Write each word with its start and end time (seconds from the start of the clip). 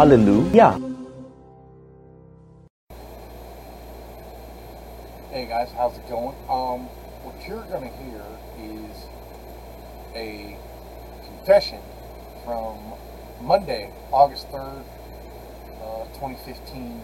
Hallelujah. 0.00 0.80
Hey 5.28 5.44
guys, 5.46 5.68
how's 5.76 5.94
it 5.98 6.08
going? 6.08 6.34
Um, 6.48 6.88
what 7.22 7.34
you're 7.46 7.64
gonna 7.64 7.92
hear 8.00 8.24
is 8.58 8.96
a 10.14 10.56
confession 11.26 11.80
from 12.46 12.78
Monday, 13.42 13.92
August 14.10 14.48
3rd, 14.48 14.86
uh, 15.82 16.06
2015. 16.14 17.02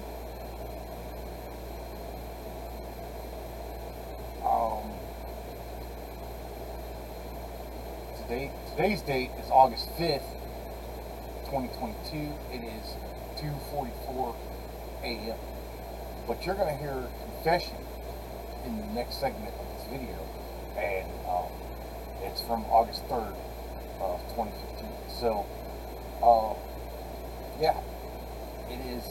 Um, 4.43 4.89
today, 8.23 8.51
today's 8.71 9.03
date 9.03 9.33
is 9.39 9.51
August 9.51 9.91
5th, 9.99 10.36
2022. 11.47 12.33
It 12.53 12.65
is 12.65 12.97
2:44 13.39 14.35
a.m. 15.05 15.39
But 16.27 16.45
you're 16.45 16.57
gonna 16.57 16.77
hear 16.77 17.07
confession 17.23 17.77
in 18.65 18.77
the 18.81 18.87
next 18.95 19.21
segment 19.21 19.55
of 19.55 19.67
this 19.77 19.87
video, 19.87 20.19
and 20.77 21.07
um, 21.29 21.47
it's 22.23 22.41
from 22.41 22.65
August 22.65 23.05
3rd 23.09 23.35
of 24.01 24.21
2015. 24.35 24.89
So, 25.21 25.47
uh, 26.21 26.55
yeah, 27.61 27.79
it 28.69 28.81
is 28.91 29.05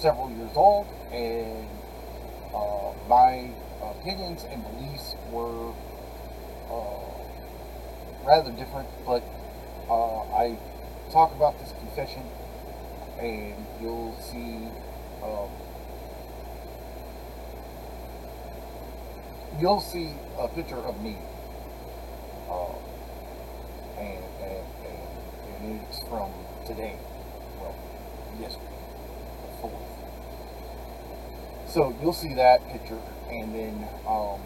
several 0.00 0.30
years 0.32 0.56
old, 0.56 0.88
and 1.12 1.68
uh, 2.52 2.92
my 3.08 3.50
opinions 3.82 4.44
and 4.50 4.64
beliefs 4.64 5.14
were 5.30 5.72
uh, 6.70 8.26
rather 8.26 8.50
different, 8.50 8.88
but 9.06 9.22
talk 11.10 11.34
about 11.34 11.58
this 11.58 11.72
confession, 11.78 12.22
and 13.18 13.54
you'll 13.80 14.16
see. 14.20 14.68
Um, 15.22 15.50
you'll 19.60 19.80
see 19.80 20.12
a 20.38 20.48
picture 20.48 20.76
of 20.76 21.02
me, 21.02 21.16
uh, 22.48 22.72
and, 23.98 24.24
and, 24.40 24.66
and, 24.86 25.64
and 25.64 25.80
it's 25.88 25.98
from 26.08 26.30
today, 26.66 26.96
well, 27.60 27.74
yesterday, 28.40 28.64
the 29.42 29.60
fourth. 29.60 29.74
So 31.68 31.96
you'll 32.00 32.12
see 32.12 32.34
that 32.34 32.68
picture, 32.70 33.00
and 33.30 33.54
then, 33.54 33.88
um, 34.06 34.40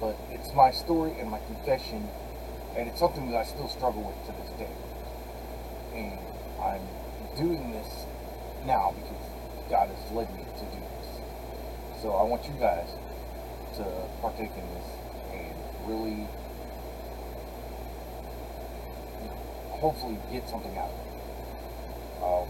but 0.00 0.16
it's 0.30 0.52
my 0.52 0.70
story 0.70 1.18
and 1.18 1.30
my 1.30 1.40
confession, 1.46 2.06
and 2.76 2.88
it's 2.88 3.00
something 3.00 3.30
that 3.30 3.38
I 3.38 3.44
still 3.44 3.68
struggle 3.68 4.02
with 4.02 4.26
to 4.26 4.42
this 4.42 4.50
day 4.58 4.87
and 5.98 6.18
I'm 6.62 6.82
doing 7.36 7.72
this 7.72 8.06
now 8.64 8.94
because 8.94 9.24
God 9.68 9.88
has 9.88 10.12
led 10.12 10.32
me 10.34 10.44
to 10.44 10.64
do 10.64 10.80
this. 10.80 12.02
So 12.02 12.12
I 12.12 12.22
want 12.22 12.44
you 12.44 12.54
guys 12.60 12.88
to 13.76 13.84
partake 14.20 14.50
in 14.56 14.66
this 14.74 14.86
and 15.32 15.54
really, 15.86 16.10
you 19.20 19.26
know, 19.26 19.38
hopefully 19.80 20.18
get 20.30 20.48
something 20.48 20.76
out 20.78 20.90
of 20.90 20.98
it. 20.98 21.08
Um, 22.22 22.48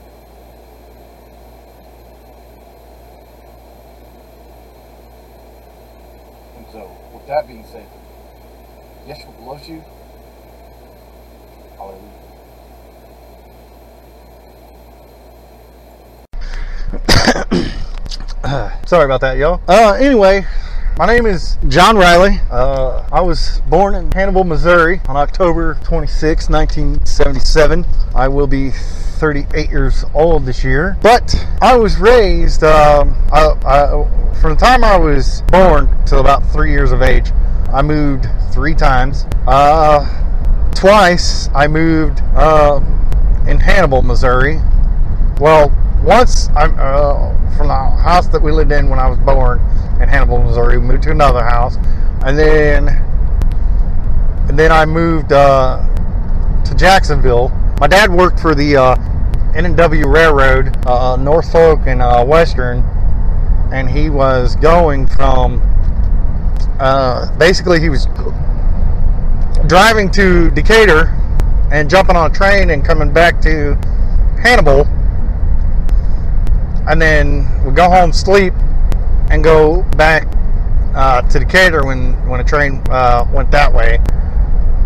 and 6.57 6.67
so, 6.73 6.91
with 7.15 7.27
that 7.27 7.47
being 7.47 7.65
said, 7.73 7.87
Yeshua 9.07 9.47
loves 9.47 9.69
you. 9.69 9.83
Hallelujah. 11.77 12.28
Sorry 18.89 19.05
about 19.05 19.21
that, 19.21 19.37
y'all. 19.37 19.61
Uh, 19.69 19.99
anyway, 20.01 20.47
my 20.97 21.05
name 21.05 21.27
is 21.27 21.59
John 21.69 21.99
Riley. 21.99 22.41
Uh, 22.51 23.07
I 23.13 23.21
was 23.21 23.61
born 23.69 23.95
in 23.95 24.11
Hannibal, 24.13 24.45
Missouri 24.45 25.03
on 25.07 25.15
October 25.15 25.75
26, 25.85 26.49
1977. 26.49 27.85
I 28.15 28.29
will 28.29 28.47
be 28.47 28.71
38 28.71 29.69
years 29.69 30.07
old 30.15 30.47
this 30.47 30.65
year. 30.65 30.97
But 31.03 31.35
I 31.61 31.77
was 31.77 31.99
raised 31.99 32.65
um, 32.65 33.15
I, 33.31 33.51
I, 33.67 34.33
from 34.41 34.55
the 34.55 34.59
time 34.59 34.83
I 34.83 34.97
was 34.97 35.43
born 35.49 35.95
till 36.07 36.21
about 36.21 36.51
three 36.51 36.71
years 36.71 36.91
of 36.91 37.03
age. 37.03 37.31
I 37.71 37.83
moved 37.83 38.25
three 38.55 38.75
times. 38.75 39.27
Uh, 39.47 40.71
twice 40.75 41.51
I 41.55 41.69
moved 41.69 42.23
uh, 42.35 42.81
in 43.47 43.61
Hannibal, 43.61 44.01
Missouri. 44.01 44.63
Well, 45.39 45.75
once 46.03 46.49
I'm 46.57 46.75
uh, 46.79 47.57
from 47.57 47.69
the 47.69 47.75
house 47.75 48.29
that 48.29 48.41
we 48.41 48.53
lived 48.53 48.73
in 48.73 48.89
when 48.89 48.99
I 48.99 49.09
was 49.09 49.19
born 49.19 49.59
in 50.01 50.09
Hannibal, 50.09 50.39
Missouri. 50.43 50.79
We 50.79 50.87
moved 50.87 51.03
to 51.05 51.11
another 51.11 51.43
house, 51.43 51.77
and 52.25 52.39
then 52.39 52.89
and 54.49 54.59
then 54.59 54.73
I 54.73 54.87
moved 54.87 55.33
uh, 55.33 55.85
to 56.65 56.75
Jacksonville. 56.75 57.51
My 57.81 57.87
dad 57.87 58.11
worked 58.11 58.41
for 58.41 58.55
the 58.55 58.77
uh, 58.77 58.97
N&W 59.55 60.09
Railroad, 60.09 60.75
uh, 60.87 61.17
Norfolk 61.17 61.81
and 61.87 62.01
uh, 62.01 62.25
Western, 62.25 62.79
and 63.73 63.91
he 63.91 64.09
was 64.09 64.57
going 64.57 65.07
from 65.07 65.61
uh, 66.81 67.37
basically 67.39 67.81
he 67.81 67.89
was 67.89 68.07
driving 69.67 70.11
to 70.13 70.51
Decatur 70.53 71.15
and 71.71 71.91
jumping 71.91 72.17
on 72.17 72.31
a 72.31 72.35
train 72.35 72.71
and 72.71 72.85
coming 72.85 73.13
back 73.13 73.41
to 73.43 73.75
Hannibal 74.41 74.87
and 76.89 77.01
then 77.01 77.47
we 77.65 77.73
go 77.73 77.91
home, 77.91 78.13
sleep, 78.13 78.55
and 79.31 79.45
go 79.45 79.83
back 79.97 80.27
uh, 80.95 81.23
to 81.23 81.39
Decatur 81.39 81.85
when 81.87 82.15
when 82.29 82.41
a 82.41 82.45
train 82.45 82.83
uh, 82.91 83.27
went 83.33 83.51
that 83.51 83.73
way, 83.73 83.99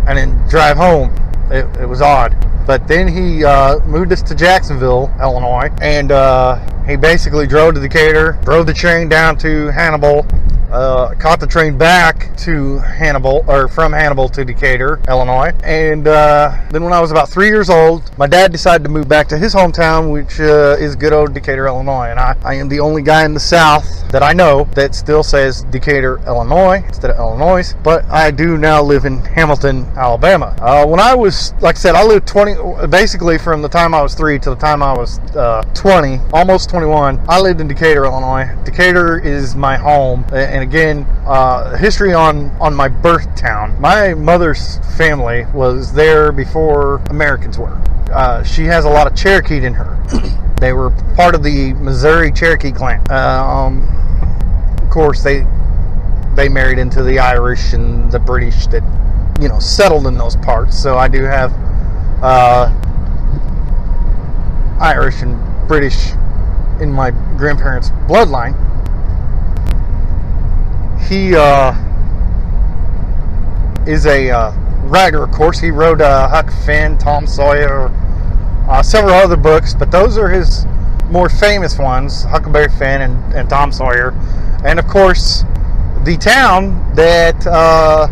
and 0.06 0.18
then 0.18 0.48
drive 0.48 0.76
home. 0.76 1.14
It, 1.50 1.64
it 1.80 1.86
was 1.86 2.00
odd, 2.00 2.34
but 2.66 2.88
then 2.88 3.06
he 3.06 3.44
uh, 3.44 3.78
moved 3.84 4.12
us 4.12 4.22
to 4.22 4.34
Jacksonville, 4.34 5.12
Illinois, 5.20 5.70
and 5.80 6.10
uh, 6.10 6.58
he 6.86 6.96
basically 6.96 7.46
drove 7.46 7.74
to 7.74 7.80
Decatur, 7.80 8.38
drove 8.42 8.66
the 8.66 8.74
train 8.74 9.08
down 9.08 9.36
to 9.38 9.66
Hannibal, 9.68 10.26
uh, 10.72 11.14
caught 11.16 11.38
the 11.38 11.46
train 11.46 11.76
back 11.76 12.34
to 12.38 12.78
Hannibal, 12.78 13.44
or 13.46 13.68
from 13.68 13.92
Hannibal 13.92 14.28
to 14.30 14.44
Decatur, 14.44 15.00
Illinois. 15.08 15.52
And 15.62 16.08
uh, 16.08 16.56
then 16.70 16.82
when 16.82 16.92
I 16.92 17.00
was 17.00 17.10
about 17.10 17.28
three 17.28 17.48
years 17.48 17.70
old, 17.70 18.10
my 18.18 18.26
dad 18.26 18.52
decided 18.52 18.84
to 18.84 18.90
move 18.90 19.08
back 19.08 19.28
to 19.28 19.38
his 19.38 19.54
hometown, 19.54 20.12
which 20.12 20.40
uh, 20.40 20.76
is 20.80 20.96
good 20.96 21.12
old 21.12 21.34
Decatur, 21.34 21.66
Illinois. 21.66 22.08
And 22.10 22.18
I, 22.18 22.36
I 22.42 22.54
am 22.54 22.68
the 22.68 22.80
only 22.80 23.02
guy 23.02 23.24
in 23.24 23.34
the 23.34 23.40
South 23.40 24.10
that 24.10 24.22
I 24.22 24.32
know 24.32 24.64
that 24.74 24.94
still 24.94 25.22
says 25.22 25.62
Decatur, 25.64 26.20
Illinois 26.26 26.82
instead 26.86 27.10
of 27.10 27.18
Illinois. 27.18 27.74
But 27.82 28.04
I 28.06 28.30
do 28.30 28.56
now 28.58 28.82
live 28.82 29.04
in 29.04 29.18
Hamilton, 29.18 29.84
Alabama. 29.96 30.56
Uh, 30.60 30.86
when 30.86 31.00
I 31.00 31.14
was, 31.14 31.52
like 31.60 31.76
I 31.76 31.78
said, 31.78 31.94
I 31.94 32.04
lived 32.04 32.26
20, 32.26 32.86
basically 32.88 33.38
from 33.38 33.62
the 33.62 33.68
time 33.68 33.94
I 33.94 34.02
was 34.02 34.14
three 34.14 34.38
to 34.40 34.50
the 34.50 34.56
time 34.56 34.82
I 34.82 34.92
was 34.92 35.18
uh, 35.36 35.62
20, 35.74 36.18
almost 36.32 36.70
21. 36.70 37.22
I 37.28 37.40
lived 37.40 37.60
in 37.60 37.68
Decatur, 37.68 38.04
Illinois. 38.04 38.48
Decatur 38.64 39.18
is 39.18 39.54
my 39.54 39.76
home. 39.76 40.24
And 40.32 40.61
and 40.62 40.70
again, 40.70 41.06
uh, 41.26 41.76
history 41.76 42.12
on 42.12 42.50
on 42.60 42.74
my 42.74 42.88
birth 42.88 43.34
town. 43.36 43.78
My 43.80 44.14
mother's 44.14 44.78
family 44.96 45.44
was 45.52 45.92
there 45.92 46.30
before 46.30 46.96
Americans 47.10 47.58
were. 47.58 47.76
Uh, 48.12 48.42
she 48.44 48.64
has 48.64 48.84
a 48.84 48.88
lot 48.88 49.06
of 49.06 49.16
Cherokee 49.16 49.64
in 49.64 49.74
her. 49.74 49.98
they 50.60 50.72
were 50.72 50.90
part 51.16 51.34
of 51.34 51.42
the 51.42 51.72
Missouri 51.74 52.30
Cherokee 52.30 52.70
clan. 52.70 53.00
Um, 53.10 53.82
of 54.80 54.90
course, 54.90 55.22
they 55.22 55.46
they 56.36 56.48
married 56.48 56.78
into 56.78 57.02
the 57.02 57.18
Irish 57.18 57.72
and 57.72 58.10
the 58.12 58.18
British 58.18 58.66
that 58.68 58.82
you 59.40 59.48
know, 59.48 59.58
settled 59.58 60.06
in 60.06 60.16
those 60.16 60.36
parts. 60.36 60.80
So 60.80 60.96
I 60.96 61.08
do 61.08 61.24
have 61.24 61.52
uh, 62.22 62.70
Irish 64.80 65.22
and 65.22 65.36
British 65.66 66.12
in 66.80 66.92
my 66.92 67.10
grandparents' 67.36 67.90
bloodline. 68.06 68.54
He 71.12 71.34
uh, 71.36 71.74
is 73.86 74.06
a 74.06 74.30
uh, 74.30 74.52
writer, 74.84 75.22
of 75.22 75.30
course. 75.30 75.58
He 75.58 75.70
wrote 75.70 76.00
uh, 76.00 76.26
Huck 76.26 76.50
Finn, 76.64 76.96
Tom 76.96 77.26
Sawyer, 77.26 77.90
uh, 78.66 78.82
several 78.82 79.12
other 79.12 79.36
books, 79.36 79.74
but 79.74 79.90
those 79.90 80.16
are 80.16 80.30
his 80.30 80.64
more 81.10 81.28
famous 81.28 81.76
ones 81.78 82.22
Huckleberry 82.22 82.70
Finn 82.70 83.02
and, 83.02 83.34
and 83.34 83.50
Tom 83.50 83.72
Sawyer. 83.72 84.14
And 84.64 84.78
of 84.78 84.88
course, 84.88 85.44
the 86.04 86.16
town 86.16 86.94
that 86.94 87.46
uh, 87.46 88.08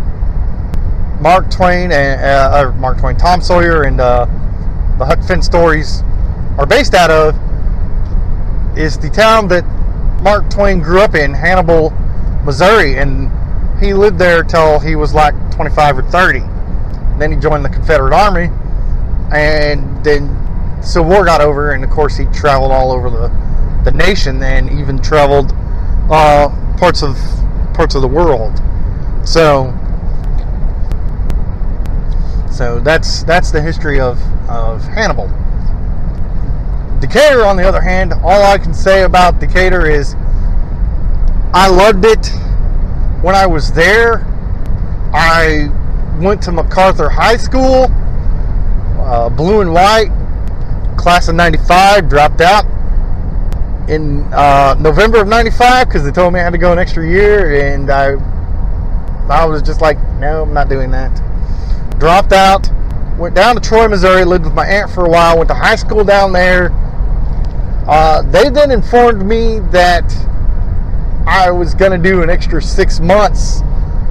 Mark 1.22 1.50
Twain 1.50 1.92
and 1.92 2.20
uh, 2.20 2.70
Mark 2.72 2.98
Twain, 2.98 3.16
Tom 3.16 3.40
Sawyer, 3.40 3.84
and 3.84 3.98
the 3.98 4.26
Huck 4.98 5.22
Finn 5.22 5.40
stories 5.40 6.02
are 6.58 6.66
based 6.66 6.92
out 6.92 7.10
of 7.10 7.34
is 8.76 8.98
the 8.98 9.08
town 9.08 9.48
that 9.48 9.64
Mark 10.20 10.50
Twain 10.50 10.80
grew 10.80 11.00
up 11.00 11.14
in, 11.14 11.32
Hannibal, 11.32 11.94
Missouri, 12.44 12.98
and 12.98 13.30
he 13.80 13.94
lived 13.94 14.18
there 14.18 14.42
till 14.42 14.78
he 14.78 14.96
was 14.96 15.14
like 15.14 15.34
25 15.52 15.98
or 15.98 16.02
30. 16.02 16.40
Then 17.18 17.32
he 17.32 17.38
joined 17.38 17.64
the 17.64 17.68
Confederate 17.68 18.14
Army, 18.14 18.48
and 19.32 20.04
then 20.04 20.36
Civil 20.82 21.10
War 21.10 21.24
got 21.24 21.40
over, 21.40 21.72
and 21.72 21.84
of 21.84 21.90
course 21.90 22.16
he 22.16 22.24
traveled 22.26 22.72
all 22.72 22.92
over 22.92 23.10
the, 23.10 23.28
the 23.84 23.92
nation, 23.92 24.42
and 24.42 24.70
even 24.70 24.98
traveled 24.98 25.52
uh, 26.10 26.48
parts 26.78 27.02
of 27.02 27.16
parts 27.74 27.94
of 27.94 28.02
the 28.02 28.08
world. 28.08 28.56
So, 29.24 29.76
so 32.50 32.80
that's 32.80 33.22
that's 33.24 33.50
the 33.50 33.60
history 33.60 34.00
of 34.00 34.18
of 34.48 34.82
Hannibal. 34.84 35.28
Decatur, 37.00 37.44
on 37.44 37.56
the 37.56 37.66
other 37.66 37.80
hand, 37.80 38.12
all 38.12 38.42
I 38.42 38.58
can 38.58 38.74
say 38.74 39.02
about 39.02 39.40
Decatur 39.40 39.86
is 39.86 40.14
I 41.52 41.68
loved 41.68 42.04
it 42.04 42.28
when 43.22 43.34
I 43.34 43.44
was 43.44 43.72
there. 43.72 44.24
I 45.12 45.68
went 46.20 46.42
to 46.42 46.52
MacArthur 46.52 47.08
High 47.08 47.38
School, 47.38 47.86
uh, 49.00 49.28
blue 49.30 49.60
and 49.60 49.72
white, 49.72 50.10
class 50.96 51.26
of 51.26 51.34
95, 51.34 52.08
dropped 52.08 52.40
out 52.40 52.64
in 53.90 54.22
uh, 54.32 54.76
November 54.78 55.20
of 55.20 55.26
95 55.26 55.88
because 55.88 56.04
they 56.04 56.12
told 56.12 56.32
me 56.32 56.38
I 56.38 56.44
had 56.44 56.52
to 56.52 56.58
go 56.58 56.72
an 56.72 56.78
extra 56.78 57.04
year, 57.04 57.74
and 57.74 57.90
I, 57.90 58.10
I 59.28 59.44
was 59.44 59.60
just 59.60 59.80
like, 59.80 59.98
no, 60.20 60.42
I'm 60.42 60.54
not 60.54 60.68
doing 60.68 60.92
that. 60.92 61.12
Dropped 61.98 62.32
out, 62.32 62.70
went 63.18 63.34
down 63.34 63.56
to 63.56 63.60
Troy, 63.60 63.88
Missouri, 63.88 64.24
lived 64.24 64.44
with 64.44 64.54
my 64.54 64.66
aunt 64.66 64.88
for 64.88 65.04
a 65.04 65.10
while, 65.10 65.36
went 65.36 65.48
to 65.48 65.54
high 65.54 65.74
school 65.74 66.04
down 66.04 66.32
there. 66.32 66.70
Uh, 67.88 68.22
they 68.22 68.50
then 68.50 68.70
informed 68.70 69.26
me 69.26 69.58
that 69.70 70.04
I 71.30 71.48
was 71.52 71.74
going 71.74 71.92
to 71.92 72.10
do 72.10 72.24
an 72.24 72.28
extra 72.28 72.60
six 72.60 72.98
months 72.98 73.60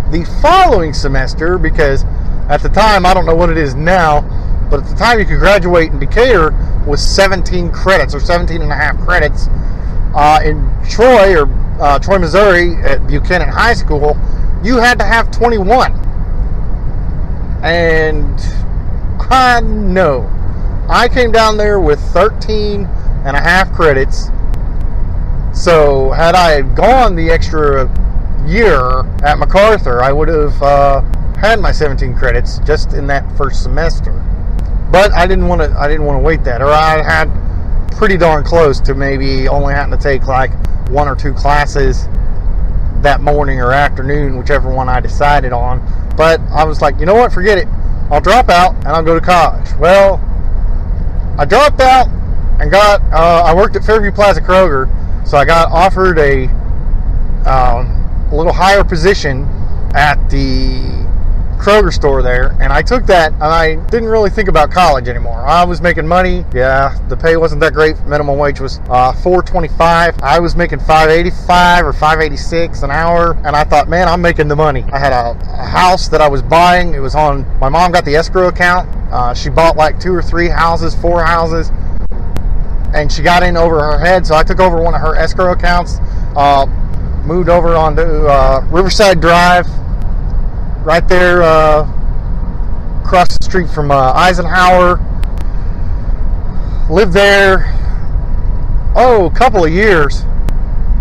the 0.09 0.25
following 0.41 0.93
semester 0.93 1.57
because 1.57 2.05
at 2.47 2.61
the 2.61 2.69
time, 2.69 3.05
I 3.05 3.13
don't 3.13 3.25
know 3.25 3.35
what 3.35 3.49
it 3.49 3.57
is 3.57 3.75
now, 3.75 4.21
but 4.71 4.79
at 4.79 4.85
the 4.87 4.95
time 4.95 5.19
you 5.19 5.25
could 5.25 5.39
graduate 5.39 5.91
in 5.91 5.99
Decatur 5.99 6.51
with 6.87 7.01
17 7.01 7.73
credits 7.73 8.15
or 8.15 8.21
17 8.21 8.61
and 8.61 8.71
a 8.71 8.75
half 8.75 8.97
credits. 9.01 9.47
Uh, 10.15 10.39
in 10.45 10.65
Troy 10.89 11.37
or 11.37 11.45
uh, 11.81 11.99
Troy, 11.99 12.19
Missouri 12.19 12.75
at 12.83 13.05
Buchanan 13.05 13.49
High 13.49 13.73
School, 13.73 14.17
you 14.63 14.77
had 14.77 14.97
to 14.99 15.05
have 15.05 15.29
21. 15.29 15.91
And 17.63 18.39
I 19.29 19.59
know. 19.59 20.21
I 20.87 21.09
came 21.09 21.33
down 21.33 21.57
there 21.57 21.81
with 21.81 21.99
13 22.13 22.85
and 23.25 23.35
a 23.35 23.41
half 23.41 23.73
credits. 23.73 24.29
So 25.59 26.11
had 26.11 26.35
I 26.35 26.61
gone 26.61 27.17
the 27.17 27.29
extra 27.29 27.83
year 28.47 29.01
at 29.25 29.37
MacArthur, 29.39 30.01
I 30.01 30.09
would 30.09 30.29
have 30.29 30.63
uh, 30.63 31.01
had 31.35 31.59
my 31.59 31.73
17 31.73 32.15
credits 32.15 32.59
just 32.59 32.93
in 32.93 33.07
that 33.07 33.29
first 33.35 33.61
semester. 33.61 34.13
But 34.89 35.11
I 35.11 35.27
didn't 35.27 35.49
want 35.49 35.61
to. 35.61 35.77
I 35.77 35.89
didn't 35.89 36.05
want 36.05 36.17
to 36.17 36.23
wait 36.23 36.45
that, 36.45 36.61
or 36.61 36.69
I 36.69 37.03
had 37.03 37.27
pretty 37.91 38.15
darn 38.15 38.45
close 38.45 38.79
to 38.79 38.95
maybe 38.95 39.49
only 39.49 39.73
having 39.73 39.91
to 39.91 40.01
take 40.01 40.27
like 40.27 40.51
one 40.87 41.09
or 41.09 41.15
two 41.15 41.33
classes 41.33 42.05
that 43.01 43.19
morning 43.19 43.59
or 43.59 43.73
afternoon, 43.73 44.37
whichever 44.37 44.73
one 44.73 44.87
I 44.87 45.01
decided 45.01 45.51
on. 45.51 45.85
But 46.15 46.39
I 46.51 46.63
was 46.63 46.81
like, 46.81 46.97
you 47.01 47.05
know 47.05 47.15
what? 47.15 47.33
Forget 47.33 47.57
it. 47.57 47.67
I'll 48.09 48.21
drop 48.21 48.47
out 48.47 48.75
and 48.75 48.87
I'll 48.87 49.03
go 49.03 49.13
to 49.13 49.25
college. 49.25 49.67
Well, 49.77 50.21
I 51.37 51.43
dropped 51.43 51.81
out 51.81 52.07
and 52.61 52.71
got. 52.71 53.01
Uh, 53.11 53.43
I 53.45 53.53
worked 53.53 53.75
at 53.75 53.83
Fairview 53.83 54.13
Plaza 54.13 54.39
Kroger, 54.39 54.87
so 55.29 55.37
I 55.37 55.45
got 55.45 55.71
offered 55.71 56.17
a 56.17 56.47
um, 57.45 58.31
little 58.31 58.51
higher 58.51 58.83
position 58.83 59.43
at 59.93 60.15
the 60.31 60.89
Kroger 61.59 61.93
store 61.93 62.23
there, 62.23 62.57
and 62.59 62.73
I 62.73 62.81
took 62.81 63.05
that, 63.05 63.33
and 63.33 63.43
I 63.43 63.75
didn't 63.91 64.09
really 64.09 64.31
think 64.31 64.49
about 64.49 64.71
college 64.71 65.07
anymore. 65.07 65.37
I 65.37 65.65
was 65.65 65.81
making 65.81 66.07
money. 66.07 66.45
Yeah, 66.51 66.97
the 67.09 67.17
pay 67.17 67.37
wasn't 67.37 67.61
that 67.61 67.73
great. 67.73 67.99
Minimum 68.05 68.39
wage 68.39 68.59
was 68.59 68.79
uh, 68.89 69.13
4.25. 69.13 70.19
I 70.23 70.39
was 70.39 70.55
making 70.55 70.79
5.85 70.79 71.83
or 71.83 71.93
5.86 71.93 72.81
an 72.81 72.89
hour, 72.89 73.33
and 73.45 73.55
I 73.55 73.65
thought, 73.65 73.87
man, 73.87 74.07
I'm 74.07 74.23
making 74.23 74.47
the 74.47 74.55
money. 74.55 74.83
I 74.91 74.97
had 74.97 75.13
a, 75.13 75.37
a 75.41 75.65
house 75.67 76.07
that 76.07 76.21
I 76.21 76.27
was 76.27 76.41
buying. 76.41 76.95
It 76.95 77.01
was 77.01 77.13
on. 77.13 77.45
My 77.59 77.69
mom 77.69 77.91
got 77.91 78.03
the 78.03 78.15
escrow 78.15 78.47
account. 78.47 78.89
Uh, 79.11 79.35
she 79.35 79.49
bought 79.49 79.75
like 79.75 79.99
two 79.99 80.13
or 80.13 80.23
three 80.23 80.47
houses, 80.47 80.95
four 80.95 81.23
houses 81.23 81.69
and 82.93 83.11
she 83.11 83.21
got 83.21 83.43
in 83.43 83.57
over 83.57 83.79
her 83.79 83.99
head. 83.99 84.25
So 84.25 84.35
I 84.35 84.43
took 84.43 84.59
over 84.59 84.81
one 84.81 84.95
of 84.95 85.01
her 85.01 85.15
escrow 85.15 85.51
accounts, 85.51 85.99
uh, 86.35 86.65
moved 87.25 87.49
over 87.49 87.75
onto 87.75 88.01
uh, 88.01 88.65
Riverside 88.69 89.21
Drive, 89.21 89.67
right 90.83 91.07
there 91.07 91.43
uh, 91.43 91.81
across 93.03 93.37
the 93.37 93.43
street 93.43 93.69
from 93.69 93.91
uh, 93.91 94.13
Eisenhower. 94.13 95.05
Lived 96.89 97.13
there, 97.13 97.71
oh, 98.95 99.29
a 99.31 99.37
couple 99.37 99.63
of 99.63 99.71
years. 99.71 100.23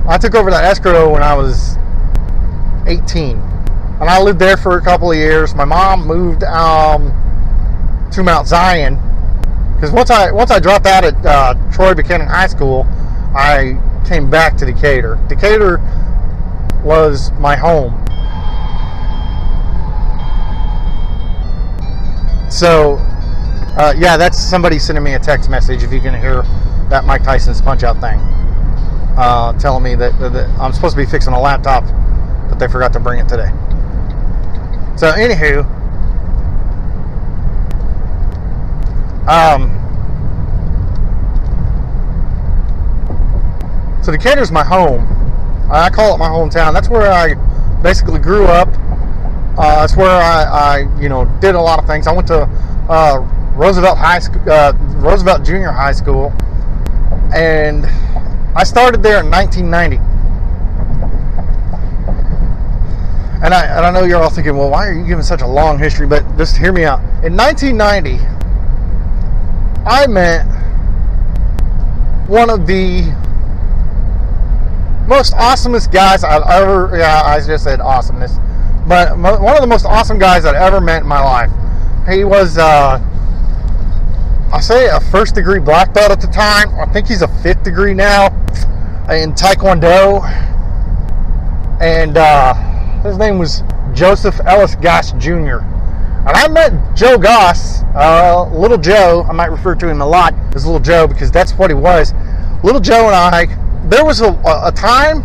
I 0.07 0.19
took 0.19 0.35
over 0.35 0.51
that 0.51 0.65
escrow 0.65 1.11
when 1.11 1.23
I 1.23 1.35
was 1.35 1.77
18. 2.87 3.39
And 4.01 4.09
I 4.09 4.21
lived 4.21 4.39
there 4.39 4.57
for 4.57 4.77
a 4.77 4.83
couple 4.83 5.11
of 5.11 5.17
years. 5.17 5.55
My 5.55 5.65
mom 5.65 6.07
moved 6.07 6.45
um, 6.45 7.09
to 8.13 8.23
Mount 8.23 8.47
Zion 8.47 8.97
because 9.79 9.93
once 9.93 10.11
I 10.11 10.33
once 10.33 10.51
I 10.51 10.59
dropped 10.59 10.87
out 10.87 11.05
at 11.05 11.25
uh, 11.25 11.55
Troy 11.71 11.95
Buchanan 11.95 12.27
High 12.27 12.49
School, 12.49 12.85
I 13.33 13.81
came 14.09 14.29
back 14.29 14.57
to 14.57 14.67
Decatur. 14.67 15.25
Decatur 15.29 15.79
was 16.83 17.31
my 17.39 17.55
home. 17.55 17.93
So, 22.51 22.97
uh, 23.79 23.95
yeah, 23.97 24.17
that's 24.17 24.37
somebody 24.37 24.81
sending 24.81 25.05
me 25.05 25.15
a 25.15 25.19
text 25.21 25.49
message. 25.49 25.85
If 25.85 25.93
you 25.93 26.01
can 26.01 26.21
hear 26.21 26.43
that 26.89 27.05
Mike 27.05 27.23
Tyson's 27.23 27.63
punch 27.63 27.85
out 27.85 28.01
thing, 28.01 28.19
uh, 29.17 29.53
telling 29.61 29.85
me 29.85 29.95
that, 29.95 30.19
that 30.19 30.49
I'm 30.59 30.73
supposed 30.73 30.97
to 30.97 31.01
be 31.01 31.09
fixing 31.09 31.35
a 31.35 31.41
laptop, 31.41 31.85
but 32.51 32.59
they 32.59 32.67
forgot 32.67 32.93
to 32.95 33.01
bring 33.01 33.21
it 33.21 33.29
today. 33.29 33.51
So, 34.97 35.13
anywho, 35.13 35.78
Um, 39.29 39.69
so 44.03 44.13
is 44.13 44.51
my 44.51 44.65
home. 44.65 45.07
I 45.71 45.91
call 45.91 46.15
it 46.15 46.19
my 46.19 46.29
hometown. 46.29 46.73
That's 46.73 46.89
where 46.89 47.13
I 47.13 47.35
basically 47.83 48.21
grew 48.21 48.47
up. 48.47 48.69
Uh, 49.59 49.81
that's 49.81 49.97
where 49.97 50.09
I, 50.09 50.45
I, 50.45 51.01
you 51.01 51.11
know, 51.11 51.27
did 51.41 51.55
a 51.55 51.61
lot 51.61 51.79
of 51.79 51.87
things. 51.87 52.07
I 52.07 52.13
went 52.13 52.27
to 52.29 52.45
uh, 52.89 53.19
Roosevelt 53.55 53.99
High 53.99 54.21
School, 54.21 54.41
uh, 54.51 54.73
Roosevelt 54.97 55.45
Junior 55.45 55.73
High 55.73 55.93
School, 55.93 56.33
and 57.35 57.85
I 58.57 58.65
started 58.65 59.03
there 59.03 59.21
in 59.21 59.31
1990. 59.31 59.97
And 63.45 63.53
I, 63.53 63.67
and 63.67 63.85
I 63.85 63.91
know 63.91 64.05
you're 64.05 64.23
all 64.23 64.31
thinking, 64.31 64.57
well, 64.57 64.71
why 64.71 64.87
are 64.87 64.95
you 64.95 65.07
giving 65.07 65.23
such 65.23 65.43
a 65.43 65.47
long 65.47 65.79
history? 65.79 66.07
But 66.07 66.25
just 66.39 66.57
hear 66.57 66.73
me 66.73 66.85
out. 66.85 67.01
In 67.23 67.37
1990, 67.37 68.38
I 69.89 70.07
met 70.07 70.45
one 72.29 72.51
of 72.51 72.67
the 72.67 73.05
most 75.09 75.33
awesomest 75.33 75.91
guys 75.91 76.23
I've 76.23 76.43
ever, 76.43 76.99
yeah, 76.99 77.23
I 77.25 77.41
just 77.41 77.65
said 77.65 77.81
awesomeness, 77.81 78.37
but 78.87 79.17
one 79.17 79.55
of 79.55 79.63
the 79.63 79.67
most 79.67 79.87
awesome 79.87 80.19
guys 80.19 80.45
I've 80.45 80.57
ever 80.57 80.83
met 80.83 81.01
in 81.05 81.09
my 81.09 81.23
life. 81.23 81.51
He 82.07 82.25
was, 82.25 82.59
uh, 82.59 83.01
I 84.53 84.61
say 84.61 84.91
a 84.91 85.01
first 85.01 85.35
degree 85.35 85.59
black 85.59 85.95
belt 85.95 86.11
at 86.11 86.21
the 86.21 86.27
time. 86.27 86.69
I 86.79 86.85
think 86.93 87.07
he's 87.07 87.23
a 87.23 87.29
fifth 87.43 87.63
degree 87.63 87.95
now 87.95 88.27
in 89.11 89.33
Taekwondo. 89.33 90.23
And 91.81 92.19
uh, 92.19 92.53
his 93.05 93.17
name 93.17 93.39
was 93.39 93.63
Joseph 93.95 94.39
Ellis 94.45 94.75
Goss 94.75 95.13
Jr. 95.13 95.61
And 96.19 96.29
I 96.29 96.49
met 96.49 96.97
Joe 96.97 97.19
Goss, 97.19 97.83
uh, 97.95 98.49
Little 98.53 98.79
Joe. 98.79 99.25
I 99.29 99.33
might 99.33 99.51
refer 99.51 99.75
to 99.77 99.89
him 99.89 100.01
a 100.01 100.07
lot 100.07 100.35
as 100.55 100.67
Little 100.67 100.81
Joe 100.81 101.07
because 101.07 101.31
that's 101.31 101.53
what 101.53 101.71
he 101.71 101.75
was. 101.75 102.13
Little 102.63 102.81
Joe 102.81 103.07
and 103.07 103.15
I, 103.15 103.47
there 103.89 104.05
was 104.05 104.21
a, 104.21 104.33
a 104.45 104.73
time 104.75 105.23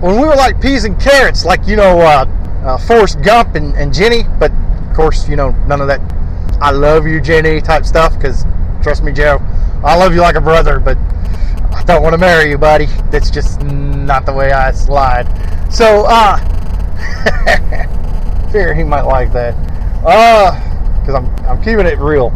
when 0.00 0.20
we 0.20 0.26
were 0.26 0.36
like 0.36 0.60
peas 0.60 0.84
and 0.84 0.98
carrots, 1.00 1.44
like, 1.44 1.66
you 1.66 1.76
know, 1.76 2.00
uh, 2.00 2.26
uh, 2.64 2.78
Forrest 2.78 3.22
Gump 3.22 3.54
and, 3.54 3.74
and 3.76 3.92
Jenny, 3.92 4.22
but 4.38 4.52
of 4.52 4.96
course, 4.96 5.28
you 5.28 5.36
know, 5.36 5.50
none 5.66 5.80
of 5.80 5.88
that 5.88 6.00
I 6.60 6.70
love 6.70 7.06
you, 7.06 7.20
Jenny 7.20 7.60
type 7.60 7.84
stuff 7.84 8.14
because 8.14 8.44
trust 8.82 9.02
me, 9.02 9.12
Joe, 9.12 9.38
I 9.84 9.96
love 9.96 10.14
you 10.14 10.20
like 10.20 10.36
a 10.36 10.40
brother, 10.40 10.80
but 10.80 10.96
I 11.74 11.82
don't 11.86 12.02
want 12.02 12.14
to 12.14 12.18
marry 12.18 12.50
you, 12.50 12.58
buddy. 12.58 12.86
That's 13.10 13.30
just 13.30 13.62
not 13.62 14.24
the 14.24 14.32
way 14.32 14.52
I 14.52 14.72
slide. 14.72 15.26
So, 15.72 16.06
uh, 16.08 16.38
figure 18.46 18.74
he 18.74 18.84
might 18.84 19.02
like 19.02 19.32
that. 19.32 19.54
Uh, 20.04 20.52
because 21.00 21.14
I'm, 21.14 21.26
I'm 21.46 21.58
keeping 21.62 21.86
it 21.86 21.98
real. 21.98 22.30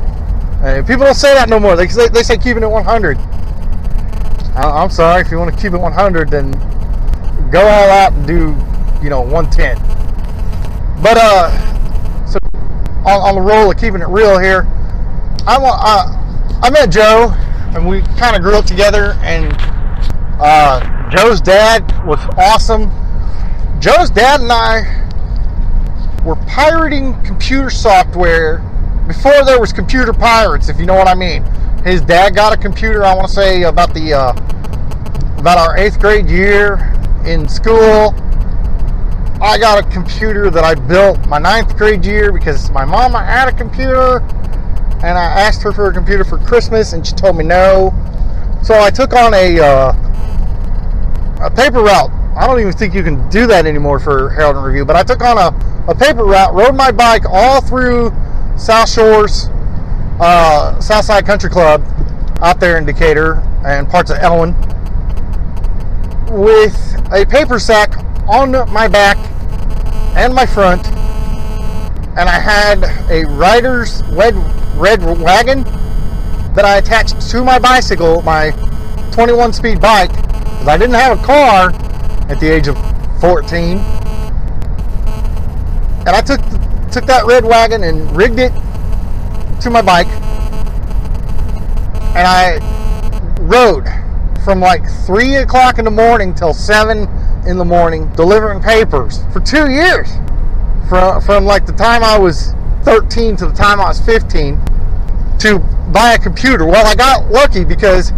And 0.63 0.87
people 0.87 1.05
don't 1.05 1.15
say 1.15 1.35
that 1.35 1.49
no 1.49 1.59
more. 1.59 1.75
They 1.75 1.89
say, 1.89 2.09
they 2.09 2.23
say 2.23 2.37
keeping 2.37 2.63
it 2.63 2.71
100. 2.71 3.19
I- 3.19 4.83
I'm 4.83 4.91
sorry. 4.91 5.23
If 5.23 5.31
you 5.31 5.39
want 5.39 5.55
to 5.55 5.61
keep 5.61 5.73
it 5.73 5.79
100, 5.79 6.31
then 6.31 6.51
go 7.51 7.61
all 7.61 7.91
out 7.91 8.13
and 8.13 8.27
do, 8.27 8.57
you 9.03 9.11
know, 9.11 9.23
110. 9.23 9.77
But, 11.03 11.17
uh, 11.19 12.27
so 12.27 12.39
on, 13.07 13.21
on 13.29 13.35
the 13.35 13.41
roll 13.41 13.71
of 13.71 13.79
keeping 13.79 14.03
it 14.03 14.09
real 14.09 14.39
here, 14.39 14.67
I, 15.47 15.59
wa- 15.59 15.81
uh, 15.81 16.61
I 16.63 16.71
met 16.71 16.91
Joe 16.91 17.33
and 17.75 17.89
we 17.89 18.03
kind 18.19 18.37
of 18.37 18.43
grew 18.43 18.55
up 18.55 18.67
together. 18.67 19.15
And 19.23 19.53
uh, 20.39 21.09
Joe's 21.11 21.41
dad 21.41 21.83
was 22.07 22.21
awesome. 22.37 22.91
Joe's 23.81 24.11
dad 24.11 24.43
and 24.43 24.53
I 24.53 25.10
were 26.25 26.37
pirating 26.47 27.21
computer 27.23 27.71
software 27.71 28.59
before 29.07 29.45
there 29.45 29.59
was 29.59 29.73
computer 29.73 30.13
pirates, 30.13 30.69
if 30.69 30.79
you 30.79 30.87
know 30.87 30.95
what 30.95 31.09
I 31.09 31.15
mean. 31.15 31.43
His 31.85 32.01
dad 32.03 32.35
got 32.35 32.53
a 32.53 32.57
computer. 32.57 33.05
I 33.05 33.15
want 33.15 33.29
to 33.29 33.35
say 33.35 33.63
about 33.63 33.95
the 33.95 34.13
uh, 34.13 34.33
about 35.39 35.59
our 35.59 35.77
eighth 35.79 35.99
grade 35.99 36.29
year 36.29 36.93
in 37.25 37.49
school. 37.49 38.15
I 39.43 39.57
got 39.59 39.83
a 39.83 39.91
computer 39.91 40.51
that 40.51 40.65
I 40.65 40.75
built 40.75 41.27
my 41.27 41.39
ninth 41.39 41.77
grade 41.77 42.05
year 42.05 42.31
because 42.31 42.71
my 42.71 42.85
mama 42.85 43.25
had 43.25 43.49
a 43.49 43.53
computer 43.53 44.19
and 45.03 45.17
I 45.17 45.25
asked 45.25 45.63
her 45.63 45.73
for 45.73 45.89
a 45.89 45.95
computer 45.95 46.25
for 46.25 46.37
Christmas 46.39 46.93
and 46.93 47.07
she 47.07 47.15
told 47.15 47.37
me 47.37 47.45
no. 47.45 47.95
So 48.63 48.79
I 48.79 48.91
took 48.91 49.15
on 49.15 49.33
a 49.33 49.59
uh, 49.59 49.93
a 51.41 51.51
paper 51.51 51.83
route. 51.83 52.20
I 52.37 52.47
don't 52.47 52.61
even 52.61 52.73
think 52.73 52.95
you 52.95 53.03
can 53.03 53.29
do 53.29 53.47
that 53.49 53.67
anymore 53.67 53.99
for 53.99 54.31
Herald 54.31 54.57
and 54.57 54.65
Review, 54.65 54.85
but 54.85 54.95
I 54.95 55.03
took 55.03 55.21
on 55.23 55.37
a, 55.37 55.91
a 55.91 55.95
paper 55.95 56.25
route, 56.25 56.55
rode 56.55 56.77
my 56.77 56.93
bike 56.93 57.25
all 57.29 57.61
through 57.61 58.13
South 58.57 58.89
Shores, 58.89 59.49
uh, 60.21 60.81
Southside 60.81 61.27
Country 61.27 61.51
Club 61.51 61.85
out 62.41 62.61
there 62.61 62.79
in 62.79 62.85
Decatur 62.85 63.43
and 63.67 63.89
parts 63.89 64.11
of 64.11 64.19
Elwin 64.19 64.55
with 66.31 66.97
a 67.13 67.27
paper 67.27 67.59
sack 67.59 67.97
on 68.29 68.53
my 68.73 68.87
back 68.87 69.17
and 70.17 70.33
my 70.33 70.47
front, 70.47 70.87
and 70.87 72.29
I 72.29 72.39
had 72.39 72.85
a 73.11 73.25
rider's 73.25 74.05
red, 74.13 74.37
red 74.77 75.03
wagon 75.03 75.65
that 76.55 76.65
I 76.65 76.77
attached 76.79 77.29
to 77.31 77.45
my 77.45 77.59
bicycle, 77.59 78.23
my 78.23 78.53
21 79.11 79.53
speed 79.53 79.81
bike, 79.81 80.13
because 80.13 80.69
I 80.69 80.77
didn't 80.77 80.95
have 80.95 81.19
a 81.19 81.23
car 81.23 81.73
at 82.31 82.39
the 82.39 82.49
age 82.49 82.69
of 82.69 82.77
14. 83.21 83.79
And 86.07 86.09
I 86.09 86.21
took 86.21 86.41
took 86.91 87.07
that 87.07 87.25
red 87.27 87.45
wagon 87.45 87.85
and 87.85 88.17
rigged 88.17 88.39
it 88.39 88.53
to 89.61 89.71
my 89.71 89.83
bike, 89.83 90.09
and 92.17 92.27
I 92.27 92.59
rode 93.41 93.87
from 94.45 94.61
like 94.61 94.83
three 95.07 95.37
o'clock 95.37 95.79
in 95.79 95.85
the 95.85 95.91
morning 95.91 96.35
till 96.35 96.55
seven 96.55 97.09
in 97.47 97.59
the 97.59 97.65
morning 97.65 98.11
delivering 98.15 98.63
papers 98.63 99.23
for 99.33 99.41
two 99.41 99.71
years. 99.71 100.09
From 100.89 101.21
from 101.21 101.45
like 101.45 101.67
the 101.67 101.73
time 101.73 102.03
I 102.03 102.19
was 102.19 102.55
13 102.85 103.37
to 103.37 103.47
the 103.47 103.53
time 103.53 103.79
I 103.79 103.89
was 103.89 104.01
15 104.01 104.59
to 105.41 105.59
buy 105.93 106.15
a 106.15 106.19
computer. 106.19 106.65
Well, 106.65 106.87
I 106.87 106.95
got 106.95 107.31
lucky 107.31 107.65
because 107.65 108.13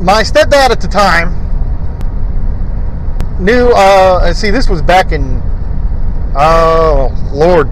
my 0.00 0.22
stepdad 0.22 0.70
at 0.70 0.80
the 0.80 0.88
time 0.88 1.45
knew. 3.40 3.70
Uh, 3.70 4.32
see, 4.32 4.50
this 4.50 4.68
was 4.68 4.82
back 4.82 5.12
in 5.12 5.40
oh 6.36 7.10
Lord, 7.32 7.68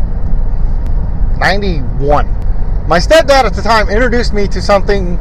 91. 1.39 2.27
My 2.89 2.99
stepdad 2.99 3.45
at 3.45 3.55
the 3.55 3.63
time 3.63 3.89
introduced 3.89 4.33
me 4.33 4.47
to 4.49 4.61
something 4.61 5.19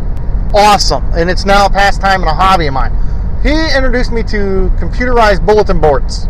awesome, 0.54 1.04
and 1.14 1.30
it's 1.30 1.46
now 1.46 1.66
a 1.66 1.70
pastime 1.70 2.22
and 2.22 2.30
a 2.30 2.34
hobby 2.34 2.68
of 2.68 2.74
mine. 2.74 2.92
He 3.42 3.52
introduced 3.76 4.12
me 4.12 4.24
to 4.24 4.72
computerized 4.78 5.46
bulletin 5.46 5.80
boards, 5.80 6.28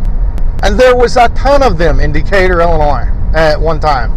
and 0.62 0.78
there 0.78 0.96
was 0.96 1.16
a 1.16 1.28
ton 1.30 1.62
of 1.62 1.78
them 1.78 2.00
in 2.00 2.12
Decatur, 2.12 2.60
Illinois, 2.60 3.08
at 3.34 3.60
one 3.60 3.80
time. 3.80 4.12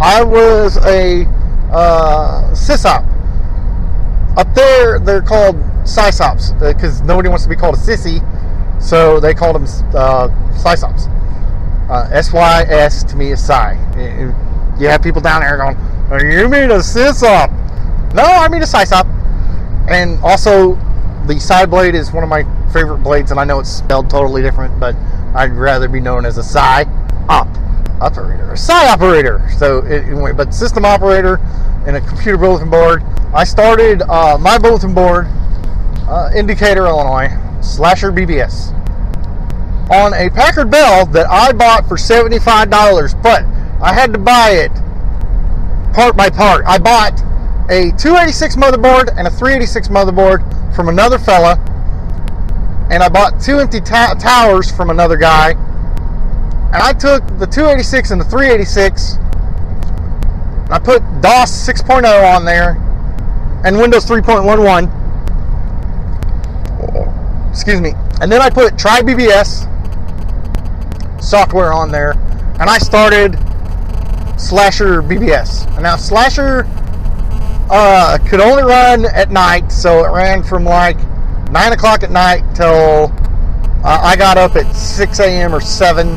I 0.00 0.22
was 0.22 0.76
a 0.78 1.24
uh, 1.72 2.50
sysop. 2.52 3.06
Up 4.36 4.54
there, 4.54 4.98
they're 4.98 5.22
called 5.22 5.56
sysops 5.82 6.58
because 6.60 7.00
nobody 7.02 7.28
wants 7.28 7.44
to 7.44 7.48
be 7.48 7.56
called 7.56 7.74
a 7.74 7.78
sissy, 7.78 8.20
so 8.80 9.20
they 9.20 9.34
called 9.34 9.56
them 9.56 9.64
uh, 9.94 10.28
sysops. 10.54 11.08
Uh, 11.88 12.08
S 12.12 12.32
Y 12.32 12.64
S 12.68 13.02
to 13.04 13.16
me 13.16 13.32
is 13.32 13.44
Psy. 13.44 13.74
You 14.78 14.88
have 14.88 15.02
people 15.02 15.20
down 15.20 15.42
there 15.42 15.56
going, 15.56 15.76
"Oh, 16.10 16.18
"You 16.18 16.48
mean 16.48 16.70
a 16.70 16.78
sysop?" 16.78 17.50
No, 18.14 18.22
I 18.22 18.48
mean 18.48 18.62
a 18.62 18.66
sysop. 18.66 19.06
And 19.88 20.18
also, 20.22 20.78
the 21.26 21.38
side 21.40 21.68
blade 21.68 21.94
is 21.94 22.12
one 22.12 22.22
of 22.22 22.30
my 22.30 22.44
favorite 22.72 22.98
blades, 22.98 23.30
and 23.30 23.40
I 23.40 23.44
know 23.44 23.58
it's 23.60 23.70
spelled 23.70 24.08
totally 24.08 24.40
different, 24.40 24.78
but 24.78 24.94
I'd 25.34 25.52
rather 25.52 25.88
be 25.88 26.00
known 26.00 26.24
as 26.24 26.38
a 26.38 26.42
Psy 26.42 26.84
op 27.28 27.48
operator, 28.00 28.52
a 28.52 28.56
Psy 28.56 28.88
operator. 28.88 29.42
So, 29.58 29.78
it, 29.78 30.04
anyway, 30.04 30.32
but 30.32 30.54
system 30.54 30.84
operator 30.84 31.40
and 31.86 31.96
a 31.96 32.00
computer 32.00 32.38
bulletin 32.38 32.70
board. 32.70 33.02
I 33.34 33.44
started 33.44 34.02
uh, 34.02 34.38
my 34.38 34.58
bulletin 34.58 34.94
board 34.94 35.26
uh, 36.08 36.30
in 36.34 36.46
Decatur, 36.46 36.86
Illinois, 36.86 37.30
Slasher 37.60 38.12
BBS 38.12 38.76
on 39.90 40.14
a 40.14 40.30
Packard 40.30 40.70
Bell 40.70 41.04
that 41.06 41.26
I 41.28 41.52
bought 41.52 41.88
for 41.88 41.96
$75, 41.96 43.22
but 43.22 43.44
I 43.82 43.92
had 43.92 44.12
to 44.12 44.18
buy 44.18 44.50
it 44.50 44.72
part 45.92 46.16
by 46.16 46.30
part. 46.30 46.64
I 46.66 46.78
bought 46.78 47.20
a 47.70 47.90
286 47.98 48.56
motherboard 48.56 49.10
and 49.16 49.26
a 49.26 49.30
386 49.30 49.88
motherboard 49.88 50.74
from 50.74 50.88
another 50.88 51.18
fella, 51.18 51.58
and 52.90 53.02
I 53.02 53.08
bought 53.08 53.40
two 53.40 53.58
empty 53.58 53.80
towers 53.80 54.70
from 54.70 54.90
another 54.90 55.16
guy. 55.16 55.50
And 56.72 56.76
I 56.76 56.92
took 56.92 57.26
the 57.38 57.46
286 57.46 58.12
and 58.12 58.20
the 58.20 58.24
386, 58.24 59.14
and 59.14 60.72
I 60.72 60.78
put 60.78 61.02
DOS 61.20 61.50
6.0 61.68 62.36
on 62.36 62.44
there 62.44 62.76
and 63.64 63.76
Windows 63.76 64.06
3.11. 64.06 64.99
Excuse 67.50 67.80
me. 67.80 67.92
And 68.20 68.30
then 68.30 68.40
I 68.40 68.50
put 68.50 68.74
TriBBS 68.74 69.68
software 71.22 71.72
on 71.72 71.90
there, 71.90 72.12
and 72.58 72.70
I 72.70 72.78
started 72.78 73.38
Slasher 74.38 75.02
BBS. 75.02 75.66
And 75.74 75.82
now 75.82 75.96
Slasher 75.96 76.66
uh, 77.70 78.18
could 78.26 78.40
only 78.40 78.62
run 78.62 79.04
at 79.06 79.30
night, 79.30 79.70
so 79.70 80.04
it 80.04 80.10
ran 80.10 80.42
from 80.42 80.64
like 80.64 80.96
nine 81.50 81.72
o'clock 81.72 82.02
at 82.02 82.10
night 82.10 82.42
till 82.54 83.12
uh, 83.84 84.00
I 84.02 84.16
got 84.16 84.36
up 84.38 84.56
at 84.56 84.72
6 84.74 85.20
a.m. 85.20 85.54
or 85.54 85.60
7. 85.60 86.08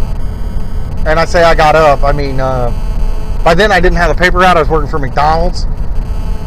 And 1.06 1.20
I 1.20 1.26
say 1.26 1.44
I 1.44 1.54
got 1.54 1.76
up, 1.76 2.04
I 2.04 2.12
mean, 2.12 2.40
uh, 2.40 2.72
by 3.44 3.54
then 3.54 3.72
I 3.72 3.80
didn't 3.80 3.98
have 3.98 4.16
the 4.16 4.22
paper 4.22 4.38
route. 4.38 4.56
I 4.56 4.62
was 4.62 4.70
working 4.70 4.90
for 4.90 5.00
McDonald's, 5.00 5.64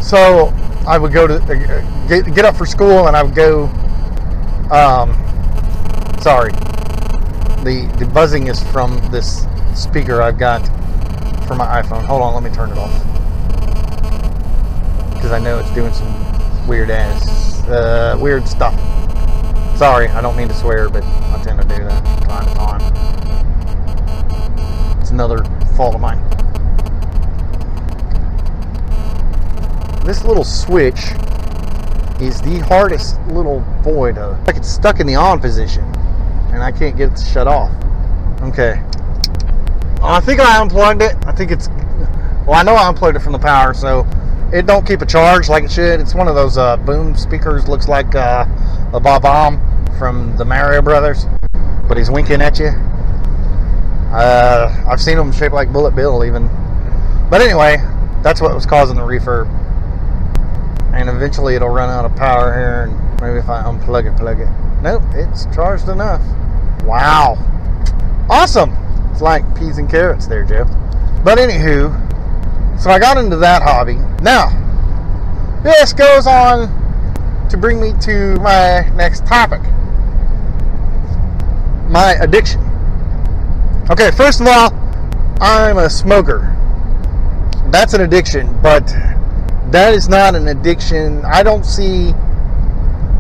so 0.00 0.47
I 0.87 0.97
would 0.99 1.12
go 1.12 1.26
to 1.26 1.35
uh, 1.35 2.09
get, 2.09 2.35
get 2.35 2.45
up 2.45 2.57
for 2.57 2.64
school, 2.64 3.07
and 3.09 3.16
I 3.16 3.23
would 3.23 3.35
go. 3.35 3.66
Um, 4.70 5.14
sorry, 6.20 6.50
the 7.62 7.88
the 7.99 8.11
buzzing 8.12 8.49
is 8.49 8.61
from 8.73 8.96
this 9.12 9.46
speaker 9.75 10.20
I've 10.20 10.38
got 10.38 10.66
for 11.46 11.54
my 11.54 11.80
iPhone. 11.80 12.04
Hold 12.04 12.23
on, 12.23 12.35
let 12.35 12.42
me 12.42 12.50
turn 12.50 12.73
it 12.73 12.78
off 12.78 12.92
because 15.14 15.30
I 15.30 15.38
know 15.38 15.58
it's 15.61 15.70
doing 15.73 15.92
some 15.92 16.66
weird 16.66 16.90
ass 16.90 17.62
uh, 17.68 18.16
weird 18.20 18.49
stuff. 18.49 18.75
Sorry, 19.76 20.08
I 20.08 20.20
don't 20.20 20.37
mean 20.37 20.49
to 20.49 20.54
swear, 20.54 20.88
but 20.88 21.04
I 21.04 21.40
tend 21.44 21.61
to 21.61 21.68
do 21.68 21.85
that 21.85 22.04
from 22.04 22.28
time 22.28 22.46
to 22.46 22.54
time. 22.54 22.80
It's 25.00 25.11
another 25.11 25.44
fault 25.76 25.94
of 25.94 26.00
mine. 26.00 26.18
This 30.04 30.25
little 30.25 30.44
switch 30.44 31.12
is 32.20 32.40
the 32.40 32.58
hardest 32.61 33.20
little 33.28 33.61
boy 33.82 34.12
to. 34.12 34.38
Like 34.46 34.56
it's 34.56 34.68
stuck 34.68 35.00
in 35.00 35.06
the 35.06 35.14
on 35.14 35.40
position, 35.40 35.85
and 36.52 36.62
I 36.62 36.73
can't 36.73 36.96
get 36.96 37.12
it 37.12 37.16
to 37.16 37.25
shut 37.25 37.46
off. 37.46 37.73
Okay. 38.42 38.82
I 40.02 40.20
think 40.20 40.40
I 40.40 40.61
unplugged 40.61 41.02
it. 41.02 41.16
I 41.26 41.32
think 41.32 41.50
it's 41.50 41.68
well, 42.46 42.54
I 42.54 42.62
know 42.62 42.75
I 42.75 42.88
unplugged 42.88 43.16
it 43.16 43.20
from 43.20 43.32
the 43.32 43.38
power, 43.38 43.75
so 43.75 44.06
it 44.52 44.66
don't 44.66 44.87
keep 44.87 45.02
a 45.02 45.06
charge 45.06 45.49
like 45.49 45.64
it 45.64 45.70
should. 45.70 46.00
It's 46.00 46.14
one 46.14 46.28
of 46.28 46.35
those 46.35 46.56
uh, 46.56 46.76
boom 46.76 47.16
speakers. 47.16 47.66
Looks 47.68 47.88
like 47.88 48.14
uh, 48.14 48.46
a 48.92 49.00
Bob-omb 49.00 49.99
from 49.99 50.37
the 50.37 50.44
Mario 50.44 50.80
Brothers, 50.80 51.26
but 51.88 51.96
he's 51.96 52.11
winking 52.11 52.40
at 52.40 52.58
you. 52.58 52.68
Uh, 54.12 54.85
I've 54.88 55.00
seen 55.00 55.16
them 55.16 55.32
shaped 55.32 55.54
like 55.54 55.73
Bullet 55.73 55.96
Bill, 55.96 56.25
even. 56.25 56.49
But 57.28 57.40
anyway, 57.40 57.78
that's 58.23 58.40
what 58.40 58.54
was 58.54 58.64
causing 58.64 58.96
the 58.96 59.02
refurb. 59.02 59.50
And 60.97 61.09
eventually 61.09 61.55
it'll 61.55 61.69
run 61.69 61.91
out 61.91 62.05
of 62.05 62.17
power 62.17 62.53
here, 62.53 62.85
and 62.85 63.21
maybe 63.21 63.38
if 63.38 63.49
I 63.49 63.62
unplug 63.62 64.12
it, 64.12 64.17
plug 64.19 64.41
it. 64.41 64.49
Nope, 64.83 65.03
it's 65.15 65.47
charged 65.55 65.88
enough. 65.88 66.23
Wow. 66.85 67.37
Awesome. 68.29 68.73
It's 69.12 69.21
like 69.21 69.43
peas 69.57 69.79
and 69.79 69.88
carrots 69.88 70.26
there, 70.26 70.45
Jeff 70.45 70.69
But 71.25 71.38
anywho, 71.38 71.91
so 72.81 72.91
I 72.91 72.99
got 72.99 73.17
into 73.17 73.37
that 73.37 73.62
hobby. 73.62 73.97
Now, 74.23 74.50
this 75.62 75.93
goes 75.93 76.26
on 76.26 76.69
to 77.49 77.57
bring 77.57 77.81
me 77.81 77.93
to 78.00 78.35
my 78.41 78.88
next 78.97 79.26
topic 79.26 79.61
my 81.88 82.15
addiction. 82.21 82.61
Okay, 83.91 84.11
first 84.11 84.41
of 84.41 84.49
all, 84.49 84.73
I'm 85.41 85.79
a 85.79 85.88
smoker. 85.88 86.53
That's 87.71 87.95
an 87.95 88.00
addiction, 88.00 88.61
but 88.62 88.87
that 89.70 89.94
is 89.94 90.08
not 90.08 90.35
an 90.35 90.49
addiction. 90.49 91.25
I 91.25 91.42
don't 91.42 91.64
see 91.64 92.12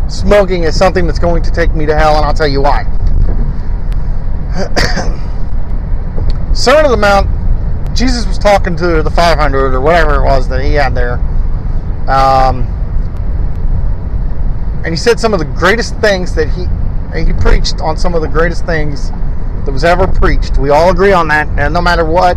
smoking 0.08 0.64
as 0.64 0.76
something 0.76 1.06
that's 1.06 1.18
going 1.18 1.42
to 1.42 1.50
take 1.50 1.74
me 1.74 1.86
to 1.86 1.96
hell, 1.96 2.16
and 2.16 2.24
I'll 2.24 2.34
tell 2.34 2.46
you 2.46 2.62
why. 2.62 2.84
Sermon 6.54 6.86
on 6.86 6.90
the 6.90 6.96
Mount 6.96 7.28
Jesus 7.96 8.26
was 8.26 8.38
talking 8.38 8.76
to 8.76 9.02
the 9.02 9.10
500 9.10 9.74
or 9.74 9.80
whatever 9.80 10.16
it 10.16 10.24
was 10.24 10.48
that 10.48 10.62
he 10.62 10.74
had 10.74 10.94
there. 10.94 11.14
Um, 12.08 12.62
and 14.84 14.88
he 14.88 14.96
said 14.96 15.18
some 15.18 15.32
of 15.32 15.38
the 15.38 15.46
greatest 15.46 15.96
things 15.96 16.34
that 16.34 16.48
he 16.50 16.66
he 17.16 17.32
preached 17.32 17.80
on 17.80 17.96
some 17.96 18.14
of 18.14 18.20
the 18.20 18.28
greatest 18.28 18.66
things 18.66 19.10
that 19.64 19.72
was 19.72 19.84
ever 19.84 20.06
preached. 20.06 20.58
We 20.58 20.68
all 20.68 20.90
agree 20.90 21.12
on 21.12 21.28
that, 21.28 21.48
and 21.58 21.72
no 21.72 21.80
matter 21.80 22.04
what, 22.04 22.36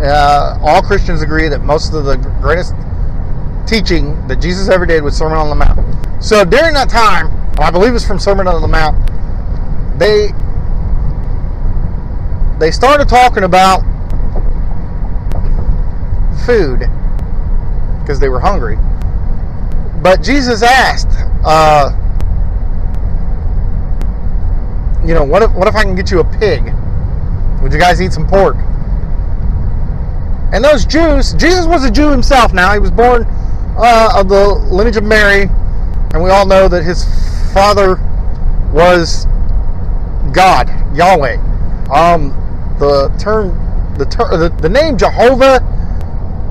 uh, 0.00 0.58
all 0.62 0.80
Christians 0.80 1.20
agree 1.20 1.48
that 1.48 1.62
most 1.62 1.92
of 1.92 2.04
the 2.04 2.16
greatest 2.40 2.72
teaching 3.66 4.26
that 4.28 4.40
Jesus 4.40 4.68
ever 4.68 4.86
did 4.86 5.02
was 5.02 5.16
Sermon 5.16 5.38
on 5.38 5.48
the 5.48 5.54
Mount. 5.54 6.22
So 6.22 6.44
during 6.44 6.74
that 6.74 6.88
time, 6.88 7.28
I 7.58 7.70
believe 7.70 7.94
it's 7.94 8.06
from 8.06 8.18
Sermon 8.18 8.46
on 8.46 8.60
the 8.60 8.68
Mount, 8.68 8.96
they 9.98 10.28
they 12.58 12.70
started 12.70 13.08
talking 13.08 13.44
about 13.44 13.80
food 16.46 16.80
because 18.00 18.18
they 18.20 18.28
were 18.28 18.40
hungry. 18.40 18.76
But 20.02 20.22
Jesus 20.22 20.62
asked, 20.62 21.08
uh, 21.44 21.90
you 25.06 25.14
know, 25.14 25.24
what 25.24 25.42
if, 25.42 25.52
what 25.52 25.68
if 25.68 25.74
I 25.74 25.82
can 25.82 25.94
get 25.94 26.10
you 26.10 26.20
a 26.20 26.24
pig? 26.24 26.72
Would 27.62 27.72
you 27.72 27.78
guys 27.78 28.00
eat 28.00 28.12
some 28.12 28.26
pork? 28.26 28.56
And 30.52 30.64
those 30.64 30.84
Jews, 30.84 31.34
Jesus 31.34 31.66
was 31.66 31.84
a 31.84 31.90
Jew 31.90 32.10
himself 32.10 32.52
now. 32.52 32.72
He 32.72 32.78
was 32.78 32.90
born 32.90 33.26
uh, 33.76 34.14
of 34.16 34.28
the 34.28 34.54
lineage 34.72 34.96
of 34.96 35.04
Mary, 35.04 35.48
and 36.12 36.22
we 36.22 36.30
all 36.30 36.46
know 36.46 36.68
that 36.68 36.82
his 36.82 37.04
father 37.52 37.96
was 38.72 39.26
God, 40.32 40.68
Yahweh. 40.96 41.36
Um, 41.90 42.30
the 42.78 43.14
term, 43.18 43.48
the, 43.98 44.04
ter- 44.06 44.36
the, 44.36 44.48
the 44.60 44.68
name 44.68 44.98
Jehovah 44.98 45.60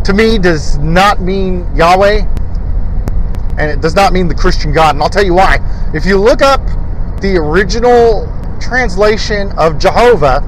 to 0.05 0.13
me 0.13 0.37
does 0.37 0.77
not 0.77 1.21
mean 1.21 1.67
Yahweh 1.75 2.25
and 3.57 3.71
it 3.71 3.81
does 3.81 3.95
not 3.95 4.13
mean 4.13 4.27
the 4.27 4.35
Christian 4.35 4.73
God. 4.73 4.95
And 4.95 5.03
I'll 5.03 5.09
tell 5.09 5.23
you 5.23 5.33
why. 5.33 5.59
If 5.93 6.05
you 6.05 6.17
look 6.19 6.41
up 6.41 6.61
the 7.21 7.37
original 7.37 8.31
translation 8.59 9.51
of 9.57 9.79
Jehovah, 9.79 10.43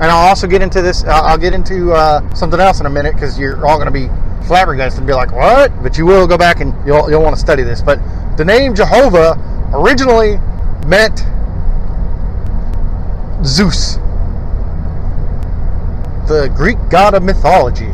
and 0.00 0.04
I'll 0.04 0.28
also 0.28 0.46
get 0.46 0.62
into 0.62 0.80
this, 0.80 1.04
uh, 1.04 1.08
I'll 1.10 1.38
get 1.38 1.52
into 1.52 1.92
uh, 1.92 2.34
something 2.34 2.60
else 2.60 2.80
in 2.80 2.86
a 2.86 2.90
minute 2.90 3.14
because 3.14 3.38
you're 3.38 3.66
all 3.66 3.76
going 3.76 3.86
to 3.86 3.92
be 3.92 4.08
flabbergasted 4.48 4.98
and 4.98 5.06
be 5.06 5.12
like, 5.12 5.30
what? 5.30 5.70
But 5.82 5.96
you 5.96 6.06
will 6.06 6.26
go 6.26 6.36
back 6.36 6.60
and 6.60 6.74
you'll, 6.86 7.08
you'll 7.08 7.22
want 7.22 7.36
to 7.36 7.40
study 7.40 7.62
this. 7.62 7.80
But 7.80 8.00
the 8.36 8.44
name 8.44 8.74
Jehovah 8.74 9.38
originally 9.72 10.38
meant 10.86 11.18
Zeus, 13.44 13.96
the 16.26 16.50
Greek 16.56 16.78
god 16.90 17.14
of 17.14 17.22
mythology 17.22 17.92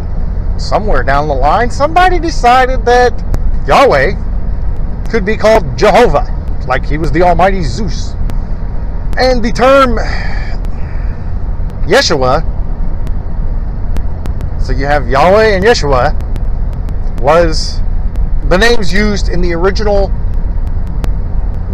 somewhere 0.57 1.03
down 1.03 1.29
the 1.29 1.35
line, 1.35 1.71
somebody 1.71 2.19
decided 2.19 2.85
that 2.87 3.13
Yahweh 3.67 4.13
could 5.11 5.25
be 5.25 5.37
called 5.37 5.77
Jehovah, 5.77 6.31
like 6.67 6.87
he 6.87 6.97
was 6.97 7.13
the 7.13 7.23
Almighty 7.23 7.63
Zeus. 7.63 8.15
And 9.19 9.45
the 9.45 9.53
term 9.53 9.97
Yeshua, 11.87 12.43
so 14.63 14.73
you 14.73 14.87
have 14.87 15.09
Yahweh 15.09 15.55
and 15.55 15.65
Yeshua, 15.65 16.24
was 17.25 17.81
the 18.51 18.59
names 18.59 18.93
used 18.93 19.31
in 19.31 19.41
the 19.41 19.55
original 19.55 20.09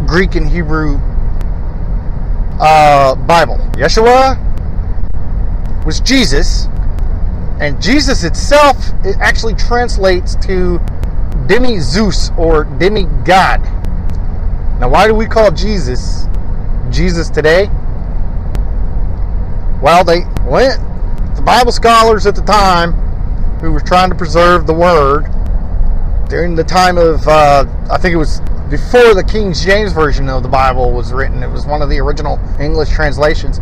Greek 0.07 0.37
and 0.37 0.49
Hebrew 0.49 0.97
uh, 2.61 3.17
Bible. 3.17 3.57
Yeshua 3.73 4.39
was 5.85 5.99
Jesus, 5.99 6.67
and 7.61 7.83
Jesus 7.83 8.23
itself 8.23 8.77
it 9.05 9.17
actually 9.19 9.55
translates 9.55 10.37
to 10.37 10.79
demi 11.49 11.81
Zeus 11.81 12.31
or 12.39 12.63
demi 12.63 13.07
God. 13.25 13.61
Now, 14.79 14.89
why 14.89 15.09
do 15.09 15.15
we 15.15 15.27
call 15.27 15.51
Jesus 15.51 16.27
Jesus 16.91 17.29
today? 17.29 17.67
Well, 19.83 20.05
they 20.05 20.21
went, 20.49 20.81
the 21.35 21.43
Bible 21.43 21.73
scholars 21.73 22.25
at 22.25 22.37
the 22.37 22.43
time 22.43 22.93
who 23.59 23.73
were 23.73 23.81
trying 23.81 24.11
to 24.11 24.17
preserve 24.17 24.69
the 24.69 24.75
Word 24.75 25.27
during 26.31 26.55
the 26.55 26.65
time 26.65 26.97
of, 26.97 27.27
uh, 27.29 27.67
I 27.91 27.99
think 27.99 28.15
it 28.15 28.19
was 28.19 28.41
before 28.71 29.15
the 29.15 29.25
King 29.25 29.53
James 29.53 29.93
Version 29.93 30.29
of 30.29 30.43
the 30.43 30.49
Bible 30.49 30.93
was 30.93 31.13
written. 31.13 31.43
It 31.43 31.51
was 31.51 31.67
one 31.67 31.83
of 31.83 31.91
the 31.91 31.99
original 31.99 32.41
English 32.59 32.89
translations 32.91 33.61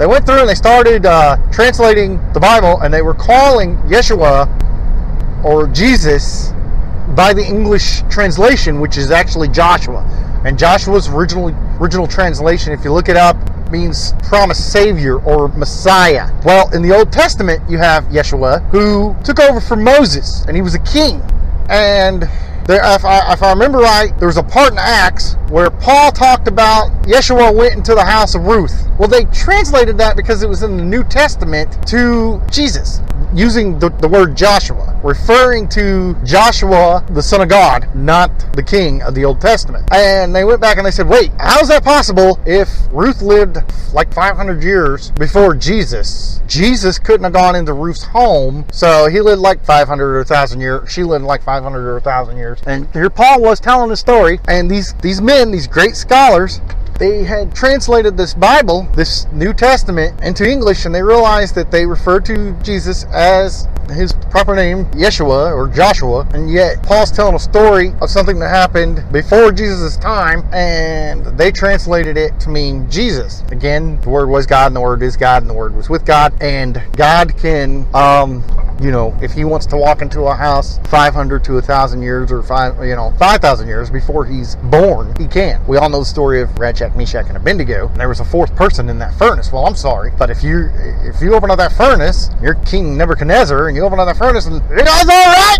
they 0.00 0.06
went 0.06 0.24
through 0.24 0.40
and 0.40 0.48
they 0.48 0.54
started 0.54 1.04
uh, 1.04 1.36
translating 1.52 2.16
the 2.32 2.40
Bible, 2.40 2.80
and 2.80 2.92
they 2.92 3.02
were 3.02 3.12
calling 3.12 3.76
Yeshua 3.80 4.48
or 5.44 5.66
Jesus 5.66 6.52
by 7.14 7.34
the 7.34 7.44
English 7.44 8.00
translation, 8.08 8.80
which 8.80 8.96
is 8.96 9.10
actually 9.10 9.48
Joshua. 9.48 10.02
And 10.46 10.58
Joshua's 10.58 11.08
original 11.08 11.54
original 11.78 12.06
translation, 12.06 12.72
if 12.72 12.82
you 12.82 12.94
look 12.94 13.10
it 13.10 13.16
up, 13.18 13.36
means 13.70 14.14
promised 14.22 14.72
savior 14.72 15.18
or 15.18 15.48
Messiah. 15.48 16.32
Well, 16.46 16.74
in 16.74 16.80
the 16.80 16.96
Old 16.96 17.12
Testament, 17.12 17.60
you 17.68 17.76
have 17.76 18.04
Yeshua 18.04 18.66
who 18.70 19.14
took 19.22 19.38
over 19.38 19.60
from 19.60 19.84
Moses, 19.84 20.46
and 20.46 20.56
he 20.56 20.62
was 20.62 20.74
a 20.74 20.78
king. 20.78 21.20
And 21.70 22.22
there, 22.66 22.80
if, 22.84 23.04
I, 23.04 23.32
if 23.32 23.42
I 23.42 23.50
remember 23.50 23.78
right, 23.78 24.16
there 24.18 24.26
was 24.26 24.36
a 24.36 24.42
part 24.42 24.72
in 24.72 24.78
Acts 24.78 25.34
where 25.48 25.70
Paul 25.70 26.10
talked 26.10 26.48
about 26.48 26.90
Yeshua 27.04 27.54
went 27.54 27.74
into 27.74 27.94
the 27.94 28.04
house 28.04 28.34
of 28.34 28.44
Ruth. 28.44 28.88
Well, 28.98 29.08
they 29.08 29.24
translated 29.26 29.96
that 29.98 30.16
because 30.16 30.42
it 30.42 30.48
was 30.48 30.64
in 30.64 30.76
the 30.76 30.84
New 30.84 31.04
Testament 31.04 31.86
to 31.88 32.42
Jesus, 32.50 33.00
using 33.34 33.78
the, 33.78 33.90
the 33.90 34.08
word 34.08 34.36
Joshua, 34.36 34.98
referring 35.02 35.68
to 35.70 36.16
Joshua, 36.24 37.04
the 37.10 37.22
son 37.22 37.40
of 37.40 37.48
God, 37.48 37.94
not 37.94 38.30
the 38.54 38.62
king 38.62 39.02
of 39.02 39.14
the 39.14 39.24
Old 39.24 39.40
Testament. 39.40 39.88
And 39.92 40.34
they 40.34 40.44
went 40.44 40.60
back 40.60 40.76
and 40.76 40.86
they 40.86 40.90
said, 40.90 41.08
wait, 41.08 41.30
how's 41.38 41.68
that 41.68 41.84
possible 41.84 42.40
if 42.46 42.68
Ruth 42.90 43.22
lived 43.22 43.58
like 43.92 44.12
500 44.12 44.62
years 44.62 45.10
before 45.12 45.54
Jesus? 45.54 46.40
Jesus 46.46 46.98
couldn't 46.98 47.24
have 47.24 47.32
gone 47.32 47.54
into 47.54 47.72
Ruth's 47.72 48.02
home, 48.04 48.64
so 48.72 49.08
he 49.08 49.20
lived 49.20 49.40
like 49.40 49.64
500 49.64 50.14
or 50.14 50.18
1,000 50.18 50.60
years. 50.60 50.90
She 50.90 51.04
lived 51.04 51.24
like 51.24 51.42
500 51.42 51.88
or 51.88 51.94
1,000 51.94 52.36
years. 52.36 52.60
And 52.66 52.88
here 52.92 53.10
Paul 53.10 53.40
was 53.40 53.60
telling 53.60 53.90
the 53.90 53.96
story, 53.96 54.40
and 54.48 54.70
these, 54.70 54.94
these 54.94 55.20
men, 55.20 55.50
these 55.50 55.66
great 55.66 55.94
scholars, 55.94 56.60
they 57.00 57.24
had 57.24 57.54
translated 57.54 58.18
this 58.18 58.34
Bible, 58.34 58.86
this 58.94 59.26
New 59.32 59.54
Testament, 59.54 60.20
into 60.22 60.48
English, 60.48 60.84
and 60.84 60.94
they 60.94 61.02
realized 61.02 61.54
that 61.54 61.70
they 61.70 61.86
referred 61.86 62.26
to 62.26 62.52
Jesus 62.62 63.04
as 63.04 63.66
his 63.88 64.12
proper 64.30 64.54
name, 64.54 64.84
Yeshua 64.90 65.52
or 65.52 65.66
Joshua, 65.66 66.28
and 66.34 66.50
yet 66.50 66.82
Paul's 66.82 67.10
telling 67.10 67.34
a 67.34 67.40
story 67.40 67.94
of 68.02 68.10
something 68.10 68.38
that 68.38 68.50
happened 68.50 69.02
before 69.10 69.50
Jesus' 69.50 69.96
time, 69.96 70.44
and 70.52 71.26
they 71.38 71.50
translated 71.50 72.18
it 72.18 72.38
to 72.40 72.50
mean 72.50 72.88
Jesus. 72.90 73.42
Again, 73.50 73.98
the 74.02 74.10
Word 74.10 74.28
was 74.28 74.46
God, 74.46 74.66
and 74.66 74.76
the 74.76 74.80
Word 74.82 75.02
is 75.02 75.16
God, 75.16 75.42
and 75.42 75.50
the 75.50 75.54
Word 75.54 75.74
was 75.74 75.88
with 75.88 76.04
God, 76.04 76.34
and 76.42 76.82
God 76.96 77.34
can 77.38 77.86
um, 77.94 78.44
you 78.80 78.90
know, 78.90 79.16
if 79.20 79.32
he 79.32 79.44
wants 79.44 79.66
to 79.66 79.76
walk 79.76 80.00
into 80.00 80.22
a 80.22 80.34
house 80.34 80.78
500 80.88 81.44
to 81.44 81.54
1,000 81.54 82.02
years 82.02 82.32
or 82.32 82.42
five, 82.42 82.82
you 82.82 82.96
know, 82.96 83.12
5,000 83.18 83.68
years 83.68 83.90
before 83.90 84.24
he's 84.24 84.56
born, 84.56 85.14
he 85.18 85.26
can. 85.26 85.64
We 85.66 85.76
all 85.76 85.90
know 85.90 86.00
the 86.00 86.06
story 86.06 86.40
of 86.40 86.54
Shadrach, 86.90 86.96
Meshach, 86.96 87.26
and 87.28 87.36
Abednego. 87.36 87.88
And 87.88 87.96
there 87.96 88.08
was 88.08 88.20
a 88.20 88.24
fourth 88.24 88.54
person 88.56 88.88
in 88.88 88.98
that 88.98 89.14
furnace. 89.14 89.52
Well, 89.52 89.66
I'm 89.66 89.76
sorry, 89.76 90.12
but 90.18 90.30
if 90.30 90.42
you 90.42 90.70
if 91.04 91.20
you 91.20 91.34
open 91.34 91.50
up 91.50 91.58
that 91.58 91.72
furnace, 91.72 92.30
you're 92.42 92.54
King 92.66 92.96
Nebuchadnezzar, 92.96 93.68
and 93.68 93.76
you 93.76 93.84
open 93.84 93.98
up 93.98 94.06
that 94.06 94.16
furnace, 94.16 94.46
and 94.46 94.56
it 94.70 94.88
all 94.88 95.04
right. 95.04 95.58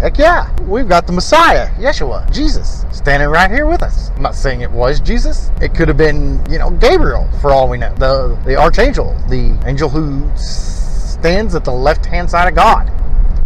Heck 0.00 0.18
yeah, 0.18 0.54
we've 0.62 0.88
got 0.88 1.06
the 1.06 1.12
Messiah, 1.12 1.68
Yeshua, 1.76 2.30
Jesus, 2.30 2.84
standing 2.92 3.30
right 3.30 3.50
here 3.50 3.66
with 3.66 3.82
us. 3.82 4.10
I'm 4.10 4.22
not 4.22 4.34
saying 4.34 4.60
it 4.60 4.70
was 4.70 5.00
Jesus. 5.00 5.50
It 5.62 5.74
could 5.74 5.88
have 5.88 5.96
been, 5.96 6.44
you 6.50 6.58
know, 6.58 6.70
Gabriel, 6.70 7.26
for 7.40 7.50
all 7.50 7.68
we 7.68 7.78
know, 7.78 7.94
the 7.94 8.38
the 8.44 8.56
archangel, 8.56 9.16
the 9.28 9.58
angel 9.66 9.88
who 9.88 10.28
stands 10.36 11.54
at 11.54 11.64
the 11.64 11.72
left 11.72 12.04
hand 12.04 12.30
side 12.30 12.48
of 12.48 12.54
God. 12.54 12.92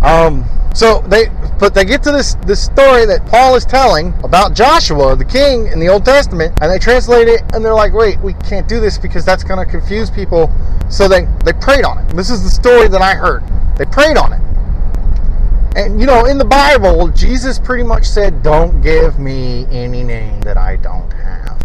Um, 0.03 0.45
so 0.75 1.01
they, 1.09 1.27
but 1.59 1.75
they 1.75 1.85
get 1.85 2.03
to 2.05 2.13
this 2.13 2.35
this 2.47 2.65
story 2.65 3.05
that 3.07 3.27
Paul 3.27 3.57
is 3.57 3.65
telling 3.65 4.15
about 4.25 4.55
Joshua, 4.55 5.17
the 5.17 5.25
king 5.25 5.67
in 5.67 5.81
the 5.81 5.89
Old 5.89 6.05
Testament, 6.05 6.57
and 6.63 6.71
they 6.71 6.79
translate 6.79 7.29
it, 7.29 7.43
and 7.53 7.65
they're 7.65 7.75
like, 7.75 7.93
"Wait, 7.93 8.19
we 8.21 8.33
can't 8.35 8.69
do 8.69 8.81
this 8.81 8.97
because 8.99 9.25
that's 9.25 9.45
going 9.45 9.65
to 9.65 9.71
confuse 9.71 10.11
people." 10.11 10.51
So 10.89 11.09
they 11.09 11.27
they 11.45 11.53
prayed 11.53 11.85
on 11.85 11.99
it. 11.99 12.17
This 12.17 12.31
is 12.31 12.43
the 12.43 12.51
story 12.51 12.89
that 12.89 13.03
I 13.03 13.15
heard. 13.15 13.43
They 13.77 13.85
prayed 13.85 14.17
on 14.17 14.33
it. 14.33 14.41
And 15.77 16.01
you 16.01 16.07
know, 16.07 16.25
in 16.25 16.37
the 16.37 16.45
Bible, 16.45 17.09
Jesus 17.09 17.59
pretty 17.59 17.85
much 17.85 18.05
said, 18.05 18.43
Don't 18.43 18.83
give 18.83 19.19
me 19.19 19.67
any 19.71 20.03
name 20.03 20.41
that 20.41 20.57
I 20.57 20.77
don't 20.77 21.11
have. 21.13 21.59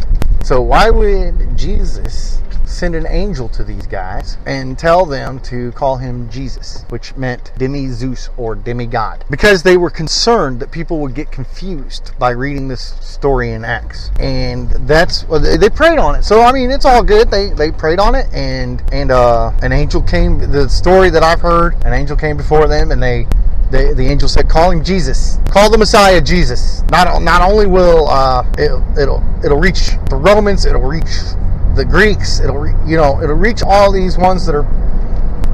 So, 0.44 0.62
why 0.62 0.92
would 0.92 1.58
Jesus 1.58 2.40
send 2.68 2.96
an 2.96 3.06
angel 3.08 3.50
to 3.50 3.64
these 3.64 3.88
guys 3.88 4.38
and 4.46 4.78
tell 4.78 5.06
them 5.06 5.40
to 5.42 5.72
call 5.74 5.98
him 5.98 6.30
Jesus, 6.30 6.86
which 6.90 7.16
meant 7.16 7.52
demi 7.58 7.88
Zeus 7.88 8.30
or 8.38 8.56
demigod? 8.56 9.26
Because 9.30 9.64
they 9.64 9.78
were 9.78 9.90
concerned 9.90 10.60
that 10.60 10.72
people 10.72 11.00
would 11.00 11.16
get 11.16 11.32
confused 11.32 12.12
by 12.20 12.32
reading 12.32 12.68
this 12.68 12.94
story 13.02 13.52
in 13.52 13.64
Acts. 13.64 14.12
And 14.20 14.70
that's, 14.88 15.24
they 15.24 15.70
prayed 15.70 16.00
on 16.00 16.16
it. 16.16 16.24
So, 16.24 16.42
I 16.42 16.52
mean, 16.52 16.72
it's 16.72 16.86
all 16.86 17.04
good. 17.04 17.32
They, 17.32 17.50
they 17.50 17.72
prayed 17.72 18.00
on 18.00 18.16
it, 18.16 18.28
and, 18.34 18.84
and 18.92 19.12
uh, 19.12 19.52
an 19.62 19.72
angel 19.72 20.02
came, 20.02 20.40
the 20.52 20.70
story 20.70 21.10
that 21.10 21.24
I've 21.24 21.42
heard, 21.42 21.76
an 21.86 21.94
angel 21.94 22.18
came 22.18 22.38
before 22.38 22.68
them, 22.68 22.92
and 22.92 23.02
they 23.02 23.28
the, 23.72 23.94
the 23.96 24.06
angel 24.06 24.30
said, 24.30 24.48
"Call 24.48 24.72
him 24.72 24.84
Jesus. 24.84 25.40
Call 25.50 25.70
the 25.70 25.78
Messiah 25.78 26.22
Jesus. 26.22 26.84
Not 26.92 27.22
not 27.22 27.42
only 27.42 27.66
will 27.66 28.08
uh, 28.08 28.46
it, 28.58 28.72
it'll 29.00 29.24
it'll 29.44 29.60
reach 29.60 29.92
the 30.10 30.16
Romans, 30.16 30.66
it'll 30.66 30.82
reach 30.82 31.34
the 31.76 31.86
Greeks, 31.86 32.40
it'll 32.40 32.58
re, 32.58 32.72
you 32.86 32.98
know 32.98 33.22
it'll 33.22 33.36
reach 33.36 33.62
all 33.64 33.92
these 33.92 34.18
ones 34.18 34.46
that 34.46 34.56
are 34.56 34.64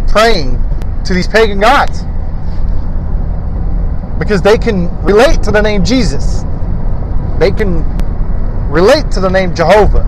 praying 0.08 0.62
to 1.06 1.14
these 1.14 1.28
pagan 1.28 1.60
gods 1.60 2.04
because 4.20 4.42
they 4.42 4.58
can 4.58 4.90
relate 5.04 5.42
to 5.44 5.52
the 5.52 5.62
name 5.62 5.84
Jesus. 5.84 6.44
They 7.40 7.52
can 7.52 7.84
relate 8.70 9.10
to 9.12 9.20
the 9.20 9.30
name 9.30 9.56
Jehovah. 9.56 10.08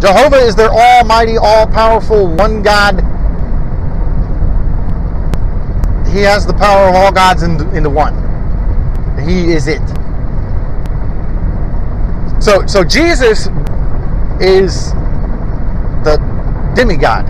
Jehovah 0.00 0.36
is 0.36 0.54
their 0.54 0.70
almighty, 0.70 1.38
all 1.38 1.66
powerful, 1.66 2.28
one 2.28 2.62
God 2.62 3.00
he 6.16 6.22
has 6.22 6.46
the 6.46 6.54
power 6.54 6.88
of 6.88 6.94
all 6.94 7.12
gods 7.12 7.42
into, 7.42 7.68
into 7.76 7.90
one. 7.90 8.14
He 9.28 9.52
is 9.52 9.66
it. 9.66 9.82
So, 12.40 12.66
so 12.66 12.84
Jesus 12.84 13.48
is 14.40 14.92
the 16.04 16.18
demigod. 16.74 17.26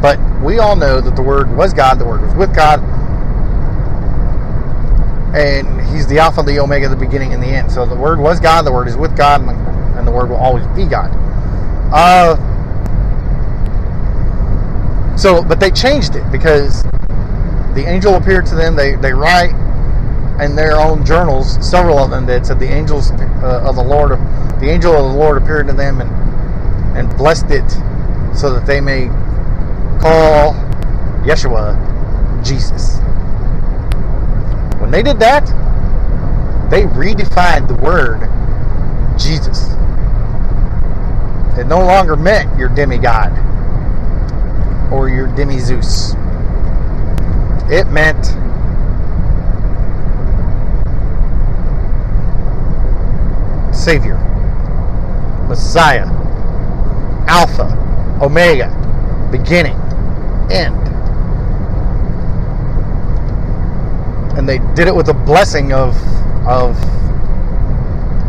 But 0.00 0.18
we 0.40 0.58
all 0.58 0.76
know 0.76 1.00
that 1.00 1.14
the 1.14 1.22
Word 1.22 1.54
was 1.54 1.74
God, 1.74 1.98
the 1.98 2.06
Word 2.06 2.22
was 2.22 2.34
with 2.34 2.54
God, 2.54 2.80
and 5.36 5.80
He's 5.94 6.06
the 6.06 6.18
Alpha, 6.18 6.42
the 6.42 6.58
Omega, 6.58 6.88
the 6.88 6.96
beginning 6.96 7.34
and 7.34 7.42
the 7.42 7.48
end. 7.48 7.70
So 7.70 7.84
the 7.84 7.94
Word 7.94 8.18
was 8.18 8.40
God, 8.40 8.62
the 8.62 8.72
Word 8.72 8.88
is 8.88 8.96
with 8.96 9.16
God, 9.16 9.42
and 9.42 10.06
the 10.06 10.12
Word 10.12 10.30
will 10.30 10.36
always 10.36 10.66
be 10.68 10.86
God. 10.86 11.10
Uh, 11.92 12.36
so, 15.16 15.42
but 15.42 15.60
they 15.60 15.70
changed 15.70 16.16
it 16.16 16.24
because 16.32 16.82
the 17.74 17.84
angel 17.86 18.14
appeared 18.14 18.46
to 18.46 18.54
them. 18.54 18.74
They 18.74 18.96
they 18.96 19.12
write 19.12 19.52
in 20.42 20.56
their 20.56 20.76
own 20.76 21.04
journals, 21.04 21.58
several 21.66 21.98
of 21.98 22.10
them 22.10 22.26
that 22.26 22.46
said 22.46 22.58
the 22.58 22.66
angels 22.66 23.10
uh, 23.10 23.62
of 23.64 23.76
the 23.76 23.82
Lord, 23.82 24.12
the 24.60 24.68
angel 24.68 24.92
of 24.94 25.12
the 25.12 25.18
Lord 25.18 25.42
appeared 25.42 25.66
to 25.68 25.72
them 25.72 26.00
and 26.00 26.10
and 26.96 27.16
blessed 27.16 27.50
it, 27.50 27.70
so 28.34 28.52
that 28.52 28.66
they 28.66 28.80
may 28.80 29.06
call 30.00 30.54
Yeshua 31.22 31.76
Jesus. 32.44 32.98
When 34.80 34.90
they 34.90 35.02
did 35.02 35.18
that, 35.20 35.46
they 36.70 36.82
redefined 36.82 37.68
the 37.68 37.74
word 37.74 38.28
Jesus. 39.18 39.68
It 41.58 41.66
no 41.66 41.84
longer 41.84 42.16
meant 42.16 42.58
your 42.58 42.68
demigod 42.68 43.32
or 44.92 45.08
your 45.08 45.26
demi 45.28 45.58
Zeus. 45.58 46.14
It 47.70 47.86
meant 47.88 48.34
Savior, 53.80 54.18
Messiah, 55.48 56.06
Alpha, 57.26 57.68
Omega, 58.20 58.68
beginning, 59.32 59.76
end. 60.50 60.76
And 64.36 64.48
they 64.48 64.58
did 64.74 64.86
it 64.86 64.94
with 64.94 65.08
a 65.08 65.14
blessing 65.14 65.72
of 65.72 65.96
of 66.46 66.76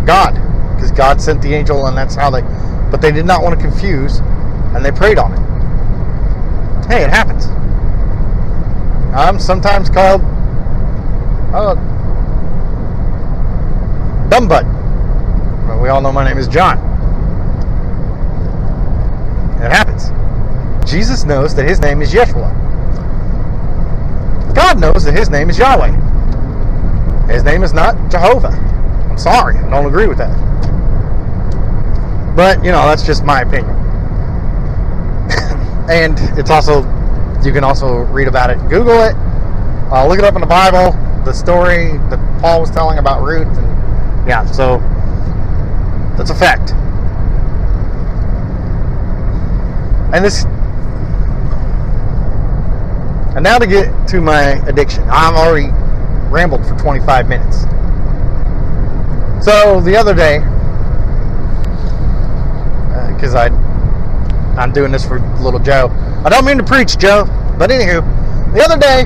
God, 0.06 0.34
because 0.76 0.92
God 0.92 1.22
sent 1.22 1.42
the 1.42 1.54
angel, 1.54 1.86
and 1.88 1.98
that's 1.98 2.16
how 2.16 2.30
they. 2.30 2.42
But 2.90 3.02
they 3.02 3.12
did 3.12 3.26
not 3.26 3.44
want 3.44 3.60
to 3.60 3.66
confuse, 3.66 4.20
and 4.74 4.84
they 4.84 4.92
prayed 4.92 5.18
on 5.18 5.34
it. 5.34 6.88
Hey, 6.88 7.04
it 7.04 7.10
happens. 7.10 7.46
I'm 9.14 9.40
sometimes 9.40 9.90
called 9.90 10.22
uh, 11.54 11.76
dumb 14.30 14.48
butt. 14.48 14.81
We 15.82 15.90
all 15.90 16.00
know 16.00 16.12
my 16.12 16.24
name 16.24 16.38
is 16.38 16.48
John. 16.48 16.78
It 19.62 19.72
happens. 19.72 20.10
Jesus 20.90 21.24
knows 21.24 21.56
that 21.56 21.68
his 21.68 21.80
name 21.80 22.02
is 22.02 22.14
Yeshua. 22.14 22.54
God 24.54 24.80
knows 24.80 25.04
that 25.06 25.18
his 25.18 25.30
name 25.30 25.50
is 25.50 25.58
Yahweh. 25.58 25.92
His 27.32 27.44
name 27.44 27.64
is 27.64 27.74
not 27.74 27.96
Jehovah. 28.12 28.50
I'm 29.10 29.18
sorry, 29.18 29.58
I 29.58 29.70
don't 29.70 29.86
agree 29.86 30.08
with 30.08 30.18
that. 30.20 30.36
But, 32.36 32.64
you 32.64 32.72
know, 32.72 32.88
that's 32.88 33.04
just 33.04 33.24
my 33.24 33.42
opinion. 33.42 33.76
and 35.90 36.18
it's 36.38 36.50
also 36.50 36.84
you 37.44 37.52
can 37.52 37.64
also 37.64 38.02
read 38.06 38.28
about 38.28 38.52
it. 38.52 38.58
Google 38.70 39.02
it. 39.02 39.16
Uh, 39.92 40.06
look 40.08 40.20
it 40.20 40.26
up 40.26 40.36
in 40.36 40.42
the 40.42 40.48
Bible. 40.48 40.92
The 41.26 41.34
story 41.34 41.98
that 42.10 42.40
Paul 42.40 42.62
was 42.62 42.70
telling 42.70 43.00
about 43.00 43.24
Ruth, 43.24 43.48
and 43.48 44.28
yeah, 44.28 44.46
so 44.46 44.78
that's 46.18 46.30
a 46.30 46.36
fact. 46.36 46.72
And 50.14 50.26
this, 50.26 50.44
and 53.36 53.44
now 53.44 53.58
to 53.58 53.68
get 53.68 54.08
to 54.10 54.20
my 54.20 54.62
addiction. 54.68 55.04
I've 55.10 55.36
already 55.36 55.70
rambled 56.30 56.66
for 56.66 56.76
25 56.78 57.30
minutes. 57.30 57.62
So 59.46 59.82
the 59.82 59.96
other 59.96 60.14
day, 60.14 60.40
because 63.16 63.36
uh, 63.36 63.50
I 63.50 63.72
I'm 64.62 64.74
doing 64.74 64.92
this 64.92 65.08
for 65.08 65.20
little 65.40 65.60
Joe. 65.60 65.90
I 66.26 66.30
don't 66.30 66.46
mean 66.46 66.58
to 66.58 66.64
preach, 66.64 66.98
Joe, 66.98 67.26
but 67.58 67.70
anywho, 67.70 68.02
the 68.54 68.62
other 68.62 68.78
day, 68.78 69.06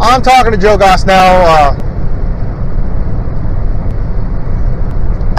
I'm 0.00 0.22
talking 0.22 0.52
to 0.52 0.58
Joe 0.58 0.78
Goss 0.78 1.04
now. 1.04 1.42
Uh, 1.44 1.89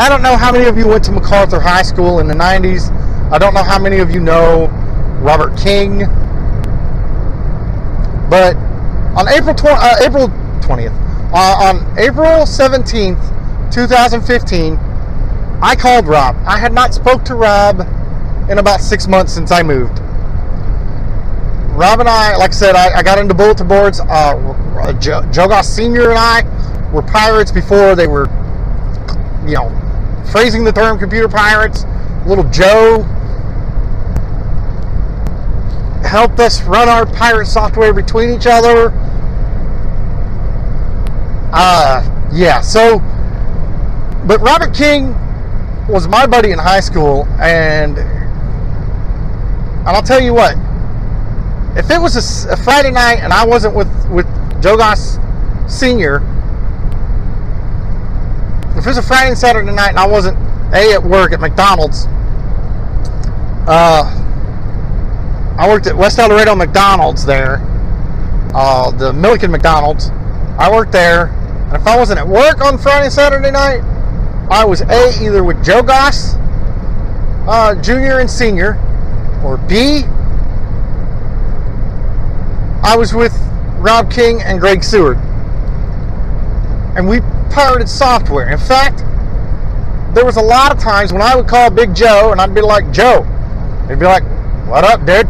I 0.02 0.10
don't 0.10 0.24
know 0.24 0.36
how 0.36 0.52
many 0.52 0.66
of 0.66 0.80
you 0.80 0.88
went 0.88 1.04
to 1.04 1.12
MacArthur 1.12 1.60
High 1.60 1.84
School 1.84 2.22
in 2.22 2.28
the 2.28 2.34
90s. 2.34 2.92
I 3.32 3.38
don't 3.38 3.54
know 3.54 3.62
how 3.62 3.78
many 3.78 4.00
of 4.00 4.10
you 4.10 4.20
know 4.20 4.66
Robert 5.22 5.56
King. 5.56 6.00
But 8.28 8.56
on 9.16 9.28
April, 9.30 9.56
uh, 9.64 9.98
April 10.02 10.30
20th, 10.60 10.92
uh, 11.32 11.66
on 11.70 12.00
April 12.00 12.48
17th, 12.48 13.72
2015, 13.72 14.74
I 15.62 15.76
called 15.76 16.08
Rob. 16.08 16.36
I 16.48 16.58
had 16.58 16.74
not 16.74 16.96
spoke 16.96 17.24
to 17.26 17.36
Rob 17.36 17.82
in 18.50 18.58
about 18.58 18.82
six 18.82 19.08
months 19.08 19.32
since 19.32 19.52
I 19.52 19.62
moved. 19.62 20.00
Rob 21.78 22.00
and 22.00 22.10
I, 22.10 22.36
like 22.38 22.50
I 22.50 22.54
said, 22.54 22.76
I, 22.76 22.98
I 22.98 23.04
got 23.04 23.20
into 23.20 23.36
bulletin 23.36 23.68
boards. 23.68 24.00
Uh, 24.00 24.94
Joe, 24.94 25.22
Joe 25.32 25.48
Goss 25.48 25.70
Sr. 25.70 26.10
and 26.10 26.18
I 26.18 26.90
were 26.92 27.04
pirates 27.04 27.52
before 27.52 27.94
they 27.94 28.08
were, 28.08 28.26
you 29.46 29.54
know, 29.54 29.81
phrasing 30.30 30.64
the 30.64 30.72
term 30.72 31.00
computer 31.00 31.28
pirates. 31.28 31.86
Little 32.26 32.44
Joe 32.46 33.04
helped 36.04 36.40
us 36.40 36.62
run 36.64 36.90
our 36.90 37.06
pirate 37.06 37.46
software 37.46 37.94
between 37.94 38.30
each 38.30 38.46
other. 38.46 38.92
Uh, 41.54 42.04
yeah, 42.34 42.62
so, 42.62 43.00
but 44.26 44.40
Robert 44.42 44.74
King 44.74 45.14
was 45.88 46.08
my 46.08 46.26
buddy 46.26 46.52
in 46.52 46.60
high 46.60 46.80
school, 46.80 47.26
and, 47.40 47.98
and 47.98 49.88
I'll 49.88 50.02
tell 50.02 50.22
you 50.22 50.34
what, 50.34 50.56
if 51.78 51.90
it 51.90 52.00
was 52.00 52.46
a, 52.46 52.54
a 52.54 52.58
Friday 52.58 52.92
night 52.92 53.20
and 53.20 53.32
I 53.34 53.46
wasn't 53.46 53.76
with, 53.76 53.88
with 54.10 54.26
Joe 54.62 54.78
Goss 54.78 55.18
Sr., 55.68 56.20
if 58.78 58.86
it 58.86 58.86
was 58.86 58.98
a 58.98 59.02
Friday 59.02 59.30
and 59.30 59.38
Saturday 59.38 59.72
night 59.72 59.90
and 59.90 60.00
I 60.00 60.08
wasn't 60.08 60.38
A 60.74 60.94
at 60.94 61.04
work 61.04 61.34
at 61.34 61.40
McDonald's, 61.40 62.08
uh, 63.68 64.18
I 65.58 65.68
worked 65.70 65.88
at 65.88 65.96
West 65.96 66.18
El 66.18 66.30
Dorado 66.30 66.56
McDonald's 66.56 67.26
there, 67.26 67.58
uh, 68.56 68.92
the 68.92 69.12
Millikin 69.12 69.52
McDonald's. 69.52 70.10
I 70.58 70.72
worked 70.72 70.92
there, 70.92 71.28
and 71.28 71.76
if 71.76 71.86
I 71.86 71.98
wasn't 71.98 72.20
at 72.20 72.28
work 72.28 72.62
on 72.62 72.78
Friday 72.78 73.06
and 73.06 73.14
Saturday 73.14 73.52
night, 73.52 73.82
I 74.50 74.66
was 74.66 74.82
A, 74.82 75.24
either 75.24 75.44
with 75.44 75.64
Joe 75.64 75.84
Goss, 75.84 76.36
uh, 77.48 77.76
junior 77.82 78.20
and 78.20 78.30
senior, 78.30 78.80
or 79.44 79.58
B, 79.58 80.04
I 82.84 82.96
was 82.98 83.14
with 83.14 83.38
Rob 83.78 84.12
King 84.12 84.42
and 84.42 84.60
Greg 84.60 84.84
Seward. 84.84 85.18
And 86.96 87.08
we 87.08 87.22
pirated 87.52 87.90
software. 87.90 88.50
In 88.50 88.58
fact, 88.58 89.00
there 90.16 90.26
was 90.26 90.38
a 90.38 90.42
lot 90.42 90.72
of 90.72 90.80
times 90.80 91.14
when 91.14 91.22
I 91.22 91.36
would 91.36 91.48
call 91.48 91.70
Big 91.70 91.94
Joe 91.94 92.32
and 92.32 92.42
I'd 92.42 92.54
be 92.54 92.62
like, 92.62 92.92
Joe, 92.92 93.24
he'd 93.88 94.00
be 94.00 94.06
like, 94.06 94.24
what 94.68 94.84
up, 94.84 95.06
dude? 95.06 95.26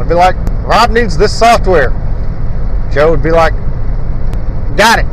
I'd 0.00 0.08
be 0.08 0.14
like, 0.14 0.36
Rob 0.64 0.90
needs 0.90 1.16
this 1.16 1.36
software. 1.36 1.90
Joe 2.92 3.10
would 3.10 3.22
be 3.22 3.30
like, 3.30 3.52
got 4.76 4.98
it. 4.98 5.06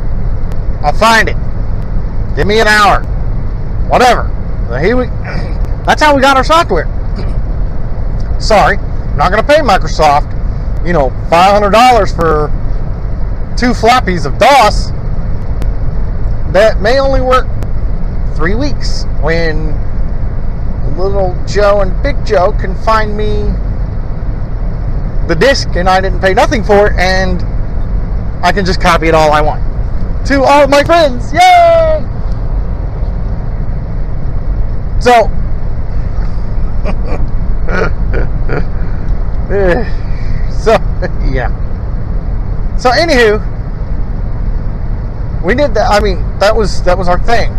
I'll 0.82 0.92
find 0.92 1.28
it. 1.28 1.36
Give 2.36 2.46
me 2.46 2.60
an 2.60 2.66
hour. 2.66 3.02
Whatever. 3.88 4.30
So 4.68 4.76
he 4.76 4.94
would, 4.94 5.08
that's 5.86 6.02
how 6.02 6.14
we 6.14 6.22
got 6.22 6.36
our 6.36 6.44
software. 6.44 6.86
Sorry, 8.40 8.76
I'm 8.76 9.16
not 9.16 9.30
going 9.30 9.42
to 9.42 9.48
pay 9.48 9.60
Microsoft, 9.60 10.30
you 10.86 10.92
know, 10.92 11.10
$500 11.30 12.16
for 12.16 12.48
two 13.56 13.72
floppies 13.72 14.26
of 14.26 14.38
DOS 14.38 14.90
that 16.54 16.80
may 16.80 17.00
only 17.00 17.20
work 17.20 17.48
three 18.36 18.54
weeks 18.54 19.06
when 19.20 19.74
little 20.96 21.36
Joe 21.48 21.80
and 21.80 22.00
Big 22.00 22.24
Joe 22.24 22.52
can 22.52 22.76
find 22.76 23.16
me 23.16 23.42
the 25.26 25.34
disc 25.34 25.68
and 25.74 25.88
I 25.88 26.00
didn't 26.00 26.20
pay 26.20 26.32
nothing 26.32 26.62
for 26.62 26.86
it 26.86 26.92
and 26.96 27.42
I 28.44 28.52
can 28.52 28.64
just 28.64 28.80
copy 28.80 29.08
it 29.08 29.14
all 29.14 29.32
I 29.32 29.40
want 29.40 29.64
to 30.28 30.44
all 30.44 30.68
my 30.68 30.84
friends. 30.84 31.32
Yay! 31.32 31.40
So 35.00 35.28
eh, 39.50 39.82
so 40.52 40.72
yeah. 41.34 41.50
So 42.78 42.90
anywho, 42.90 43.42
we 45.44 45.54
did 45.54 45.74
that. 45.74 45.90
I 45.90 46.00
mean, 46.00 46.16
that 46.38 46.56
was 46.56 46.82
that 46.84 46.96
was 46.96 47.06
our 47.06 47.18
thing. 47.20 47.52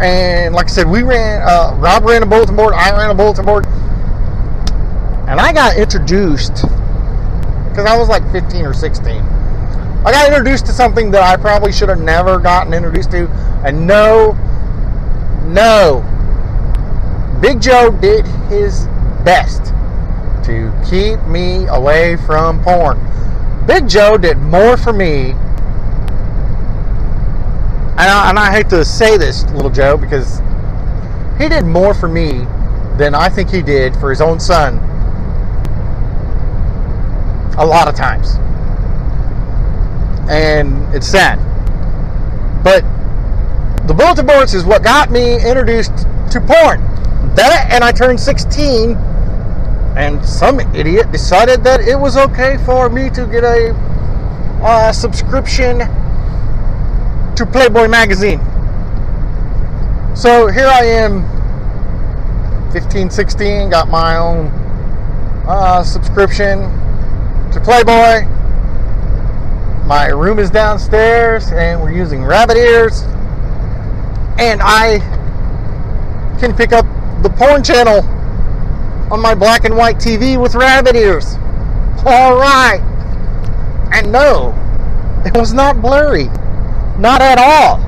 And 0.00 0.54
like 0.54 0.66
I 0.66 0.68
said, 0.68 0.88
we 0.88 1.02
ran. 1.02 1.42
Uh, 1.42 1.74
Rob 1.78 2.04
ran 2.04 2.22
a 2.22 2.26
bulletin 2.26 2.54
board. 2.56 2.72
I 2.74 2.96
ran 2.96 3.10
a 3.10 3.14
bulletin 3.14 3.44
board, 3.44 3.66
and 5.26 5.40
I 5.40 5.52
got 5.52 5.76
introduced 5.76 6.62
because 7.68 7.86
I 7.86 7.98
was 7.98 8.08
like 8.08 8.22
15 8.30 8.64
or 8.64 8.72
16. 8.72 9.10
I 9.12 10.12
got 10.12 10.28
introduced 10.28 10.66
to 10.66 10.72
something 10.72 11.10
that 11.10 11.22
I 11.22 11.36
probably 11.36 11.72
should 11.72 11.88
have 11.88 12.00
never 12.00 12.38
gotten 12.38 12.72
introduced 12.72 13.10
to. 13.12 13.26
And 13.64 13.86
no, 13.86 14.32
no, 15.46 16.02
Big 17.40 17.60
Joe 17.60 17.90
did 17.90 18.26
his 18.48 18.86
best 19.24 19.64
to 20.44 20.72
keep 20.88 21.20
me 21.26 21.66
away 21.66 22.16
from 22.18 22.62
porn. 22.62 22.98
Big 23.66 23.88
Joe 23.88 24.18
did 24.18 24.36
more 24.38 24.76
for 24.76 24.92
me. 24.92 25.30
And 27.96 28.10
I, 28.10 28.28
and 28.28 28.38
I 28.38 28.50
hate 28.50 28.68
to 28.70 28.84
say 28.84 29.16
this, 29.16 29.44
little 29.52 29.70
Joe, 29.70 29.96
because 29.96 30.40
he 31.38 31.48
did 31.48 31.64
more 31.64 31.94
for 31.94 32.08
me 32.08 32.44
than 32.98 33.14
I 33.14 33.28
think 33.28 33.50
he 33.50 33.62
did 33.62 33.96
for 33.96 34.10
his 34.10 34.20
own 34.20 34.38
son 34.38 34.78
a 37.56 37.64
lot 37.64 37.88
of 37.88 37.94
times. 37.94 38.34
And 40.28 40.94
it's 40.94 41.06
sad. 41.06 41.38
But 42.62 42.82
the 43.86 43.94
bulletin 43.94 44.26
boards 44.26 44.54
is 44.54 44.64
what 44.64 44.82
got 44.82 45.10
me 45.10 45.36
introduced 45.36 45.96
to 46.32 46.40
porn. 46.40 46.80
That 47.34 47.68
and 47.70 47.84
I 47.84 47.92
turned 47.92 48.20
16 48.20 48.96
and 49.96 50.24
some 50.26 50.58
idiot 50.74 51.12
decided 51.12 51.62
that 51.62 51.80
it 51.80 51.98
was 51.98 52.16
okay 52.16 52.58
for 52.64 52.88
me 52.88 53.08
to 53.10 53.26
get 53.26 53.44
a 53.44 53.70
uh, 54.62 54.92
subscription 54.92 55.78
to 57.36 57.46
Playboy 57.46 57.86
magazine. 57.86 58.40
So 60.16 60.48
here 60.48 60.66
I 60.66 60.84
am, 60.84 61.22
15, 62.72 63.10
16, 63.10 63.70
got 63.70 63.88
my 63.88 64.16
own 64.16 64.46
uh, 65.46 65.84
subscription 65.84 66.60
to 67.52 67.60
Playboy. 67.62 68.26
My 69.86 70.06
room 70.06 70.38
is 70.38 70.50
downstairs, 70.50 71.52
and 71.52 71.80
we're 71.80 71.92
using 71.92 72.24
rabbit 72.24 72.56
ears. 72.56 73.02
And 74.38 74.60
I 74.62 74.98
can 76.40 76.56
pick 76.56 76.72
up 76.72 76.86
the 77.22 77.30
porn 77.30 77.62
channel 77.62 78.02
on 79.10 79.20
my 79.20 79.34
black 79.34 79.64
and 79.64 79.76
white 79.76 79.96
TV 79.96 80.40
with 80.40 80.54
rabbit 80.54 80.96
ears. 80.96 81.34
All 82.06 82.36
right. 82.36 82.80
And 83.92 84.10
no, 84.10 84.52
it 85.24 85.36
was 85.36 85.52
not 85.52 85.80
blurry. 85.80 86.26
Not 86.98 87.20
at 87.20 87.38
all. 87.38 87.80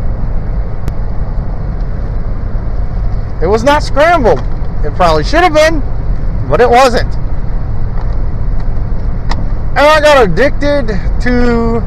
It 3.43 3.47
was 3.47 3.63
not 3.63 3.83
scrambled. 3.83 4.41
It 4.85 4.95
probably 4.95 5.25
should 5.25 5.43
have 5.43 5.53
been, 5.53 5.81
but 6.49 6.61
it 6.61 6.69
wasn't. 6.69 7.15
And 9.77 9.85
I 9.85 10.01
got 10.01 10.27
addicted 10.27 10.89
to 11.23 11.83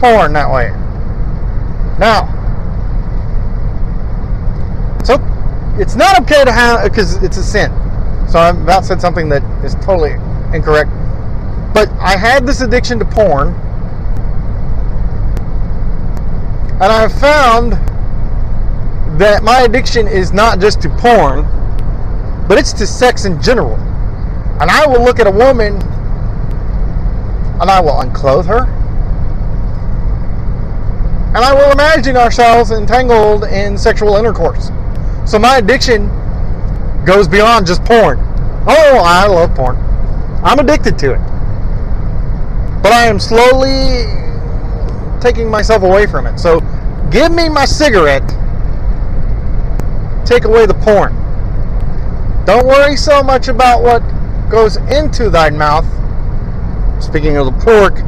porn 0.00 0.32
that 0.32 0.50
way. 0.50 0.70
Now, 1.98 2.26
so 5.04 5.14
it's 5.78 5.94
not 5.94 6.20
okay 6.22 6.44
to 6.44 6.50
have 6.50 6.82
because 6.82 7.22
it's 7.22 7.36
a 7.36 7.42
sin. 7.42 7.70
So 8.34 8.40
I'm 8.40 8.62
about 8.62 8.84
said 8.84 9.00
something 9.00 9.28
that 9.28 9.44
is 9.64 9.76
totally 9.76 10.14
incorrect. 10.52 10.90
But 11.72 11.88
I 12.00 12.16
had 12.16 12.44
this 12.44 12.62
addiction 12.62 12.98
to 12.98 13.04
porn, 13.04 13.54
and 16.82 16.90
I 16.90 17.06
found 17.06 17.74
that 19.20 19.44
my 19.44 19.60
addiction 19.60 20.08
is 20.08 20.32
not 20.32 20.58
just 20.58 20.82
to 20.82 20.88
porn, 20.88 21.44
but 22.48 22.58
it's 22.58 22.72
to 22.72 22.88
sex 22.88 23.24
in 23.24 23.40
general. 23.40 23.76
And 24.60 24.68
I 24.68 24.84
will 24.84 25.04
look 25.04 25.20
at 25.20 25.28
a 25.28 25.30
woman 25.30 25.74
and 27.60 27.70
I 27.70 27.80
will 27.80 28.00
unclothe 28.00 28.46
her. 28.46 28.66
And 31.28 31.36
I 31.36 31.54
will 31.54 31.70
imagine 31.70 32.16
ourselves 32.16 32.72
entangled 32.72 33.44
in 33.44 33.78
sexual 33.78 34.16
intercourse. 34.16 34.72
So 35.24 35.38
my 35.38 35.58
addiction 35.58 36.10
goes 37.04 37.28
beyond 37.28 37.66
just 37.66 37.84
porn. 37.84 38.18
Oh, 38.66 39.02
I 39.04 39.26
love 39.26 39.54
porn. 39.54 39.76
I'm 40.42 40.58
addicted 40.58 40.98
to 41.00 41.12
it. 41.12 41.20
But 42.82 42.92
I 42.92 43.06
am 43.06 43.18
slowly 43.18 44.04
taking 45.20 45.48
myself 45.48 45.82
away 45.82 46.06
from 46.06 46.26
it. 46.26 46.38
So 46.38 46.60
give 47.10 47.32
me 47.32 47.48
my 47.48 47.64
cigarette, 47.64 48.26
take 50.26 50.44
away 50.44 50.66
the 50.66 50.74
porn. 50.74 51.14
Don't 52.44 52.66
worry 52.66 52.96
so 52.96 53.22
much 53.22 53.48
about 53.48 53.82
what 53.82 54.00
goes 54.50 54.76
into 54.76 55.30
thy 55.30 55.50
mouth. 55.50 55.86
Speaking 57.02 57.36
of 57.36 57.46
the 57.46 57.64
pork, 57.64 57.98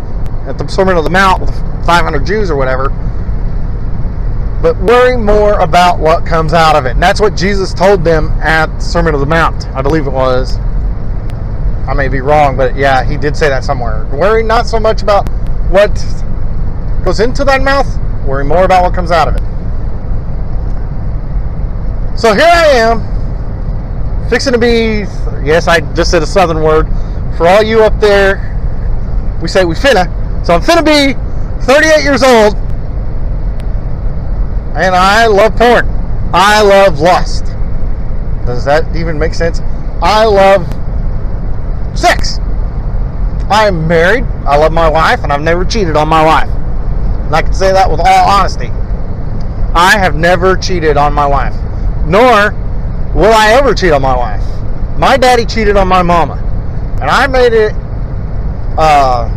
at 0.46 0.58
the 0.58 0.66
sermon 0.68 0.96
of 0.96 1.04
the 1.04 1.10
mount 1.10 1.40
with 1.40 1.50
500 1.86 2.24
Jews 2.24 2.50
or 2.50 2.56
whatever 2.56 2.90
but 4.66 4.76
worry 4.78 5.16
more 5.16 5.60
about 5.60 6.00
what 6.00 6.26
comes 6.26 6.52
out 6.52 6.74
of 6.74 6.86
it. 6.86 6.90
And 6.90 7.02
that's 7.02 7.20
what 7.20 7.36
Jesus 7.36 7.72
told 7.72 8.02
them 8.02 8.32
at 8.40 8.66
the 8.66 8.80
Sermon 8.80 9.14
of 9.14 9.20
the 9.20 9.26
Mount, 9.26 9.68
I 9.68 9.80
believe 9.80 10.08
it 10.08 10.10
was. 10.12 10.58
I 11.86 11.94
may 11.94 12.08
be 12.08 12.20
wrong, 12.20 12.56
but 12.56 12.74
yeah, 12.74 13.04
he 13.04 13.16
did 13.16 13.36
say 13.36 13.48
that 13.48 13.62
somewhere. 13.62 14.06
Worry 14.06 14.42
not 14.42 14.66
so 14.66 14.80
much 14.80 15.02
about 15.02 15.28
what 15.70 15.94
goes 17.04 17.20
into 17.20 17.44
that 17.44 17.62
mouth, 17.62 17.86
worry 18.26 18.44
more 18.44 18.64
about 18.64 18.82
what 18.82 18.92
comes 18.92 19.12
out 19.12 19.28
of 19.28 19.36
it. 19.36 19.42
So 22.18 22.34
here 22.34 22.50
I 22.52 22.66
am, 22.66 24.28
fixing 24.28 24.52
to 24.52 24.58
be, 24.58 25.04
yes, 25.44 25.68
I 25.68 25.78
just 25.94 26.10
said 26.10 26.24
a 26.24 26.26
southern 26.26 26.60
word. 26.60 26.88
For 27.36 27.46
all 27.46 27.62
you 27.62 27.84
up 27.84 28.00
there, 28.00 28.42
we 29.40 29.46
say 29.46 29.64
we 29.64 29.76
finna. 29.76 30.06
So 30.44 30.54
I'm 30.54 30.60
finna 30.60 30.84
be 30.84 31.14
38 31.66 32.02
years 32.02 32.24
old, 32.24 32.56
and 34.76 34.94
I 34.94 35.26
love 35.26 35.56
porn. 35.56 35.88
I 36.34 36.60
love 36.60 37.00
lust. 37.00 37.46
Does 38.44 38.64
that 38.66 38.94
even 38.94 39.18
make 39.18 39.32
sense? 39.32 39.60
I 40.02 40.24
love 40.26 40.66
sex. 41.98 42.38
I 43.48 43.64
am 43.66 43.88
married. 43.88 44.24
I 44.44 44.56
love 44.56 44.72
my 44.72 44.88
wife, 44.88 45.22
and 45.22 45.32
I've 45.32 45.40
never 45.40 45.64
cheated 45.64 45.96
on 45.96 46.08
my 46.08 46.22
wife. 46.22 46.48
And 46.48 47.34
I 47.34 47.42
can 47.42 47.54
say 47.54 47.72
that 47.72 47.90
with 47.90 48.00
all 48.00 48.28
honesty. 48.28 48.66
I 49.74 49.96
have 49.98 50.14
never 50.14 50.56
cheated 50.56 50.96
on 50.96 51.14
my 51.14 51.26
wife, 51.26 51.54
nor 52.06 52.50
will 53.14 53.32
I 53.32 53.52
ever 53.58 53.74
cheat 53.74 53.92
on 53.92 54.02
my 54.02 54.16
wife. 54.16 54.42
My 54.98 55.16
daddy 55.16 55.46
cheated 55.46 55.76
on 55.76 55.88
my 55.88 56.02
mama, 56.02 56.34
and 57.00 57.10
I 57.10 57.26
made 57.26 57.52
it. 57.52 57.72
Uh, 58.78 59.28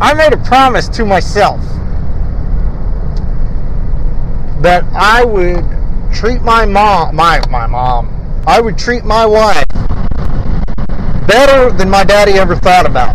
I 0.00 0.14
made 0.14 0.32
a 0.32 0.36
promise 0.38 0.88
to 0.90 1.04
myself 1.04 1.60
that 4.62 4.84
I 4.94 5.24
would 5.24 5.64
treat 6.12 6.42
my 6.42 6.64
mom, 6.64 7.16
my 7.16 7.40
my 7.50 7.66
mom, 7.66 8.42
I 8.46 8.60
would 8.60 8.78
treat 8.78 9.04
my 9.04 9.26
wife 9.26 9.66
better 11.26 11.70
than 11.70 11.90
my 11.90 12.04
daddy 12.04 12.32
ever 12.32 12.56
thought 12.56 12.86
about. 12.86 13.14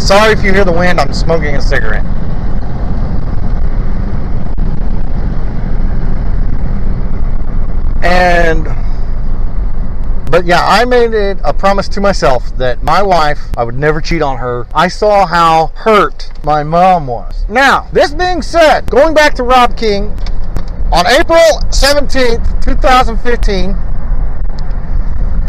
Sorry 0.00 0.32
if 0.32 0.42
you 0.42 0.52
hear 0.52 0.64
the 0.64 0.72
wind. 0.72 0.98
I'm 0.98 1.12
smoking 1.12 1.56
a 1.56 1.60
cigarette. 1.60 2.04
And 8.02 8.83
but 10.34 10.46
yeah, 10.46 10.66
I 10.66 10.84
made 10.84 11.14
it 11.14 11.38
a 11.44 11.54
promise 11.54 11.86
to 11.90 12.00
myself 12.00 12.58
that 12.58 12.82
my 12.82 13.00
wife, 13.00 13.38
I 13.56 13.62
would 13.62 13.76
never 13.76 14.00
cheat 14.00 14.20
on 14.20 14.36
her. 14.38 14.66
I 14.74 14.88
saw 14.88 15.26
how 15.26 15.68
hurt 15.76 16.28
my 16.42 16.64
mom 16.64 17.06
was. 17.06 17.48
Now, 17.48 17.86
this 17.92 18.12
being 18.12 18.42
said, 18.42 18.90
going 18.90 19.14
back 19.14 19.34
to 19.34 19.44
Rob 19.44 19.76
King, 19.76 20.06
on 20.90 21.06
April 21.06 21.38
17th, 21.68 22.64
2015, 22.64 23.76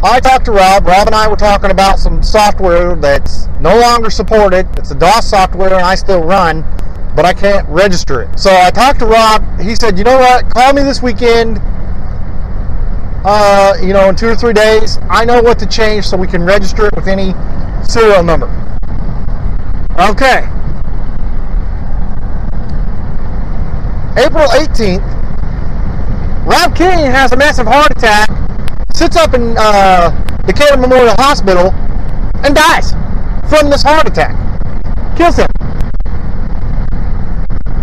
I 0.04 0.19
talked 0.19 0.45
to 0.45 0.52
Rob. 0.52 0.86
Rob 0.86 1.08
and 1.08 1.15
I 1.15 1.28
were 1.28 1.36
talking 1.36 1.71
about 1.71 1.98
some 1.98 2.21
software 2.21 2.95
that's 2.95 3.48
no 3.60 3.76
longer 3.80 4.12
supported. 4.12 4.67
It's 4.78 4.91
a 4.91 4.95
DOS 4.95 5.28
software 5.28 5.74
and 5.74 5.84
I 5.84 5.95
still 5.95 6.21
run, 6.21 6.62
but 7.15 7.26
I 7.26 7.34
can't 7.34 7.67
register 7.69 8.21
it. 8.21 8.38
So 8.38 8.56
I 8.56 8.69
talked 8.69 9.00
to 9.00 9.08
Rob. 9.08 9.60
He 9.60 9.74
said, 9.74 9.98
you 9.98 10.04
know 10.04 10.19
what? 10.19 10.48
Call 10.52 10.74
me 10.74 10.84
this 10.84 11.02
weekend. 11.02 11.60
Uh, 13.27 13.73
you 13.81 13.91
know, 13.91 14.07
in 14.09 14.15
two 14.15 14.27
or 14.27 14.35
three 14.35 14.53
days, 14.53 14.99
I 15.09 15.25
know 15.25 15.41
what 15.41 15.57
to 15.57 15.65
change 15.65 16.05
so 16.05 16.15
we 16.15 16.27
can 16.27 16.43
register 16.43 16.85
it 16.85 16.95
with 16.95 17.07
any 17.07 17.33
serial 17.83 18.21
number. 18.21 18.45
Okay. 19.97 20.47
April 24.15 24.45
18th, 24.45 25.01
Rob 26.45 26.75
King 26.75 26.99
has 27.09 27.31
a 27.31 27.35
massive 27.35 27.65
heart 27.65 27.89
attack, 27.97 28.29
sits 28.93 29.17
up 29.17 29.33
in 29.33 29.55
uh, 29.57 30.11
Decatur 30.45 30.77
Memorial 30.77 31.15
Hospital, 31.17 31.71
and 32.43 32.53
dies 32.53 32.91
from 33.49 33.71
this 33.71 33.81
heart 33.81 34.07
attack. 34.07 34.38
Kills 35.17 35.38
him. 35.38 35.47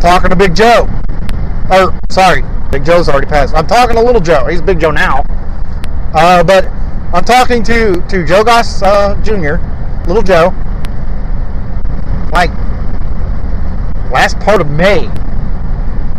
Talking 0.01 0.31
to 0.31 0.37
Big 0.37 0.55
Joe. 0.55 0.89
Or, 1.69 1.99
sorry, 2.11 2.43
Big 2.73 2.87
Joe's 2.87 3.07
already 3.07 3.27
passed. 3.27 3.55
I'm 3.55 3.67
talking 3.67 3.97
to 3.97 4.03
Little 4.03 4.21
Joe. 4.21 4.47
He's 4.47 4.63
Big 4.63 4.81
Joe 4.81 4.91
now. 4.91 5.25
Uh, 6.15 6.43
but 6.43 6.67
I'm 7.13 7.23
talking 7.23 7.63
to, 7.65 8.03
to 8.09 8.25
Joe 8.25 8.43
Goss 8.43 8.81
uh, 8.83 9.15
Jr., 9.23 9.57
Little 10.09 10.23
Joe, 10.23 10.55
like 12.33 12.51
last 14.11 14.41
part 14.41 14.63
of 14.63 14.71
May, 14.71 15.07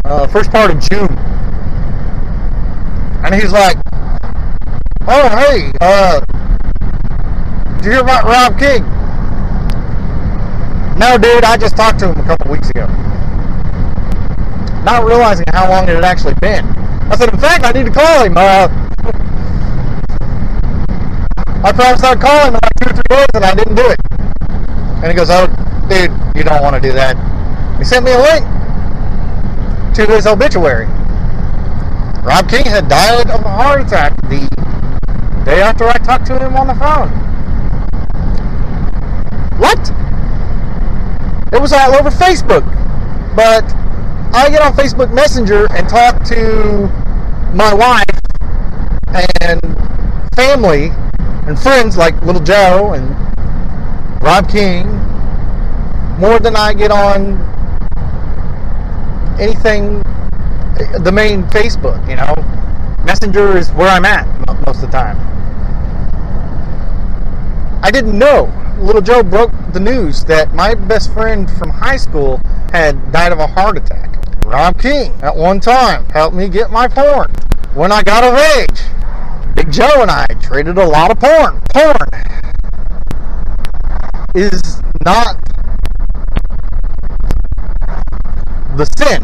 uh, 0.05 0.27
first 0.27 0.51
part 0.51 0.69
of 0.69 0.79
June. 0.79 1.09
And 3.25 3.33
he's 3.33 3.51
like, 3.51 3.77
oh, 5.07 5.29
hey, 5.29 5.71
uh, 5.81 6.19
did 7.77 7.85
you 7.85 7.91
hear 7.93 8.01
about 8.01 8.25
Rob 8.25 8.59
King? 8.59 8.83
No, 10.99 11.17
dude, 11.17 11.43
I 11.43 11.57
just 11.57 11.75
talked 11.75 11.99
to 11.99 12.11
him 12.11 12.19
a 12.19 12.23
couple 12.23 12.51
weeks 12.51 12.69
ago. 12.69 12.85
Not 14.83 15.05
realizing 15.05 15.45
how 15.51 15.69
long 15.69 15.87
it 15.87 15.95
had 15.95 16.03
actually 16.03 16.33
been. 16.35 16.65
I 17.09 17.15
said, 17.15 17.33
in 17.33 17.39
fact, 17.39 17.63
I 17.63 17.71
need 17.71 17.85
to 17.85 17.91
call 17.91 18.23
him. 18.23 18.35
Uh, 18.35 18.67
I 21.63 21.71
promised 21.71 22.03
I'd 22.03 22.19
call 22.19 22.47
him 22.47 22.55
in 22.55 22.59
like 22.61 22.73
two 22.81 22.89
or 22.89 22.93
three 22.93 23.03
days, 23.09 23.27
and 23.33 23.45
I 23.45 23.55
didn't 23.55 23.75
do 23.75 23.87
it. 23.87 23.99
And 25.01 25.05
he 25.07 25.13
goes, 25.13 25.29
oh, 25.29 25.47
dude, 25.87 26.11
you 26.35 26.43
don't 26.43 26.61
want 26.61 26.75
to 26.75 26.81
do 26.81 26.91
that. 26.93 27.15
He 27.77 27.85
sent 27.85 28.03
me 28.03 28.11
a 28.11 28.19
link 28.19 28.43
to 29.95 30.05
his 30.13 30.27
obituary. 30.27 30.87
Rob 32.23 32.49
King 32.49 32.65
had 32.65 32.87
died 32.87 33.29
of 33.29 33.41
a 33.41 33.49
heart 33.49 33.81
attack 33.81 34.15
the 34.23 34.47
day 35.45 35.61
after 35.61 35.85
I 35.85 35.97
talked 35.97 36.25
to 36.27 36.39
him 36.39 36.55
on 36.55 36.67
the 36.67 36.75
phone. 36.75 37.09
What? 39.59 39.79
It 41.53 41.61
was 41.61 41.71
all 41.71 41.95
over 41.95 42.09
Facebook. 42.09 42.63
But 43.35 43.63
I 44.35 44.49
get 44.49 44.63
on 44.63 44.73
Facebook 44.73 45.13
Messenger 45.13 45.67
and 45.75 45.87
talk 45.87 46.23
to 46.23 46.87
my 47.53 47.71
wife 47.71 48.03
and 49.41 49.61
family 50.35 50.89
and 51.47 51.59
friends 51.59 51.97
like 51.97 52.19
Little 52.23 52.41
Joe 52.41 52.93
and 52.93 53.07
Rob 54.23 54.49
King 54.49 54.87
more 56.17 56.39
than 56.39 56.55
I 56.55 56.73
get 56.73 56.89
on 56.89 57.39
anything 59.39 60.01
the 61.03 61.11
main 61.13 61.43
Facebook, 61.43 62.01
you 62.09 62.15
know. 62.15 62.33
Messenger 63.05 63.55
is 63.55 63.71
where 63.73 63.89
I'm 63.89 64.05
at 64.05 64.25
most 64.65 64.81
of 64.81 64.89
the 64.89 64.97
time. 64.97 65.17
I 67.83 67.91
didn't 67.91 68.17
know. 68.17 68.51
Little 68.79 69.01
Joe 69.01 69.21
broke 69.21 69.51
the 69.73 69.79
news 69.79 70.25
that 70.25 70.55
my 70.55 70.73
best 70.73 71.13
friend 71.13 71.47
from 71.51 71.69
high 71.69 71.97
school 71.97 72.41
had 72.71 73.11
died 73.11 73.31
of 73.31 73.37
a 73.37 73.45
heart 73.45 73.77
attack. 73.77 74.12
Rob 74.53 74.79
King, 74.79 75.11
at 75.23 75.35
one 75.35 75.59
time, 75.59 76.05
helped 76.11 76.35
me 76.35 76.47
get 76.47 76.69
my 76.69 76.87
porn. 76.87 77.33
When 77.73 77.91
I 77.91 78.03
got 78.03 78.23
of 78.23 78.37
age, 78.37 78.83
Big 79.55 79.71
Joe 79.71 80.03
and 80.03 80.11
I 80.11 80.27
traded 80.39 80.77
a 80.77 80.85
lot 80.85 81.09
of 81.09 81.19
porn. 81.19 81.59
Porn 81.73 82.07
is 84.35 84.79
not 85.03 85.41
the 88.77 88.85
sin. 88.95 89.23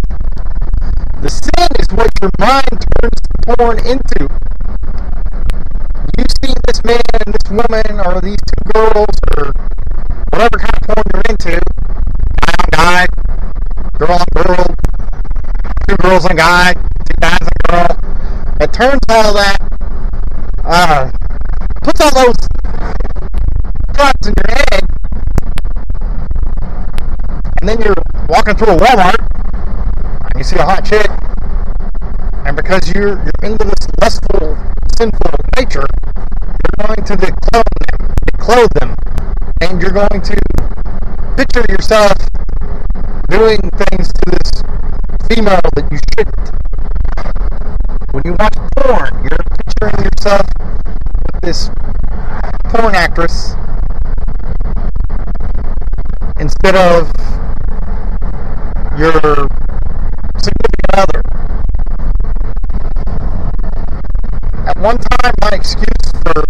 The 1.22 1.30
sin 1.30 1.68
is 1.78 1.88
what 1.96 2.10
your 2.24 2.32
mind 2.40 2.84
turns 2.98 3.22
porn 3.46 3.78
into. 3.86 4.28
You 6.18 6.26
see 6.42 6.56
this 6.66 6.84
man 6.84 7.02
and 7.24 7.36
this 7.36 7.52
woman 7.52 8.00
or 8.04 8.20
these 8.20 8.42
two 8.50 8.72
girls 8.74 9.16
or 9.38 9.54
whatever 10.32 10.58
kind 10.58 10.74
of 10.74 10.88
porn 10.88 11.04
you're 11.14 11.24
into, 11.30 11.62
guy 12.72 13.06
girl 14.00 14.24
girl, 14.34 14.76
two 15.90 15.98
girls 15.98 16.26
on 16.26 16.36
guy, 16.36 16.74
two 16.74 17.20
guys 17.20 17.40
on 17.42 17.50
girl. 17.68 17.98
It 18.62 18.72
turns 18.72 19.00
all 19.10 19.34
that, 19.34 19.58
uh, 20.64 21.10
puts 21.82 22.00
all 22.02 22.14
those 22.14 22.36
thoughts 23.98 24.28
in 24.28 24.34
your 24.38 24.56
head, 24.56 24.84
and 27.60 27.70
then 27.70 27.82
you're 27.82 27.96
walking 28.28 28.56
through 28.56 28.74
a 28.74 28.78
Walmart 28.78 29.18
and 30.30 30.34
you 30.38 30.44
see 30.44 30.58
a 30.58 30.64
hot 30.64 30.86
chick, 30.86 31.10
and 32.46 32.56
because 32.56 32.94
you're, 32.94 33.18
you're 33.18 33.42
into 33.42 33.66
this 33.66 33.88
lustful, 34.00 34.58
sinful 34.96 35.32
nature, 35.58 35.88
you're 36.46 36.86
going 36.86 37.04
to 37.04 37.16
declothe 37.16 38.70
them, 38.80 38.94
and 39.62 39.82
you're 39.82 39.92
going 39.92 40.22
to 40.22 40.38
picture 41.36 41.66
yourself 41.68 42.14
doing 43.28 43.58
things 43.90 44.14
to 44.14 44.32
this 44.32 44.52
female 45.30 45.62
When 48.12 48.24
you 48.26 48.36
watch 48.38 48.56
porn, 48.76 49.24
you're 49.24 49.40
picturing 49.64 50.04
yourself 50.04 50.46
with 50.60 51.42
this 51.42 51.70
porn 52.66 52.94
actress 52.94 53.56
instead 56.38 56.76
of 56.76 57.08
your 59.00 59.48
significant 60.40 60.92
other. 60.94 61.22
At 64.68 64.78
one 64.78 64.98
time, 64.98 65.34
my 65.40 65.52
excuse 65.54 66.12
for 66.12 66.44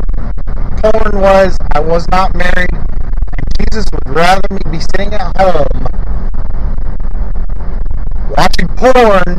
porn 0.82 1.22
was 1.22 1.56
I 1.76 1.80
was 1.80 2.08
not 2.10 2.34
married, 2.36 2.74
and 2.74 3.46
Jesus 3.60 3.86
would 3.92 4.16
rather 4.16 4.48
me 4.50 4.62
be 4.72 4.80
sitting 4.80 5.14
at 5.14 5.38
home 5.38 5.90
watching 8.40 8.68
porn 8.78 9.39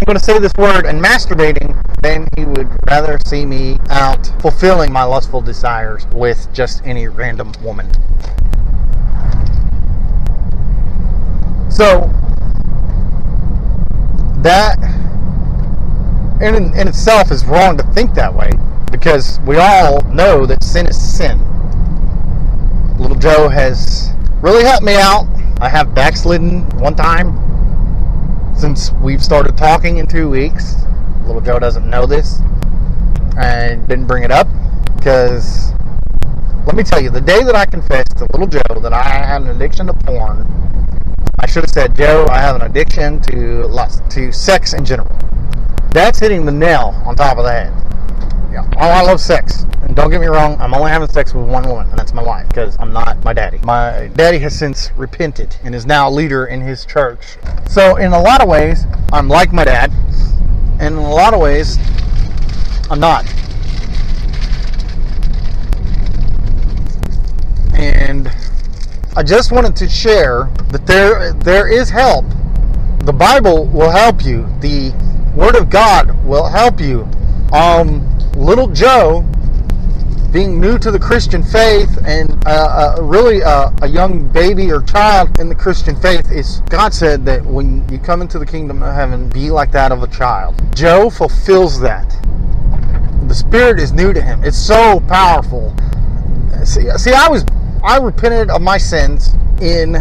I'm 0.00 0.06
going 0.06 0.18
to 0.18 0.24
say 0.24 0.38
this 0.38 0.54
word, 0.56 0.86
and 0.86 0.98
masturbating, 0.98 1.76
then 2.00 2.26
he 2.34 2.46
would 2.46 2.70
rather 2.86 3.18
see 3.26 3.44
me 3.44 3.76
out 3.90 4.26
fulfilling 4.40 4.90
my 4.90 5.02
lustful 5.04 5.42
desires 5.42 6.06
with 6.14 6.48
just 6.54 6.80
any 6.86 7.06
random 7.08 7.52
woman. 7.62 7.86
So, 11.70 12.10
that 14.38 14.78
in, 16.40 16.74
in 16.74 16.88
itself 16.88 17.30
is 17.30 17.44
wrong 17.44 17.76
to 17.76 17.84
think 17.92 18.14
that 18.14 18.34
way 18.34 18.52
because 18.90 19.38
we 19.40 19.58
all 19.58 20.00
know 20.04 20.46
that 20.46 20.64
sin 20.64 20.86
is 20.86 20.98
sin. 20.98 21.38
Little 22.98 23.18
Joe 23.18 23.50
has 23.50 24.14
really 24.40 24.64
helped 24.64 24.82
me 24.82 24.94
out. 24.94 25.26
I 25.60 25.68
have 25.68 25.94
backslidden 25.94 26.62
one 26.78 26.96
time 26.96 27.39
since 28.60 28.92
we've 29.02 29.24
started 29.24 29.56
talking 29.56 29.96
in 29.96 30.06
two 30.06 30.28
weeks. 30.28 30.74
Little 31.24 31.40
Joe 31.40 31.58
doesn't 31.58 31.88
know 31.88 32.04
this 32.04 32.40
and 33.38 33.88
didn't 33.88 34.06
bring 34.06 34.22
it 34.22 34.30
up 34.30 34.46
because 34.96 35.72
let 36.66 36.76
me 36.76 36.82
tell 36.82 37.00
you, 37.00 37.08
the 37.08 37.22
day 37.22 37.42
that 37.42 37.56
I 37.56 37.64
confessed 37.64 38.18
to 38.18 38.26
Little 38.32 38.46
Joe 38.46 38.80
that 38.80 38.92
I 38.92 39.02
had 39.02 39.40
an 39.40 39.48
addiction 39.48 39.86
to 39.86 39.94
porn, 39.94 40.46
I 41.38 41.46
should 41.46 41.62
have 41.62 41.70
said, 41.70 41.96
Joe, 41.96 42.26
I 42.28 42.38
have 42.38 42.54
an 42.54 42.62
addiction 42.62 43.18
to 43.22 43.66
lust, 43.66 44.02
to 44.10 44.30
sex 44.30 44.74
in 44.74 44.84
general. 44.84 45.16
That's 45.92 46.18
hitting 46.18 46.44
the 46.44 46.52
nail 46.52 47.02
on 47.06 47.16
top 47.16 47.38
of 47.38 47.44
the 47.44 47.52
head. 47.52 47.72
Yeah. 48.52 48.68
Oh, 48.76 48.88
I 48.88 49.02
love 49.02 49.20
sex. 49.20 49.64
And 49.82 49.96
don't 49.96 50.10
get 50.10 50.20
me 50.20 50.26
wrong, 50.26 50.56
I'm 50.60 50.74
only 50.74 50.90
having 50.90 51.08
sex 51.08 51.32
with 51.32 51.48
one 51.48 51.66
woman, 51.66 51.88
and 51.88 51.98
that's 51.98 52.12
my 52.12 52.22
wife, 52.22 52.46
because 52.48 52.76
I'm 52.78 52.92
not 52.92 53.24
my 53.24 53.32
daddy. 53.32 53.58
My 53.64 54.10
daddy 54.14 54.38
has 54.40 54.56
since 54.56 54.92
repented 54.96 55.56
and 55.64 55.74
is 55.74 55.86
now 55.86 56.08
a 56.08 56.12
leader 56.12 56.46
in 56.46 56.60
his 56.60 56.84
church. 56.84 57.38
So, 57.70 57.94
in 57.98 58.12
a 58.12 58.20
lot 58.20 58.42
of 58.42 58.48
ways, 58.48 58.84
I'm 59.12 59.28
like 59.28 59.52
my 59.52 59.64
dad, 59.64 59.92
and 60.80 60.94
in 60.96 61.00
a 61.00 61.08
lot 61.08 61.34
of 61.34 61.40
ways, 61.40 61.78
I'm 62.90 62.98
not. 62.98 63.24
And 67.72 68.28
I 69.14 69.22
just 69.22 69.52
wanted 69.52 69.76
to 69.76 69.88
share 69.88 70.50
that 70.70 70.84
there 70.84 71.32
there 71.32 71.68
is 71.68 71.90
help. 71.90 72.24
The 73.04 73.12
Bible 73.12 73.66
will 73.66 73.90
help 73.90 74.24
you. 74.24 74.48
The 74.58 74.92
Word 75.36 75.54
of 75.54 75.70
God 75.70 76.24
will 76.24 76.48
help 76.48 76.80
you. 76.80 77.08
Um, 77.52 78.04
little 78.34 78.66
Joe, 78.66 79.24
being 80.32 80.60
new 80.60 80.78
to 80.78 80.90
the 80.90 80.98
Christian 80.98 81.42
faith 81.42 81.98
and 82.04 82.30
uh, 82.46 82.96
uh, 82.98 83.02
really 83.02 83.42
uh, 83.42 83.70
a 83.82 83.88
young 83.88 84.28
baby 84.28 84.70
or 84.70 84.80
child 84.82 85.40
in 85.40 85.48
the 85.48 85.54
Christian 85.54 85.96
faith, 85.96 86.30
is 86.30 86.60
God 86.68 86.94
said 86.94 87.24
that 87.24 87.44
when 87.44 87.88
you 87.88 87.98
come 87.98 88.22
into 88.22 88.38
the 88.38 88.46
kingdom 88.46 88.82
of 88.82 88.94
heaven, 88.94 89.28
be 89.28 89.50
like 89.50 89.72
that 89.72 89.90
of 89.90 90.02
a 90.02 90.06
child. 90.06 90.54
Joe 90.74 91.10
fulfills 91.10 91.80
that. 91.80 92.08
The 93.26 93.34
Spirit 93.34 93.80
is 93.80 93.92
new 93.92 94.12
to 94.12 94.22
him. 94.22 94.44
It's 94.44 94.58
so 94.58 95.00
powerful. 95.00 95.74
See, 96.64 96.88
see, 96.96 97.12
I 97.12 97.28
was 97.28 97.44
I 97.82 97.98
repented 97.98 98.50
of 98.50 98.60
my 98.60 98.78
sins 98.78 99.34
in 99.60 99.96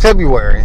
February 0.00 0.62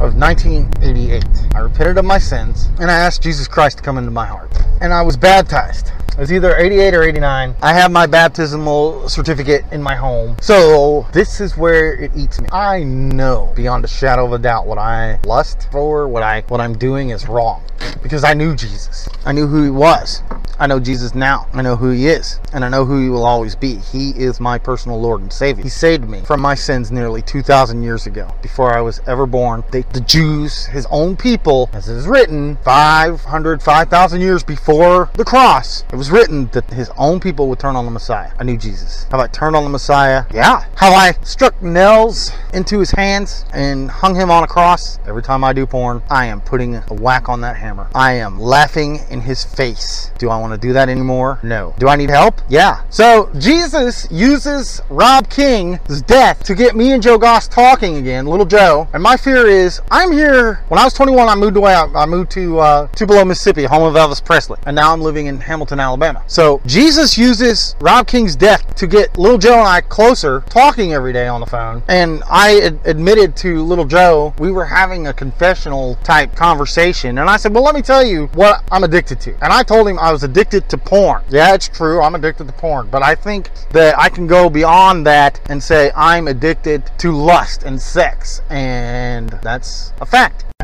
of 0.00 0.16
1988. 0.16 1.24
I 1.54 1.58
repented 1.58 1.98
of 1.98 2.04
my 2.04 2.18
sins 2.18 2.70
and 2.80 2.90
I 2.90 2.94
asked 2.94 3.22
Jesus 3.22 3.46
Christ 3.46 3.78
to 3.78 3.82
come 3.82 3.98
into 3.98 4.10
my 4.10 4.26
heart. 4.26 4.50
And 4.80 4.92
I 4.92 5.02
was 5.02 5.16
baptized. 5.16 5.92
Was 6.20 6.30
either 6.30 6.54
88 6.54 6.92
or 6.92 7.02
89. 7.02 7.56
I 7.62 7.72
have 7.72 7.90
my 7.90 8.04
baptismal 8.04 9.08
certificate 9.08 9.64
in 9.72 9.82
my 9.82 9.94
home. 9.94 10.36
So 10.42 11.06
this 11.14 11.40
is 11.40 11.56
where 11.56 11.94
it 11.94 12.12
eats 12.14 12.38
me. 12.42 12.48
I 12.52 12.82
know 12.82 13.50
beyond 13.56 13.86
a 13.86 13.88
shadow 13.88 14.26
of 14.26 14.34
a 14.34 14.38
doubt 14.38 14.66
what 14.66 14.76
I 14.76 15.18
lust 15.24 15.68
for, 15.72 16.06
what 16.08 16.22
I 16.22 16.42
what 16.48 16.60
I'm 16.60 16.76
doing 16.76 17.08
is 17.08 17.26
wrong. 17.26 17.62
Because 18.02 18.22
I 18.22 18.34
knew 18.34 18.54
Jesus. 18.54 19.08
I 19.24 19.32
knew 19.32 19.46
who 19.46 19.64
he 19.64 19.70
was. 19.70 20.22
I 20.60 20.66
know 20.66 20.78
Jesus 20.78 21.14
now. 21.14 21.48
I 21.54 21.62
know 21.62 21.74
who 21.74 21.88
he 21.88 22.06
is. 22.06 22.38
And 22.52 22.66
I 22.66 22.68
know 22.68 22.84
who 22.84 23.02
he 23.02 23.08
will 23.08 23.24
always 23.24 23.56
be. 23.56 23.76
He 23.76 24.10
is 24.10 24.40
my 24.40 24.58
personal 24.58 25.00
Lord 25.00 25.22
and 25.22 25.32
Savior. 25.32 25.62
He 25.62 25.70
saved 25.70 26.06
me 26.06 26.20
from 26.20 26.42
my 26.42 26.54
sins 26.54 26.92
nearly 26.92 27.22
2,000 27.22 27.82
years 27.82 28.06
ago, 28.06 28.30
before 28.42 28.74
I 28.74 28.82
was 28.82 29.00
ever 29.06 29.24
born. 29.24 29.64
They, 29.70 29.82
the 29.82 30.02
Jews, 30.02 30.66
his 30.66 30.86
own 30.90 31.16
people, 31.16 31.70
as 31.72 31.88
it 31.88 31.96
is 31.96 32.06
written, 32.06 32.56
500, 32.56 33.62
5,000 33.62 34.20
years 34.20 34.44
before 34.44 35.08
the 35.14 35.24
cross, 35.24 35.84
it 35.90 35.96
was 35.96 36.09
written 36.10 36.46
that 36.48 36.68
his 36.70 36.90
own 36.96 37.20
people 37.20 37.48
would 37.48 37.58
turn 37.58 37.76
on 37.76 37.84
the 37.84 37.90
Messiah. 37.90 38.30
I 38.38 38.44
knew 38.44 38.56
Jesus. 38.56 39.04
Have 39.10 39.20
I 39.20 39.26
turned 39.28 39.56
on 39.56 39.64
the 39.64 39.70
Messiah? 39.70 40.24
Yeah. 40.32 40.64
Have 40.76 40.92
I 40.92 41.12
struck 41.22 41.60
nails 41.62 42.32
into 42.52 42.78
his 42.78 42.90
hands 42.90 43.44
and 43.52 43.90
hung 43.90 44.14
him 44.14 44.30
on 44.30 44.42
a 44.42 44.46
cross? 44.46 44.98
Every 45.06 45.22
time 45.22 45.44
I 45.44 45.52
do 45.52 45.66
porn, 45.66 46.02
I 46.10 46.26
am 46.26 46.40
putting 46.40 46.76
a 46.76 46.94
whack 46.94 47.28
on 47.28 47.40
that 47.42 47.56
hammer. 47.56 47.88
I 47.94 48.14
am 48.14 48.40
laughing 48.40 49.00
in 49.10 49.20
his 49.20 49.44
face. 49.44 50.10
Do 50.18 50.30
I 50.30 50.38
want 50.38 50.52
to 50.52 50.58
do 50.58 50.72
that 50.72 50.88
anymore? 50.88 51.38
No. 51.42 51.74
Do 51.78 51.88
I 51.88 51.96
need 51.96 52.10
help? 52.10 52.40
Yeah. 52.48 52.82
So 52.90 53.30
Jesus 53.38 54.06
uses 54.10 54.80
Rob 54.90 55.28
King's 55.30 56.02
death 56.02 56.42
to 56.44 56.54
get 56.54 56.74
me 56.74 56.92
and 56.92 57.02
Joe 57.02 57.18
Goss 57.18 57.48
talking 57.48 57.96
again, 57.96 58.26
little 58.26 58.46
Joe. 58.46 58.88
And 58.92 59.02
my 59.02 59.16
fear 59.16 59.46
is 59.46 59.80
I'm 59.90 60.12
here. 60.12 60.62
When 60.68 60.78
I 60.78 60.84
was 60.84 60.94
21, 60.94 61.28
I 61.28 61.34
moved 61.34 61.56
away. 61.56 61.74
I 61.74 62.06
moved 62.06 62.30
to 62.32 62.58
uh, 62.58 62.86
Tupelo, 62.88 63.24
Mississippi, 63.24 63.64
home 63.64 63.82
of 63.82 63.94
Elvis 63.94 64.24
Presley. 64.24 64.58
And 64.66 64.74
now 64.74 64.92
I'm 64.92 65.00
living 65.00 65.26
in 65.26 65.40
Hamilton, 65.40 65.78
Alabama. 65.80 65.99
So 66.26 66.62
Jesus 66.64 67.18
uses 67.18 67.76
Rob 67.80 68.06
King's 68.06 68.34
death 68.34 68.74
to 68.76 68.86
get 68.86 69.18
little 69.18 69.36
Joe 69.36 69.58
and 69.58 69.68
I 69.68 69.82
closer, 69.82 70.40
talking 70.48 70.94
every 70.94 71.12
day 71.12 71.26
on 71.26 71.40
the 71.40 71.46
phone. 71.46 71.82
And 71.88 72.22
I 72.30 72.60
ad- 72.60 72.80
admitted 72.86 73.36
to 73.36 73.62
little 73.62 73.84
Joe, 73.84 74.32
we 74.38 74.50
were 74.50 74.64
having 74.64 75.08
a 75.08 75.12
confessional 75.12 75.96
type 75.96 76.34
conversation. 76.34 77.18
And 77.18 77.28
I 77.28 77.36
said, 77.36 77.52
Well, 77.52 77.62
let 77.62 77.74
me 77.74 77.82
tell 77.82 78.02
you 78.04 78.28
what 78.28 78.64
I'm 78.72 78.82
addicted 78.82 79.20
to. 79.20 79.34
And 79.44 79.52
I 79.52 79.62
told 79.62 79.86
him 79.88 79.98
I 79.98 80.10
was 80.10 80.22
addicted 80.22 80.70
to 80.70 80.78
porn. 80.78 81.22
Yeah, 81.28 81.54
it's 81.54 81.68
true. 81.68 82.00
I'm 82.00 82.14
addicted 82.14 82.46
to 82.46 82.52
porn. 82.54 82.88
But 82.90 83.02
I 83.02 83.14
think 83.14 83.50
that 83.72 83.98
I 83.98 84.08
can 84.08 84.26
go 84.26 84.48
beyond 84.48 85.06
that 85.06 85.38
and 85.50 85.62
say 85.62 85.92
I'm 85.94 86.28
addicted 86.28 86.90
to 86.98 87.12
lust 87.12 87.64
and 87.64 87.80
sex. 87.80 88.40
And 88.48 89.28
that's 89.42 89.92
a 90.00 90.06
fact. 90.06 90.46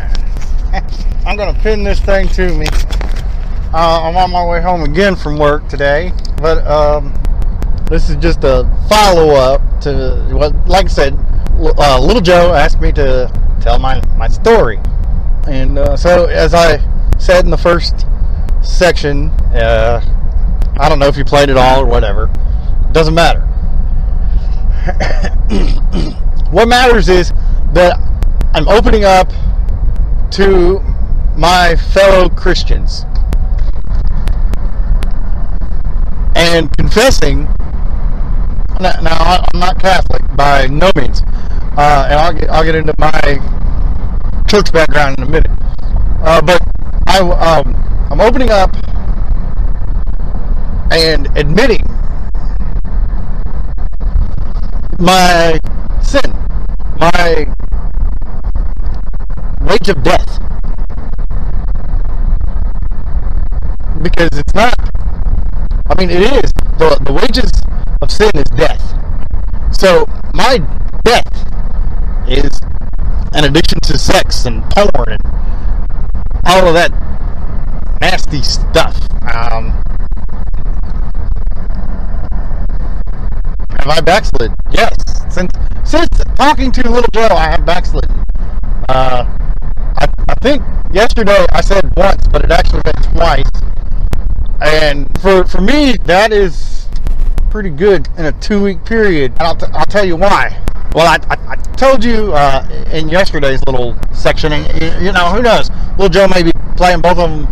I'm 1.26 1.36
going 1.36 1.54
to 1.54 1.60
pin 1.60 1.82
this 1.82 2.00
thing 2.00 2.28
to 2.28 2.54
me. 2.56 2.66
Uh, 3.78 4.00
I'm 4.04 4.16
on 4.16 4.30
my 4.30 4.42
way 4.42 4.62
home 4.62 4.84
again 4.84 5.14
from 5.14 5.36
work 5.36 5.68
today. 5.68 6.10
But 6.40 6.66
um, 6.66 7.12
this 7.90 8.08
is 8.08 8.16
just 8.16 8.42
a 8.42 8.64
follow 8.88 9.34
up 9.34 9.60
to 9.82 10.26
what, 10.32 10.54
like 10.66 10.86
I 10.86 10.88
said, 10.88 11.12
uh, 11.60 12.00
little 12.00 12.22
Joe 12.22 12.54
asked 12.54 12.80
me 12.80 12.90
to 12.92 13.30
tell 13.60 13.78
my, 13.78 14.00
my 14.16 14.28
story. 14.28 14.80
And 15.46 15.78
uh, 15.78 15.94
so, 15.94 16.24
as 16.24 16.54
I 16.54 16.78
said 17.18 17.44
in 17.44 17.50
the 17.50 17.58
first 17.58 18.06
section, 18.62 19.28
uh, 19.52 20.00
I 20.80 20.88
don't 20.88 20.98
know 20.98 21.08
if 21.08 21.18
you 21.18 21.26
played 21.26 21.50
it 21.50 21.58
all 21.58 21.82
or 21.82 21.86
whatever. 21.86 22.30
Doesn't 22.92 23.14
matter. 23.14 23.42
what 26.50 26.66
matters 26.66 27.10
is 27.10 27.28
that 27.74 28.00
I'm 28.54 28.68
opening 28.68 29.04
up 29.04 29.30
to 30.30 30.80
my 31.36 31.76
fellow 31.76 32.30
Christians 32.30 33.04
and 36.56 36.74
confessing. 36.78 37.44
Now, 38.80 39.44
I'm 39.52 39.60
not 39.60 39.78
Catholic 39.78 40.22
by 40.36 40.66
no 40.68 40.90
means, 40.96 41.22
uh, 41.76 42.08
and 42.08 42.18
I'll 42.18 42.32
get 42.32 42.50
I'll 42.50 42.64
get 42.64 42.74
into 42.74 42.94
my 42.98 43.20
church 44.48 44.72
background 44.72 45.18
in 45.18 45.24
a 45.24 45.30
minute. 45.30 45.50
Uh, 46.22 46.40
but 46.40 46.62
I 47.06 47.18
um, 47.20 47.74
I'm 48.10 48.20
opening 48.22 48.50
up 48.50 48.74
and 50.90 51.26
admitting 51.36 51.84
my 54.98 55.58
sin, 56.02 56.32
my 56.98 57.46
wage 59.60 59.88
of 59.90 60.02
death. 60.02 60.40
Because 64.02 64.30
it's 64.32 64.54
not, 64.54 64.74
I 65.88 65.94
mean, 65.98 66.10
it 66.10 66.22
is. 66.44 66.52
The, 66.78 67.00
the 67.04 67.12
wages 67.12 67.50
of 68.02 68.10
sin 68.10 68.30
is 68.34 68.44
death. 68.56 68.82
So 69.72 70.06
my 70.34 70.58
death 71.04 72.28
is 72.28 72.60
an 73.32 73.44
addiction 73.44 73.78
to 73.80 73.98
sex 73.98 74.46
and 74.46 74.62
porn 74.70 75.08
and 75.08 75.20
all 76.44 76.66
of 76.66 76.74
that 76.74 76.90
nasty 78.00 78.42
stuff. 78.42 78.96
Um, 79.22 79.70
have 83.78 83.88
I 83.88 84.00
backslid? 84.00 84.52
Yes. 84.70 84.94
Since 85.32 85.52
since 85.84 86.08
talking 86.34 86.72
to 86.72 86.90
little 86.90 87.08
Joe, 87.12 87.28
I 87.30 87.50
have 87.50 87.64
backslidden. 87.64 88.24
Uh, 88.88 89.24
I, 89.98 90.08
I 90.28 90.34
think 90.42 90.62
yesterday 90.92 91.46
I 91.52 91.60
said 91.60 91.92
once, 91.96 92.26
but 92.28 92.44
it 92.44 92.50
actually 92.50 92.82
meant 92.84 93.04
twice. 93.12 93.75
And 94.60 95.06
for 95.20 95.44
for 95.44 95.60
me, 95.60 95.96
that 96.04 96.32
is 96.32 96.88
pretty 97.50 97.70
good 97.70 98.08
in 98.18 98.26
a 98.26 98.32
two 98.32 98.62
week 98.62 98.84
period. 98.84 99.32
And 99.32 99.42
I'll, 99.42 99.56
t- 99.56 99.66
I'll 99.72 99.86
tell 99.86 100.04
you 100.04 100.16
why. 100.16 100.62
Well, 100.94 101.06
I, 101.06 101.16
I, 101.34 101.52
I 101.52 101.56
told 101.76 102.04
you 102.04 102.32
uh, 102.32 102.66
in 102.92 103.08
yesterday's 103.08 103.62
little 103.66 103.96
section, 104.14 104.52
and 104.52 105.02
you, 105.02 105.12
know, 105.12 105.30
who 105.30 105.42
knows? 105.42 105.70
Little 105.92 106.08
Joe 106.08 106.28
may 106.28 106.42
be 106.42 106.52
playing 106.76 107.00
both 107.02 107.18
of 107.18 107.30
them 107.30 107.46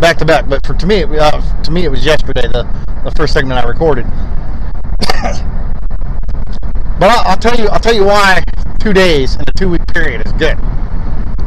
back 0.00 0.18
to 0.18 0.24
back, 0.24 0.48
but 0.48 0.66
for 0.66 0.74
to 0.74 0.86
me, 0.86 1.02
it, 1.02 1.10
uh, 1.10 1.62
to 1.62 1.70
me, 1.70 1.84
it 1.84 1.90
was 1.90 2.04
yesterday 2.04 2.48
the 2.48 2.64
the 3.04 3.10
first 3.12 3.32
segment 3.32 3.58
I 3.64 3.68
recorded. 3.68 4.04
but 6.98 7.10
I'll, 7.10 7.30
I'll 7.30 7.38
tell 7.38 7.56
you, 7.56 7.68
I'll 7.68 7.80
tell 7.80 7.94
you 7.94 8.04
why 8.04 8.42
two 8.80 8.92
days 8.92 9.36
in 9.36 9.42
a 9.42 9.52
two 9.56 9.68
week 9.70 9.86
period 9.88 10.26
is 10.26 10.32
good. 10.32 10.56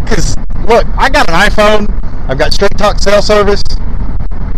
Because 0.03 0.36
look, 0.68 0.88
I 0.97 1.09
got 1.09 1.30
an 1.30 1.36
iPhone, 1.36 2.30
I've 2.30 2.38
got 2.38 2.53
Straight 2.53 2.78
Talk 2.78 2.99
cell 2.99 3.22
service, 3.22 3.64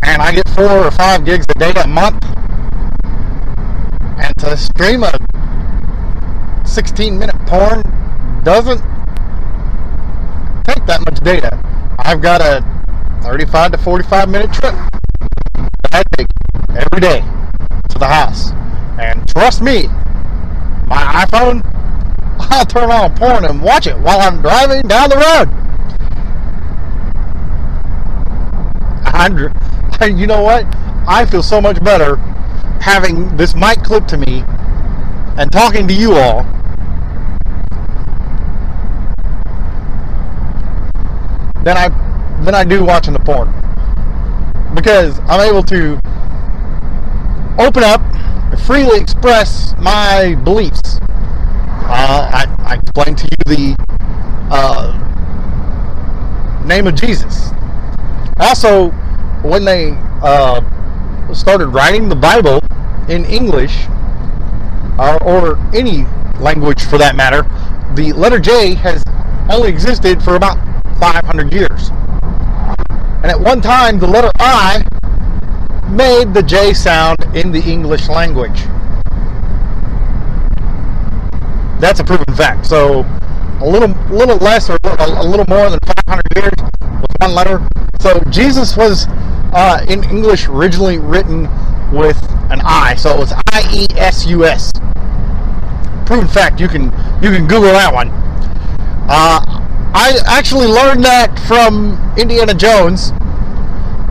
and 0.05 0.21
I 0.21 0.33
get 0.33 0.47
four 0.49 0.69
or 0.69 0.91
five 0.91 1.25
gigs 1.25 1.45
of 1.49 1.55
data 1.55 1.83
a 1.83 1.87
month. 1.87 2.23
And 4.19 4.35
to 4.39 4.57
stream 4.57 5.03
a 5.03 5.13
16 6.65 7.17
minute 7.17 7.35
porn 7.45 7.81
doesn't 8.43 8.81
take 10.65 10.85
that 10.85 11.01
much 11.05 11.19
data. 11.21 11.59
I've 11.99 12.21
got 12.21 12.41
a 12.41 12.63
35 13.23 13.71
to 13.71 13.77
45 13.77 14.29
minute 14.29 14.53
trip 14.53 14.73
that 14.73 15.93
I 15.93 16.03
take 16.17 16.27
every 16.69 16.99
day 16.99 17.21
to 17.89 17.99
the 17.99 18.07
house. 18.07 18.51
And 18.99 19.27
trust 19.29 19.61
me, 19.61 19.87
my 20.85 21.25
iPhone, 21.25 21.61
I'll 22.51 22.65
turn 22.65 22.91
on 22.91 23.15
porn 23.15 23.45
and 23.45 23.61
watch 23.61 23.87
it 23.87 23.97
while 23.97 24.19
I'm 24.19 24.41
driving 24.41 24.81
down 24.87 25.09
the 25.09 25.15
road. 25.15 25.63
I, 29.05 29.29
you 30.01 30.27
know 30.27 30.41
what? 30.41 30.65
I 31.07 31.25
feel 31.25 31.43
so 31.43 31.61
much 31.61 31.83
better 31.83 32.17
having 32.81 33.35
this 33.37 33.55
mic 33.55 33.83
clipped 33.83 34.09
to 34.09 34.17
me 34.17 34.43
and 35.37 35.51
talking 35.51 35.87
to 35.87 35.93
you 35.93 36.13
all 36.13 36.43
than 41.63 41.77
I 41.77 41.89
than 42.43 42.53
I 42.53 42.63
do 42.65 42.83
watching 42.83 43.13
the 43.13 43.19
porn 43.19 43.53
because 44.75 45.19
I'm 45.21 45.39
able 45.39 45.63
to 45.63 45.95
open 47.57 47.83
up 47.83 48.01
and 48.51 48.59
freely 48.61 48.99
express 48.99 49.75
my 49.79 50.35
beliefs. 50.43 50.99
Uh, 51.85 52.29
I, 52.33 52.55
I 52.59 52.75
explained 52.75 53.17
to 53.19 53.25
you 53.25 53.37
the 53.55 53.75
uh, 54.51 54.99
name 56.65 56.87
of 56.87 56.95
Jesus. 56.95 57.51
Also, 58.39 58.91
when 59.43 59.65
they 59.65 59.91
uh, 60.21 60.61
started 61.33 61.67
writing 61.67 62.09
the 62.09 62.15
Bible 62.15 62.59
in 63.09 63.25
English, 63.25 63.85
or, 64.97 65.21
or 65.23 65.57
any 65.75 66.05
language 66.39 66.83
for 66.83 66.97
that 66.97 67.15
matter, 67.15 67.43
the 67.95 68.13
letter 68.13 68.39
J 68.39 68.75
has 68.75 69.03
only 69.51 69.69
existed 69.69 70.23
for 70.23 70.35
about 70.35 70.57
500 70.99 71.51
years. 71.53 71.89
And 73.23 73.25
at 73.25 73.39
one 73.39 73.61
time, 73.61 73.99
the 73.99 74.07
letter 74.07 74.31
I 74.35 74.83
made 75.89 76.33
the 76.33 76.43
J 76.43 76.73
sound 76.73 77.17
in 77.35 77.51
the 77.51 77.61
English 77.61 78.09
language. 78.09 78.63
That's 81.79 81.99
a 81.99 82.03
proven 82.03 82.33
fact. 82.35 82.65
So 82.65 83.01
a 83.59 83.67
little, 83.67 83.89
little 84.09 84.37
less 84.37 84.69
or 84.69 84.77
a 84.83 85.23
little 85.23 85.45
more 85.47 85.69
than 85.69 85.79
500 86.07 86.23
years 86.35 86.53
with 87.01 87.11
one 87.19 87.35
letter. 87.35 87.67
So 87.99 88.19
Jesus 88.29 88.75
was 88.75 89.07
uh, 89.53 89.85
in 89.87 90.03
English 90.05 90.47
originally 90.47 90.97
written 90.97 91.43
with 91.91 92.21
an 92.51 92.61
I, 92.63 92.95
so 92.95 93.11
it 93.15 93.19
was 93.19 93.33
I 93.51 93.69
E 93.71 93.87
S 93.95 94.25
U 94.25 94.45
S. 94.45 94.71
Proven 96.05 96.27
fact. 96.27 96.59
You 96.59 96.67
can 96.67 96.85
you 97.21 97.29
can 97.29 97.47
Google 97.47 97.71
that 97.71 97.93
one. 97.93 98.09
Uh, 99.09 99.39
I 99.95 100.19
actually 100.25 100.67
learned 100.67 101.03
that 101.03 101.37
from 101.47 101.97
Indiana 102.17 102.53
Jones. 102.53 103.11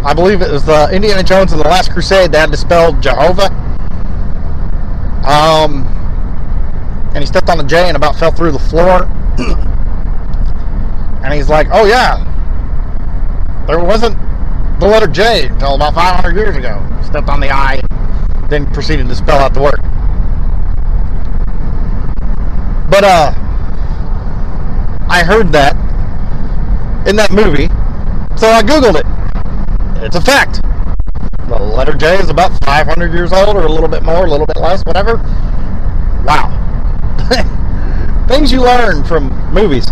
I 0.04 0.14
believe 0.14 0.42
it 0.42 0.50
was 0.50 0.64
the 0.64 0.88
Indiana 0.92 1.22
Jones 1.22 1.52
in 1.52 1.58
the 1.58 1.64
Last 1.64 1.92
Crusade. 1.92 2.32
They 2.32 2.38
had 2.38 2.50
to 2.50 2.56
spell 2.56 2.92
Jehovah. 3.00 3.50
Um, 5.26 5.86
and 7.14 7.18
he 7.18 7.26
stepped 7.26 7.48
on 7.48 7.58
the 7.58 7.64
J 7.64 7.88
and 7.88 7.96
about 7.96 8.16
fell 8.16 8.30
through 8.30 8.52
the 8.52 8.58
floor. 8.58 9.04
and 11.24 11.34
he's 11.34 11.48
like, 11.48 11.68
"Oh 11.72 11.84
yeah, 11.84 12.24
there 13.66 13.78
wasn't 13.78 14.16
the 14.82 14.88
letter 14.88 15.06
J 15.06 15.46
until 15.46 15.76
about 15.76 15.94
500 15.94 16.36
years 16.36 16.56
ago." 16.56 16.84
Stepped 17.04 17.28
on 17.28 17.38
the 17.38 17.50
I, 17.50 17.80
then 18.48 18.66
proceeded 18.72 19.08
to 19.08 19.14
spell 19.14 19.38
out 19.38 19.54
the 19.54 19.62
word. 19.62 19.80
But 22.90 23.04
uh, 23.04 23.32
I 25.08 25.22
heard 25.24 25.52
that 25.52 25.76
in 27.06 27.16
that 27.16 27.30
movie, 27.30 27.68
so 28.36 28.48
I 28.48 28.62
googled 28.62 28.98
it. 28.98 29.06
It's 30.04 30.16
a 30.16 30.20
fact. 30.20 30.62
The 31.48 31.58
letter 31.58 31.92
J 31.92 32.18
is 32.18 32.28
about 32.28 32.52
500 32.64 33.12
years 33.12 33.32
old, 33.32 33.56
or 33.56 33.62
a 33.62 33.72
little 33.72 33.88
bit 33.88 34.02
more, 34.02 34.26
a 34.26 34.30
little 34.30 34.46
bit 34.46 34.56
less, 34.56 34.82
whatever. 34.84 35.16
Wow. 36.24 36.58
Things 38.28 38.50
you 38.50 38.62
learn 38.62 39.04
from 39.04 39.30
movies. 39.52 39.86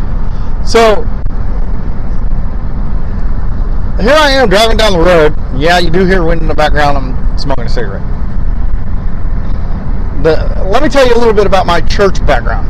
So, 0.66 1.06
here 4.00 4.14
I 4.14 4.30
am 4.30 4.48
driving 4.48 4.76
down 4.76 4.92
the 4.92 4.98
road. 4.98 5.34
Yeah, 5.56 5.78
you 5.78 5.90
do 5.90 6.06
hear 6.06 6.24
wind 6.24 6.40
in 6.40 6.48
the 6.48 6.54
background. 6.54 6.96
I'm 6.96 7.38
smoking 7.38 7.66
a 7.66 7.68
cigarette. 7.68 8.02
The, 10.22 10.64
let 10.70 10.82
me 10.82 10.88
tell 10.88 11.06
you 11.06 11.14
a 11.14 11.18
little 11.18 11.34
bit 11.34 11.46
about 11.46 11.66
my 11.66 11.80
church 11.80 12.24
background. 12.26 12.68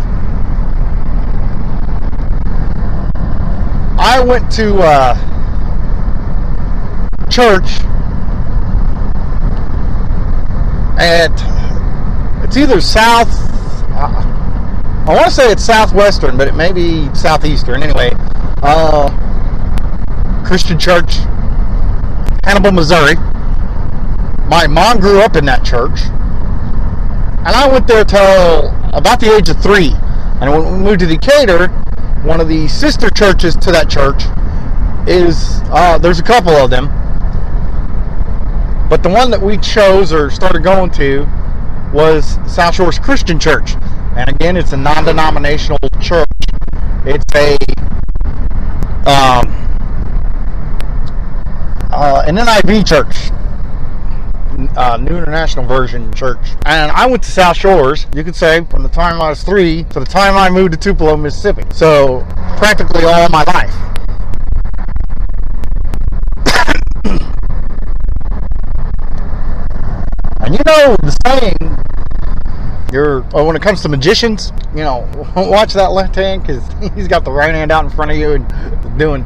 I 4.01 4.21
went 4.21 4.51
to 4.53 4.77
uh, 4.79 5.15
church 7.29 7.81
at 10.99 11.31
it's 12.45 12.57
either 12.57 12.81
south. 12.81 13.29
Uh, 13.93 14.27
I 15.07 15.15
want 15.15 15.27
to 15.27 15.31
say 15.31 15.53
it's 15.53 15.65
southwestern, 15.65 16.37
but 16.37 16.49
it 16.49 16.55
may 16.55 16.73
be 16.73 17.13
southeastern. 17.15 17.83
Anyway, 17.83 18.11
uh, 18.63 19.09
Christian 20.51 20.81
Church, 20.81 21.15
Hannibal, 22.43 22.73
Missouri. 22.73 23.15
My 24.49 24.67
mom 24.69 24.99
grew 24.99 25.21
up 25.21 25.37
in 25.37 25.45
that 25.45 25.65
church, 25.65 26.01
and 27.47 27.55
I 27.55 27.69
went 27.71 27.87
there 27.87 28.05
till 28.05 28.75
about 28.93 29.21
the 29.21 29.33
age 29.33 29.49
of 29.49 29.63
three. 29.63 29.93
And 30.41 30.51
when 30.51 30.73
we 30.73 30.79
moved 30.81 30.99
to 31.01 31.07
Decatur, 31.07 31.69
one 32.25 32.41
of 32.41 32.49
the 32.49 32.67
sister 32.67 33.11
churches 33.11 33.55
to 33.55 33.71
that 33.71 33.89
church 33.89 34.25
is 35.09 35.61
uh, 35.71 35.99
there's 35.99 36.19
a 36.19 36.25
couple 36.25 36.53
of 36.53 36.69
them 36.69 36.89
but 38.91 39.05
the 39.05 39.09
one 39.09 39.31
that 39.31 39.41
we 39.41 39.57
chose 39.59 40.13
or 40.13 40.31
started 40.31 40.65
going 40.65 40.91
to 40.91 41.25
was 41.95 42.39
South 42.53 42.75
Shores 42.75 42.99
Christian 42.99 43.39
Church. 43.39 43.77
And 44.17 44.29
again, 44.29 44.57
it's 44.57 44.73
a 44.73 44.77
non 44.77 45.05
denominational 45.05 45.79
church. 46.01 46.27
It's 47.07 47.25
a 47.37 47.57
um, 49.09 49.70
uh, 51.93 52.25
an 52.27 52.37
NIV 52.37 52.87
church, 52.87 53.31
uh, 54.77 54.97
New 54.97 55.17
International 55.17 55.65
Version 55.65 56.13
Church. 56.13 56.39
And 56.67 56.91
I 56.93 57.07
went 57.07 57.23
to 57.25 57.31
South 57.31 57.57
Shores, 57.57 58.07
you 58.15 58.25
could 58.25 58.37
say, 58.37 58.65
from 58.65 58.83
the 58.83 58.89
time 58.89 59.21
I 59.21 59.31
was 59.31 59.43
three 59.43 59.85
to 59.85 60.01
the 60.01 60.07
time 60.07 60.37
I 60.37 60.51
moved 60.51 60.73
to 60.73 60.79
Tupelo, 60.79 61.17
Mississippi. 61.17 61.65
So 61.73 62.27
practically 62.57 63.05
all 63.05 63.29
my 63.29 63.45
life. 63.45 63.75
And 70.43 70.55
you 70.55 70.65
know 70.65 70.97
the 71.03 71.17
saying, 71.27 71.77
you're 72.93 73.23
when 73.23 73.57
it 73.57 73.63
comes 73.63 73.83
to 73.83 73.89
magicians, 73.89 74.53
you 74.75 74.83
know, 74.83 75.09
watch 75.37 75.73
that 75.75 75.93
left 75.93 76.15
hand 76.17 76.43
because 76.43 76.63
he's 76.95 77.09
got 77.09 77.25
the 77.25 77.33
right 77.33 77.55
hand 77.55 77.71
out 77.71 77.85
in 77.85 77.91
front 77.91 78.11
of 78.11 78.17
you 78.17 78.33
and 78.33 78.99
doing 78.99 79.25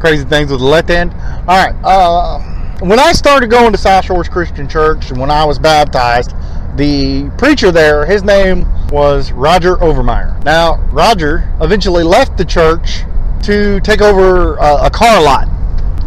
crazy 0.00 0.24
things 0.24 0.50
with 0.50 0.60
the 0.60 0.66
left 0.66 0.88
hand. 0.88 1.12
All 1.48 1.64
right. 1.64 1.74
Uh, 1.84 2.40
when 2.80 2.98
I 2.98 3.12
started 3.12 3.50
going 3.50 3.72
to 3.72 3.78
South 3.78 4.04
Shores 4.04 4.28
Christian 4.28 4.68
Church 4.68 5.10
and 5.10 5.20
when 5.20 5.30
I 5.30 5.44
was 5.44 5.58
baptized, 5.58 6.32
the 6.76 7.30
preacher 7.38 7.70
there, 7.70 8.04
his 8.04 8.24
name 8.24 8.66
was 8.88 9.32
Roger 9.32 9.76
Overmeyer. 9.76 10.42
Now, 10.44 10.76
Roger 10.92 11.48
eventually 11.60 12.02
left 12.02 12.36
the 12.36 12.44
church 12.44 13.02
to 13.44 13.80
take 13.80 14.00
over 14.00 14.56
a, 14.56 14.86
a 14.86 14.90
car 14.90 15.22
lot. 15.22 15.48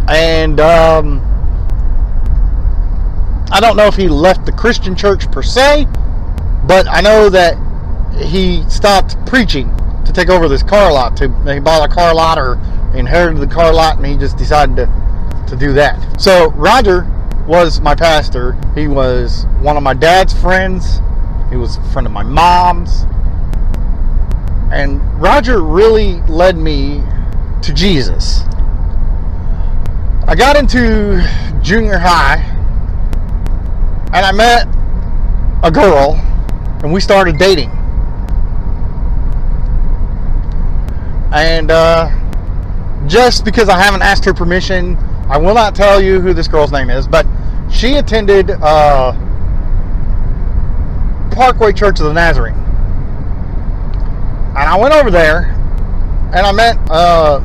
And 0.10 0.60
um, 0.60 1.22
I 3.52 3.60
don't 3.60 3.78
know 3.78 3.88
if 3.88 3.96
he 3.96 4.10
left 4.10 4.46
the 4.46 4.52
Christian 4.52 4.96
church 4.96 5.32
per 5.32 5.42
se, 5.42 5.88
but 6.68 6.88
I 6.88 7.02
know 7.02 7.30
that 7.30 7.58
he 8.22 8.68
stopped 8.70 9.16
preaching 9.26 9.76
to 10.06 10.12
take 10.14 10.30
over 10.30 10.48
this 10.48 10.64
car 10.64 10.92
lot. 10.92 11.18
To 11.18 11.30
he 11.52 11.60
bought 11.60 11.90
a 11.90 11.94
car 11.94 12.14
lot 12.14 12.38
or 12.38 12.54
inherited 12.96 13.42
the 13.42 13.48
car 13.54 13.74
lot, 13.74 13.98
and 13.98 14.06
he 14.06 14.18
just 14.18 14.38
decided 14.38 14.76
to 14.76 14.86
to 15.48 15.56
do 15.56 15.74
that. 15.74 16.22
So 16.22 16.52
Roger 16.52 17.08
was 17.48 17.80
my 17.80 17.96
pastor. 17.96 18.58
He 18.76 18.88
was 18.88 19.46
one 19.62 19.78
of 19.78 19.84
my 19.84 19.94
dad's 19.94 20.34
friends. 20.34 21.00
He 21.50 21.56
was 21.56 21.78
a 21.78 21.84
friend 21.92 22.06
of 22.06 22.12
my 22.14 22.24
mom's. 22.24 23.04
And 24.72 25.02
Roger 25.22 25.64
really 25.64 26.22
led 26.24 26.58
me 26.58 27.02
to 27.62 27.74
Jesus. 27.74 28.42
I 30.28 30.36
got 30.38 30.58
into 30.58 31.24
junior 31.62 31.98
high 31.98 32.44
and 34.14 34.26
I 34.26 34.32
met 34.34 34.68
a 35.64 35.72
girl 35.72 36.22
and 36.84 36.94
we 36.94 37.00
started 37.00 37.38
dating. 37.38 37.70
And 41.34 41.72
uh, 41.72 42.10
just 43.08 43.44
because 43.46 43.70
I 43.70 43.78
haven't 43.78 44.02
asked 44.02 44.26
her 44.26 44.34
permission, 44.34 44.96
I 45.30 45.38
will 45.38 45.54
not 45.54 45.76
tell 45.76 46.02
you 46.02 46.22
who 46.22 46.34
this 46.34 46.48
girl's 46.48 46.72
name 46.72 46.90
is, 46.90 47.08
but 47.08 47.26
she 47.70 47.96
attended 47.96 48.52
uh, 48.52 49.12
Parkway 51.32 51.74
Church 51.74 52.00
of 52.00 52.06
the 52.06 52.14
Nazarene. 52.14 52.56
And 54.56 54.58
I 54.58 54.78
went 54.80 54.94
over 54.94 55.12
there 55.12 55.54
and 56.34 56.46
I 56.46 56.52
met 56.52 56.78
uh, 56.90 57.40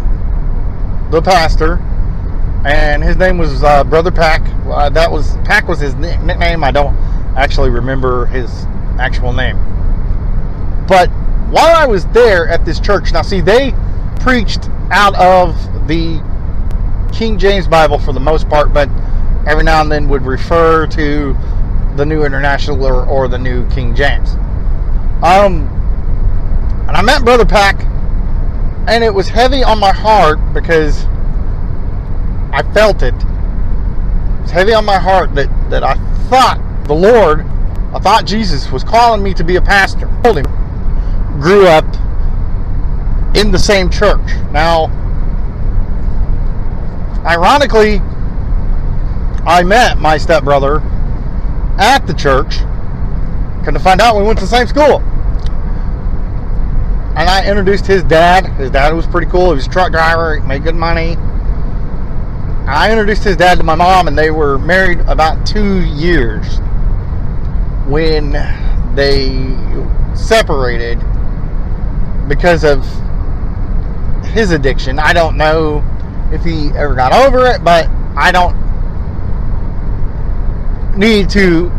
the 1.10 1.20
pastor, 1.20 1.74
and 2.64 3.02
his 3.02 3.16
name 3.16 3.36
was 3.36 3.62
uh, 3.62 3.84
Brother 3.84 4.10
Pack. 4.10 4.42
That 4.92 5.10
was 5.10 5.36
Pack 5.44 5.68
was 5.68 5.78
his 5.78 5.94
nickname. 5.94 6.64
I 6.64 6.70
don't 6.70 6.96
actually 7.36 7.70
remember 7.70 8.26
his 8.26 8.66
actual 8.98 9.32
name. 9.32 9.56
But 10.86 11.08
while 11.50 11.74
I 11.76 11.86
was 11.86 12.06
there 12.08 12.48
at 12.48 12.64
this 12.64 12.80
church, 12.80 13.12
now 13.12 13.22
see, 13.22 13.40
they 13.40 13.72
preached 14.20 14.68
out 14.90 15.14
of 15.16 15.54
the 15.88 16.22
King 17.12 17.38
James 17.38 17.66
Bible 17.68 17.98
for 17.98 18.12
the 18.12 18.20
most 18.20 18.48
part, 18.48 18.72
but 18.72 18.88
every 19.46 19.64
now 19.64 19.80
and 19.80 19.90
then 19.90 20.08
would 20.08 20.22
refer 20.22 20.86
to 20.88 21.36
the 21.96 22.06
New 22.06 22.24
International 22.24 22.84
or, 22.84 23.06
or 23.06 23.28
the 23.28 23.38
New 23.38 23.68
King 23.70 23.94
James. 23.94 24.34
Um, 25.22 25.68
and 26.88 26.96
I 26.96 27.02
met 27.02 27.24
Brother 27.24 27.44
Pack, 27.44 27.84
and 28.88 29.04
it 29.04 29.12
was 29.12 29.28
heavy 29.28 29.62
on 29.62 29.78
my 29.78 29.92
heart 29.92 30.38
because 30.52 31.04
I 32.52 32.62
felt 32.74 33.02
it. 33.02 33.14
It 33.14 34.42
was 34.42 34.50
heavy 34.50 34.74
on 34.74 34.84
my 34.84 34.98
heart 34.98 35.34
that, 35.34 35.48
that 35.70 35.84
I 35.84 35.94
thought 36.28 36.60
the 36.86 36.94
Lord, 36.94 37.46
I 37.94 37.98
thought 37.98 38.24
Jesus 38.24 38.70
was 38.70 38.82
calling 38.82 39.22
me 39.22 39.34
to 39.34 39.44
be 39.44 39.56
a 39.56 39.62
pastor. 39.62 40.08
I 40.08 40.22
told 40.22 40.38
him, 40.38 40.46
grew 41.40 41.66
up 41.66 41.84
in 43.36 43.50
the 43.50 43.58
same 43.58 43.90
church. 43.90 44.32
Now, 44.50 44.86
ironically, 47.26 48.00
I 49.44 49.62
met 49.62 49.98
my 49.98 50.16
stepbrother 50.16 50.80
at 51.78 52.06
the 52.06 52.14
church. 52.14 52.58
Come 53.64 53.74
to 53.74 53.80
find 53.80 54.00
out, 54.00 54.16
we 54.16 54.22
went 54.22 54.38
to 54.38 54.44
the 54.44 54.50
same 54.50 54.66
school. 54.66 55.00
And 57.14 57.28
I 57.28 57.46
introduced 57.46 57.86
his 57.86 58.02
dad. 58.04 58.46
His 58.54 58.70
dad 58.70 58.94
was 58.94 59.06
pretty 59.06 59.30
cool. 59.30 59.50
He 59.50 59.56
was 59.56 59.66
a 59.66 59.70
truck 59.70 59.92
driver, 59.92 60.40
he 60.40 60.46
made 60.46 60.64
good 60.64 60.74
money. 60.74 61.16
I 62.66 62.90
introduced 62.90 63.24
his 63.24 63.36
dad 63.36 63.58
to 63.58 63.64
my 63.64 63.74
mom, 63.74 64.08
and 64.08 64.16
they 64.16 64.30
were 64.30 64.58
married 64.58 65.00
about 65.00 65.46
two 65.46 65.82
years 65.82 66.58
when 67.86 68.32
they 68.94 69.56
separated 70.14 70.98
because 72.28 72.64
of 72.64 72.84
his 74.32 74.50
addiction. 74.50 74.98
I 74.98 75.12
don't 75.12 75.36
know 75.36 75.84
if 76.32 76.44
he 76.44 76.68
ever 76.68 76.94
got 76.94 77.12
over 77.12 77.46
it, 77.46 77.62
but 77.62 77.88
I 78.16 78.32
don't 78.32 78.56
need 80.96 81.28
to 81.30 81.70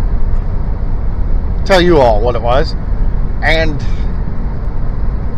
tell 1.66 1.82
you 1.82 1.98
all 1.98 2.22
what 2.22 2.36
it 2.36 2.42
was. 2.42 2.74
And 3.44 3.78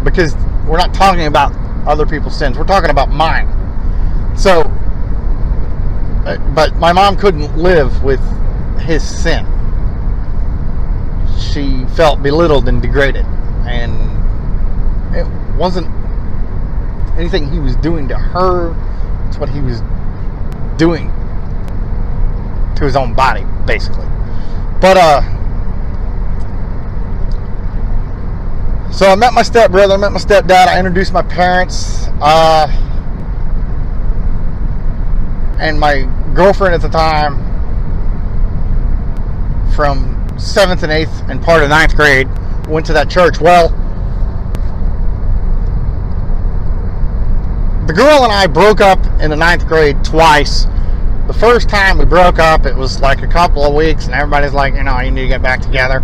because 0.03 0.35
we're 0.67 0.77
not 0.77 0.93
talking 0.93 1.25
about 1.25 1.53
other 1.87 2.05
people's 2.05 2.37
sins, 2.37 2.57
we're 2.57 2.65
talking 2.65 2.89
about 2.89 3.09
mine. 3.09 3.47
So, 4.37 4.61
uh, 6.25 6.37
but 6.53 6.75
my 6.75 6.91
mom 6.91 7.15
couldn't 7.15 7.57
live 7.57 8.03
with 8.03 8.21
his 8.79 9.03
sin. 9.03 9.45
She 11.37 11.85
felt 11.95 12.21
belittled 12.21 12.67
and 12.67 12.81
degraded. 12.81 13.25
And 13.65 13.93
it 15.15 15.25
wasn't 15.57 15.87
anything 17.17 17.49
he 17.49 17.59
was 17.59 17.75
doing 17.77 18.07
to 18.09 18.17
her, 18.17 18.75
it's 19.27 19.37
what 19.37 19.49
he 19.49 19.61
was 19.61 19.81
doing 20.77 21.11
to 22.75 22.83
his 22.83 22.95
own 22.95 23.13
body, 23.13 23.45
basically. 23.65 24.05
But 24.81 24.97
uh 24.97 25.21
so 28.91 29.07
I 29.07 29.15
met 29.15 29.33
my 29.33 29.41
stepbrother, 29.41 29.93
I 29.93 29.97
met 29.97 30.11
my 30.11 30.19
stepdad, 30.19 30.67
I 30.67 30.77
introduced 30.77 31.13
my 31.13 31.21
parents, 31.21 32.07
uh 32.21 32.67
and 35.59 35.79
my 35.79 36.03
girlfriend 36.33 36.75
at 36.75 36.81
the 36.81 36.89
time 36.89 37.41
from 39.73 40.14
seventh 40.37 40.83
and 40.83 40.91
eighth 40.91 41.23
and 41.29 41.41
part 41.41 41.63
of 41.63 41.69
ninth 41.69 41.95
grade 41.95 42.27
went 42.67 42.85
to 42.87 42.93
that 42.93 43.09
church. 43.09 43.39
Well, 43.39 43.69
the 47.87 47.93
girl 47.93 48.23
and 48.23 48.31
I 48.31 48.47
broke 48.47 48.81
up 48.81 49.03
in 49.21 49.29
the 49.29 49.35
ninth 49.35 49.67
grade 49.67 50.03
twice 50.03 50.65
the 51.27 51.33
first 51.33 51.69
time 51.69 51.97
we 51.97 52.05
broke 52.05 52.37
up, 52.37 52.67
it 52.67 52.75
was 52.75 53.01
like 53.01 53.23
a 53.23 53.27
couple 53.27 53.63
of 53.63 53.73
weeks, 53.73 54.05
and 54.05 54.13
everybody's 54.13 54.53
like, 54.53 54.75
you 54.75 54.83
know, 54.83 54.99
you 54.99 55.09
need 55.09 55.23
to 55.23 55.27
get 55.27 55.41
back 55.41 55.59
together. 55.59 56.03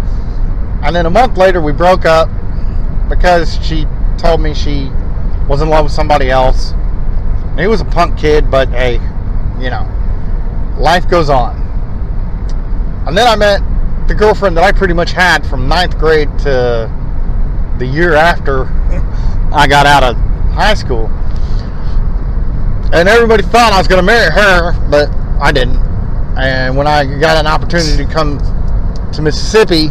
And 0.81 0.95
then 0.95 1.05
a 1.05 1.11
month 1.11 1.37
later, 1.37 1.61
we 1.61 1.73
broke 1.73 2.05
up 2.05 2.27
because 3.07 3.63
she 3.63 3.85
told 4.17 4.41
me 4.41 4.55
she 4.55 4.89
was 5.47 5.61
in 5.61 5.69
love 5.69 5.83
with 5.83 5.93
somebody 5.93 6.31
else. 6.31 6.73
He 7.55 7.67
was 7.67 7.81
a 7.81 7.85
punk 7.85 8.17
kid, 8.17 8.49
but 8.49 8.69
hey, 8.69 8.93
you 9.59 9.69
know, 9.69 9.87
life 10.79 11.07
goes 11.07 11.29
on. 11.29 11.59
And 13.05 13.15
then 13.15 13.27
I 13.27 13.35
met 13.35 13.61
the 14.07 14.15
girlfriend 14.15 14.57
that 14.57 14.63
I 14.63 14.71
pretty 14.71 14.93
much 14.93 15.11
had 15.11 15.45
from 15.45 15.67
ninth 15.67 15.97
grade 15.97 16.29
to 16.39 16.91
the 17.77 17.85
year 17.85 18.13
after 18.13 18.65
I 19.53 19.67
got 19.67 19.85
out 19.85 20.03
of 20.03 20.15
high 20.53 20.73
school 20.73 21.09
and 22.93 23.07
everybody 23.07 23.41
thought 23.41 23.71
I 23.71 23.77
was 23.77 23.87
going 23.87 23.99
to 23.99 24.05
marry 24.05 24.29
her, 24.31 24.73
but 24.89 25.09
I 25.41 25.51
didn't. 25.53 25.77
And 26.37 26.75
when 26.75 26.87
I 26.87 27.05
got 27.05 27.37
an 27.37 27.47
opportunity 27.47 28.03
to 28.03 28.11
come 28.11 28.37
to 29.13 29.21
Mississippi, 29.21 29.89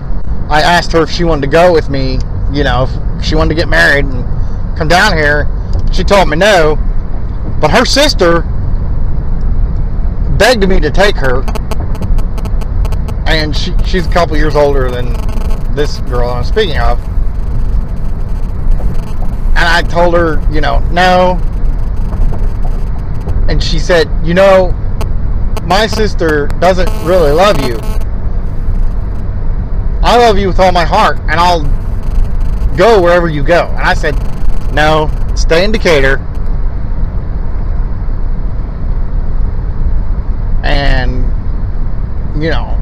I 0.50 0.60
asked 0.60 0.92
her 0.92 1.02
if 1.02 1.10
she 1.10 1.24
wanted 1.24 1.42
to 1.42 1.46
go 1.46 1.72
with 1.72 1.88
me. 1.88 2.18
You 2.52 2.64
know, 2.64 2.86
if 3.18 3.24
she 3.24 3.36
wanted 3.36 3.50
to 3.50 3.54
get 3.54 3.68
married 3.68 4.04
and 4.04 4.76
come 4.76 4.88
down 4.88 5.16
here. 5.16 5.48
She 5.92 6.04
told 6.04 6.28
me 6.28 6.36
no, 6.36 6.76
but 7.60 7.70
her 7.70 7.84
sister 7.84 8.42
begged 10.38 10.68
me 10.68 10.78
to 10.80 10.90
take 10.90 11.16
her, 11.16 11.42
and 13.34 13.56
she, 13.56 13.72
she's 13.84 14.06
a 14.06 14.10
couple 14.10 14.36
years 14.36 14.56
older 14.56 14.90
than 14.90 15.12
this 15.74 15.98
girl 16.00 16.30
I'm 16.30 16.44
speaking 16.44 16.78
of. 16.78 16.98
And 19.50 19.68
I 19.68 19.82
told 19.82 20.14
her, 20.14 20.40
you 20.50 20.60
know, 20.60 20.78
no, 20.90 21.38
and 23.50 23.60
she 23.60 23.80
said, 23.80 24.08
You 24.24 24.32
know, 24.32 24.70
my 25.64 25.88
sister 25.88 26.46
doesn't 26.60 26.88
really 27.04 27.32
love 27.32 27.60
you. 27.60 27.76
I 30.02 30.16
love 30.16 30.38
you 30.38 30.46
with 30.46 30.60
all 30.60 30.70
my 30.70 30.84
heart, 30.84 31.18
and 31.22 31.32
I'll 31.32 31.64
go 32.76 33.02
wherever 33.02 33.28
you 33.28 33.42
go. 33.42 33.66
And 33.66 33.80
I 33.80 33.94
said, 33.94 34.14
No, 34.72 35.10
stay 35.34 35.64
in 35.64 35.72
Decatur. 35.72 36.18
And, 40.62 41.24
you 42.40 42.50
know, 42.50 42.79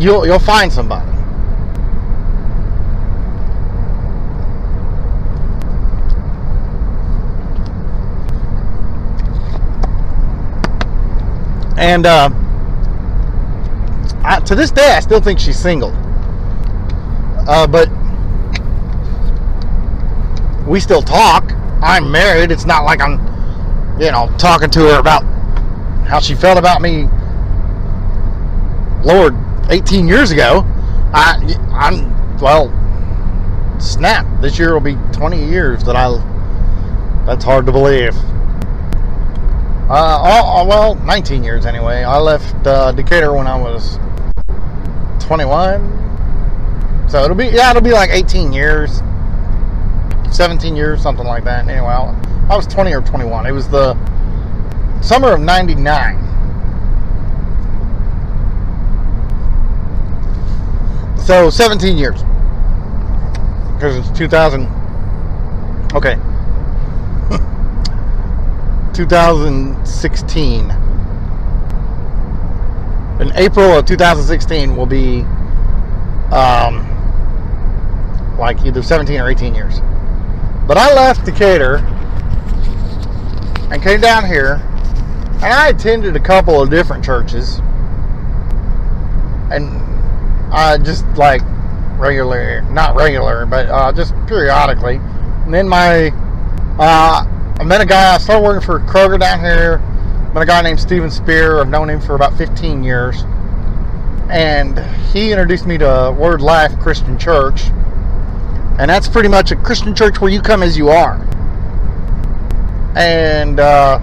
you'll, 0.00 0.26
you'll 0.26 0.38
find 0.38 0.72
somebody. 0.72 1.10
And 11.80 12.04
uh, 12.04 12.28
I, 14.22 14.40
to 14.40 14.54
this 14.54 14.70
day, 14.70 14.92
I 14.92 15.00
still 15.00 15.20
think 15.20 15.40
she's 15.40 15.58
single. 15.58 15.92
Uh, 17.48 17.66
but 17.66 17.88
we 20.66 20.78
still 20.78 21.00
talk. 21.00 21.52
I'm 21.82 22.10
married. 22.10 22.50
It's 22.50 22.66
not 22.66 22.84
like 22.84 23.00
I'm, 23.00 23.18
you 23.98 24.12
know, 24.12 24.30
talking 24.36 24.68
to 24.70 24.80
her 24.80 24.98
about 24.98 25.22
how 26.06 26.20
she 26.20 26.34
felt 26.34 26.58
about 26.58 26.82
me. 26.82 27.08
Lord, 29.02 29.34
18 29.70 30.06
years 30.08 30.30
ago. 30.30 30.64
I, 31.14 31.56
I'm 31.72 32.38
well. 32.38 32.76
Snap! 33.80 34.26
This 34.42 34.58
year 34.58 34.74
will 34.74 34.80
be 34.80 34.96
20 35.12 35.42
years 35.48 35.82
that 35.84 35.96
I. 35.96 36.10
That's 37.24 37.44
hard 37.44 37.66
to 37.66 37.72
believe. 37.72 38.14
Uh, 39.88 40.22
oh, 40.22 40.66
well, 40.66 40.94
19 40.94 41.42
years 41.42 41.66
anyway. 41.66 42.04
I 42.04 42.18
left 42.18 42.66
uh, 42.66 42.92
Decatur 42.92 43.32
when 43.32 43.46
I 43.46 43.56
was 43.56 43.98
21. 45.18 47.08
So 47.08 47.24
it'll 47.24 47.36
be, 47.36 47.46
yeah, 47.46 47.70
it'll 47.70 47.82
be 47.82 47.90
like 47.90 48.10
18 48.10 48.52
years. 48.52 49.00
17 50.30 50.76
years, 50.76 51.02
something 51.02 51.26
like 51.26 51.42
that. 51.42 51.66
Anyway, 51.66 51.88
I 51.88 52.56
was 52.56 52.68
20 52.68 52.94
or 52.94 53.00
21. 53.00 53.46
It 53.46 53.52
was 53.52 53.68
the 53.68 53.94
summer 55.02 55.32
of 55.32 55.40
99. 55.40 56.29
So 61.30 61.48
17 61.48 61.96
years. 61.96 62.24
Because 63.74 63.96
it's 63.96 64.10
2000. 64.18 64.66
Okay. 65.94 66.16
2016. 68.92 70.70
In 73.20 73.32
April 73.36 73.78
of 73.78 73.86
2016 73.86 74.74
will 74.74 74.86
be 74.86 75.20
um, 76.32 76.84
like 78.36 78.64
either 78.64 78.82
17 78.82 79.20
or 79.20 79.30
18 79.30 79.54
years. 79.54 79.78
But 80.66 80.78
I 80.78 80.92
left 80.92 81.24
Decatur 81.24 81.76
and 83.70 83.80
came 83.80 84.00
down 84.00 84.26
here, 84.26 84.54
and 85.34 85.44
I 85.44 85.68
attended 85.68 86.16
a 86.16 86.20
couple 86.20 86.60
of 86.60 86.70
different 86.70 87.04
churches, 87.04 87.60
and 89.52 89.79
I 90.52 90.78
just 90.78 91.06
like 91.16 91.42
regular, 91.98 92.62
not 92.62 92.96
regular, 92.96 93.46
but 93.46 93.68
uh, 93.68 93.92
just 93.92 94.14
periodically. 94.26 94.96
And 95.44 95.54
then 95.54 95.68
my, 95.68 96.08
uh, 96.78 97.24
I 97.58 97.64
met 97.64 97.80
a 97.80 97.86
guy. 97.86 98.14
I 98.14 98.18
started 98.18 98.42
working 98.42 98.64
for 98.64 98.80
Kroger 98.80 99.18
down 99.18 99.40
here. 99.40 99.78
Met 100.34 100.42
a 100.42 100.46
guy 100.46 100.62
named 100.62 100.80
Steven 100.80 101.10
Spear. 101.10 101.60
I've 101.60 101.68
known 101.68 101.90
him 101.90 102.00
for 102.00 102.14
about 102.14 102.36
15 102.38 102.84
years, 102.84 103.22
and 104.30 104.78
he 105.12 105.32
introduced 105.32 105.66
me 105.66 105.76
to 105.78 106.14
Word 106.18 106.40
Life 106.40 106.78
Christian 106.78 107.18
Church 107.18 107.62
and 108.80 108.88
that's 108.88 109.08
pretty 109.08 109.28
much 109.28 109.50
a 109.50 109.56
Christian 109.56 109.94
church 109.94 110.22
where 110.22 110.30
you 110.30 110.40
come 110.40 110.62
as 110.62 110.78
you 110.78 110.88
are. 110.88 111.16
And 112.96 113.60
uh, 113.60 114.00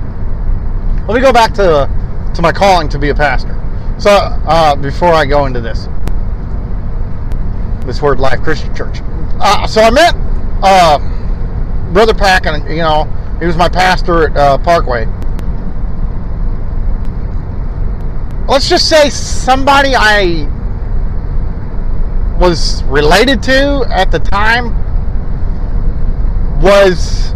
let 1.07 1.15
me 1.15 1.19
go 1.19 1.33
back 1.33 1.55
to 1.55 1.89
to 2.35 2.41
my 2.43 2.51
calling 2.51 2.87
to 2.89 2.99
be 2.99 3.09
a 3.09 3.15
pastor. 3.15 3.59
So 3.97 4.11
uh, 4.11 4.75
before 4.75 5.13
I 5.13 5.25
go 5.25 5.47
into 5.47 5.61
this, 5.61 5.87
this 7.87 8.01
Word 8.01 8.19
Life 8.19 8.43
Christian 8.43 8.75
Church. 8.75 8.99
Uh, 9.39 9.65
so 9.65 9.81
I 9.81 9.89
met 9.89 10.13
uh, 10.61 10.99
Brother 11.93 12.13
Pack, 12.13 12.45
and 12.45 12.67
you 12.69 12.77
know 12.77 13.05
he 13.39 13.45
was 13.45 13.55
my 13.55 13.69
pastor 13.69 14.29
at 14.29 14.37
uh, 14.37 14.57
Parkway. 14.59 15.05
Let's 18.47 18.69
just 18.69 18.87
say 18.87 19.09
somebody 19.09 19.93
I 19.95 20.53
was 22.39 22.83
related 22.83 23.41
to 23.43 23.85
at 23.89 24.11
the 24.11 24.19
time 24.19 24.75
was 26.61 27.31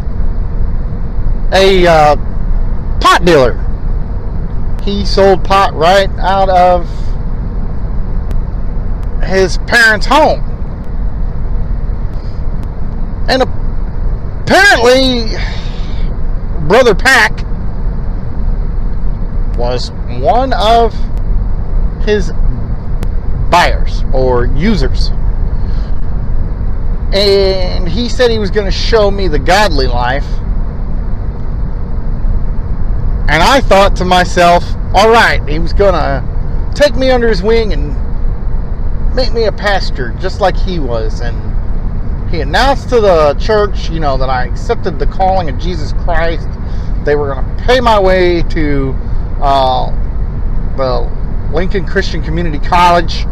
a 1.54 1.86
uh, 1.88 2.16
pot 2.99 3.26
dealer. 3.26 3.58
He 4.84 5.06
sold 5.06 5.43
pot 5.43 5.74
right 5.74 6.10
out 6.20 6.49
of 6.49 6.88
his 9.24 9.57
parents' 9.59 10.05
home. 10.05 10.39
And 13.30 13.43
apparently, 13.43 15.36
Brother 16.67 16.95
Pack 16.95 17.45
was 19.57 19.91
one 20.19 20.53
of 20.53 20.93
his 22.03 22.32
buyers 23.49 24.03
or 24.13 24.45
users. 24.45 25.11
And 27.13 27.88
he 27.88 28.09
said 28.09 28.32
he 28.32 28.39
was 28.39 28.51
going 28.51 28.65
to 28.65 28.72
show 28.72 29.11
me 29.11 29.28
the 29.28 29.39
godly 29.39 29.88
life. 29.88 30.26
And 33.30 33.41
I 33.43 33.61
thought 33.61 33.95
to 33.97 34.05
myself, 34.05 34.63
all 34.93 35.09
right, 35.09 35.47
he 35.47 35.59
was 35.59 35.74
going 35.74 35.93
to 35.93 36.72
take 36.74 36.95
me 36.95 37.11
under 37.11 37.28
his 37.28 37.43
wing 37.43 37.74
and 37.74 37.95
make 39.14 39.34
me 39.34 39.45
a 39.45 39.51
pastor 39.51 40.16
just 40.20 40.41
like 40.41 40.55
he 40.55 40.80
was. 40.80 41.22
And 41.22 42.30
he 42.30 42.41
announced 42.41 42.89
to 42.89 43.01
the 43.01 43.36
church, 43.39 43.89
you 43.89 43.99
know, 43.99 44.18
that 44.18 44.30
I 44.30 44.45
accepted 44.45 44.99
the 44.99 45.07
calling 45.07 45.49
of 45.49 45.57
Jesus 45.57 45.93
Christ. 45.93 46.47
They 47.03 47.16
were 47.16 47.34
going 47.34 47.57
to 47.57 47.64
pay 47.64 47.80
my 47.80 47.99
way 47.99 48.43
to 48.43 48.95
uh, 49.41 49.89
the 50.78 51.51
Lincoln 51.53 51.86
Christian 51.86 52.24
Community 52.24 52.59
College 52.59 53.26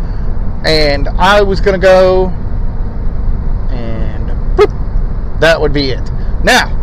and 0.65 1.07
I 1.07 1.41
was 1.41 1.61
going 1.61 1.79
to 1.79 1.85
go, 1.85 2.27
and 3.71 4.27
boop, 4.57 5.39
that 5.39 5.59
would 5.59 5.71
be 5.71 5.91
it. 5.91 6.11
Now, 6.43 6.75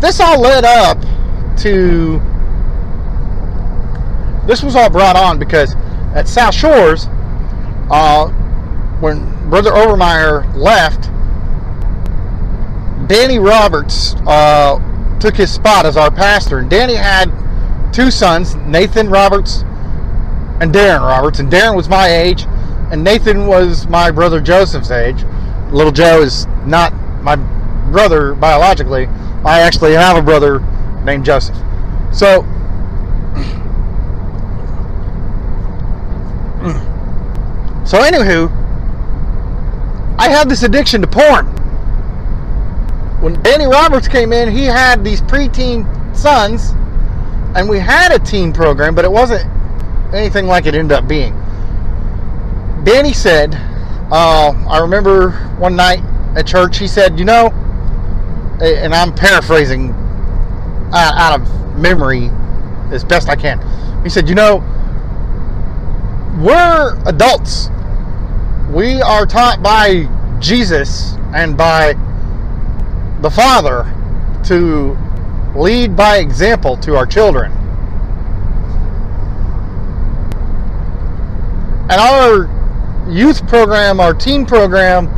this 0.00 0.18
all 0.20 0.40
led 0.40 0.64
up 0.64 0.98
to. 1.58 2.20
This 4.46 4.62
was 4.62 4.74
all 4.74 4.90
brought 4.90 5.14
on 5.14 5.38
because 5.38 5.76
at 6.14 6.26
South 6.26 6.54
Shores, 6.54 7.06
uh, 7.92 8.28
when 9.00 9.20
Brother 9.50 9.70
Overmeyer 9.70 10.54
left, 10.56 11.10
Danny 13.08 13.38
Roberts 13.38 14.14
uh, 14.26 14.78
took 15.20 15.36
his 15.36 15.52
spot 15.52 15.84
as 15.84 15.96
our 15.96 16.10
pastor. 16.10 16.58
And 16.58 16.70
Danny 16.70 16.94
had 16.94 17.30
two 17.92 18.10
sons, 18.10 18.54
Nathan 18.54 19.10
Roberts 19.10 19.62
and 20.60 20.72
Darren 20.72 21.00
Roberts. 21.00 21.38
And 21.38 21.52
Darren 21.52 21.76
was 21.76 21.88
my 21.88 22.08
age, 22.08 22.46
and 22.90 23.04
Nathan 23.04 23.46
was 23.46 23.86
my 23.88 24.10
brother 24.10 24.40
Joseph's 24.40 24.90
age. 24.90 25.24
Little 25.70 25.92
Joe 25.92 26.22
is 26.22 26.46
not 26.64 26.94
my 27.22 27.36
brother 27.90 28.34
biologically. 28.34 29.06
I 29.44 29.60
actually 29.60 29.92
have 29.92 30.16
a 30.16 30.22
brother 30.22 30.60
named 31.04 31.24
Joseph. 31.24 31.56
So, 32.12 32.42
so 37.84 37.98
anywho, 37.98 38.50
I 40.18 40.28
had 40.28 40.48
this 40.48 40.62
addiction 40.62 41.00
to 41.00 41.06
porn. 41.06 41.46
When 43.20 43.40
Danny 43.42 43.66
Roberts 43.66 44.08
came 44.08 44.32
in, 44.32 44.50
he 44.50 44.64
had 44.64 45.04
these 45.04 45.20
preteen 45.22 45.86
sons, 46.16 46.70
and 47.56 47.68
we 47.68 47.78
had 47.78 48.12
a 48.12 48.18
teen 48.18 48.52
program, 48.52 48.94
but 48.94 49.04
it 49.04 49.10
wasn't 49.10 49.46
anything 50.14 50.46
like 50.46 50.66
it 50.66 50.74
ended 50.74 50.96
up 50.96 51.08
being. 51.08 51.32
Danny 52.84 53.12
said, 53.12 53.54
uh, 54.10 54.52
I 54.68 54.80
remember 54.80 55.30
one 55.58 55.76
night 55.76 56.00
at 56.36 56.46
church, 56.46 56.78
he 56.78 56.86
said, 56.86 57.18
You 57.18 57.24
know, 57.24 57.48
and 58.60 58.94
I'm 58.94 59.14
paraphrasing 59.14 59.90
out 60.92 61.40
of 61.40 61.78
memory 61.78 62.30
as 62.90 63.04
best 63.04 63.28
I 63.28 63.36
can. 63.36 63.60
He 64.02 64.08
said, 64.08 64.28
You 64.28 64.34
know, 64.34 64.60
we're 66.38 66.96
adults. 67.06 67.68
We 68.70 69.02
are 69.02 69.26
taught 69.26 69.62
by 69.62 70.08
Jesus 70.40 71.14
and 71.34 71.56
by 71.56 71.92
the 73.20 73.30
Father 73.30 73.84
to 74.44 74.96
lead 75.54 75.94
by 75.94 76.18
example 76.18 76.76
to 76.78 76.96
our 76.96 77.06
children. 77.06 77.52
And 81.90 82.00
our 82.00 83.08
youth 83.10 83.46
program, 83.46 84.00
our 84.00 84.14
teen 84.14 84.46
program, 84.46 85.08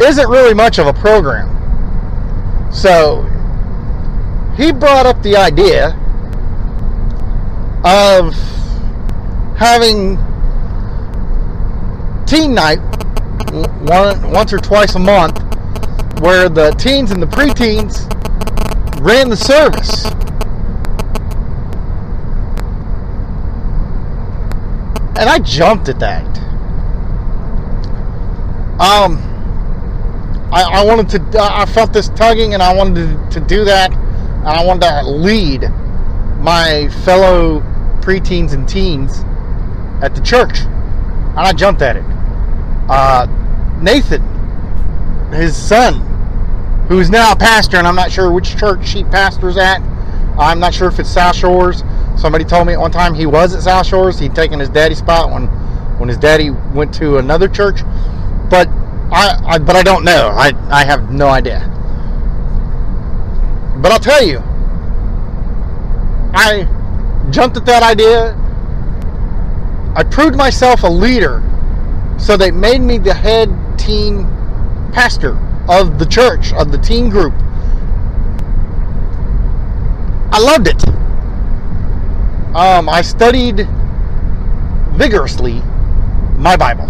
isn't 0.00 0.28
really 0.28 0.54
much 0.54 0.78
of 0.78 0.86
a 0.86 0.92
program. 0.92 1.48
So 2.72 3.22
he 4.56 4.72
brought 4.72 5.06
up 5.06 5.22
the 5.22 5.36
idea 5.36 5.96
of 7.82 8.34
having 9.60 10.16
teen 12.26 12.54
night 12.54 12.78
one, 13.82 14.32
once 14.32 14.52
or 14.52 14.58
twice 14.58 14.94
a 14.94 14.98
month 14.98 15.38
where 16.20 16.48
the 16.48 16.70
teens 16.78 17.10
and 17.10 17.22
the 17.22 17.26
preteens 17.26 18.08
ran 19.00 19.28
the 19.28 19.36
service. 19.36 20.06
and 25.20 25.28
I 25.28 25.38
jumped 25.38 25.90
at 25.90 25.98
that. 25.98 26.26
Um, 28.80 29.18
I, 30.50 30.62
I 30.62 30.84
wanted 30.84 31.10
to. 31.10 31.38
I 31.38 31.66
felt 31.66 31.92
this 31.92 32.08
tugging, 32.08 32.54
and 32.54 32.62
I 32.62 32.74
wanted 32.74 33.30
to, 33.30 33.40
to 33.40 33.46
do 33.46 33.66
that, 33.66 33.92
and 33.92 34.48
I 34.48 34.64
wanted 34.64 34.88
to 34.88 35.02
lead 35.10 35.68
my 36.40 36.88
fellow 37.04 37.60
preteens 38.00 38.54
and 38.54 38.66
teens 38.66 39.22
at 40.02 40.14
the 40.14 40.20
church, 40.20 40.60
and 40.60 41.38
I 41.38 41.52
jumped 41.52 41.82
at 41.82 41.96
it. 41.96 42.04
Uh, 42.88 43.26
Nathan, 43.80 44.22
his 45.32 45.56
son, 45.56 46.00
who 46.88 46.98
is 46.98 47.10
now 47.10 47.32
a 47.32 47.36
pastor, 47.36 47.76
and 47.76 47.86
I'm 47.86 47.96
not 47.96 48.10
sure 48.10 48.32
which 48.32 48.56
church 48.56 48.90
he 48.90 49.04
pastors 49.04 49.56
at. 49.56 49.80
I'm 50.38 50.58
not 50.58 50.74
sure 50.74 50.88
if 50.88 50.98
it's 50.98 51.10
South 51.10 51.36
Shores 51.36 51.82
Somebody 52.20 52.44
told 52.44 52.66
me 52.66 52.74
at 52.74 52.78
one 52.78 52.90
time 52.90 53.14
he 53.14 53.24
was 53.24 53.54
at 53.54 53.62
South 53.62 53.86
Shores. 53.86 54.18
He'd 54.18 54.34
taken 54.34 54.60
his 54.60 54.68
daddy's 54.68 54.98
spot 54.98 55.30
when 55.30 55.46
when 55.98 56.10
his 56.10 56.18
daddy 56.18 56.50
went 56.50 56.92
to 56.94 57.16
another 57.16 57.48
church. 57.48 57.80
But 58.50 58.68
I, 59.10 59.40
I 59.46 59.58
but 59.58 59.74
I 59.74 59.82
don't 59.82 60.04
know. 60.04 60.28
I 60.28 60.52
I 60.68 60.84
have 60.84 61.10
no 61.10 61.28
idea. 61.28 61.60
But 63.80 63.90
I'll 63.92 63.98
tell 63.98 64.22
you, 64.22 64.40
I 66.34 66.68
jumped 67.30 67.56
at 67.56 67.64
that 67.64 67.82
idea. 67.82 68.36
I 69.94 70.04
proved 70.04 70.36
myself 70.36 70.82
a 70.84 70.88
leader, 70.88 71.42
so 72.18 72.36
they 72.36 72.50
made 72.50 72.80
me 72.80 72.98
the 72.98 73.12
head 73.12 73.50
teen 73.78 74.24
pastor 74.92 75.36
of 75.68 75.98
the 75.98 76.06
church 76.06 76.52
of 76.52 76.70
the 76.70 76.78
teen 76.78 77.08
group. 77.08 77.34
I 80.32 80.38
loved 80.38 80.68
it. 80.68 80.88
Um, 82.54 82.88
I 82.88 83.02
studied 83.02 83.68
vigorously 84.96 85.60
my 86.36 86.56
Bible. 86.56 86.88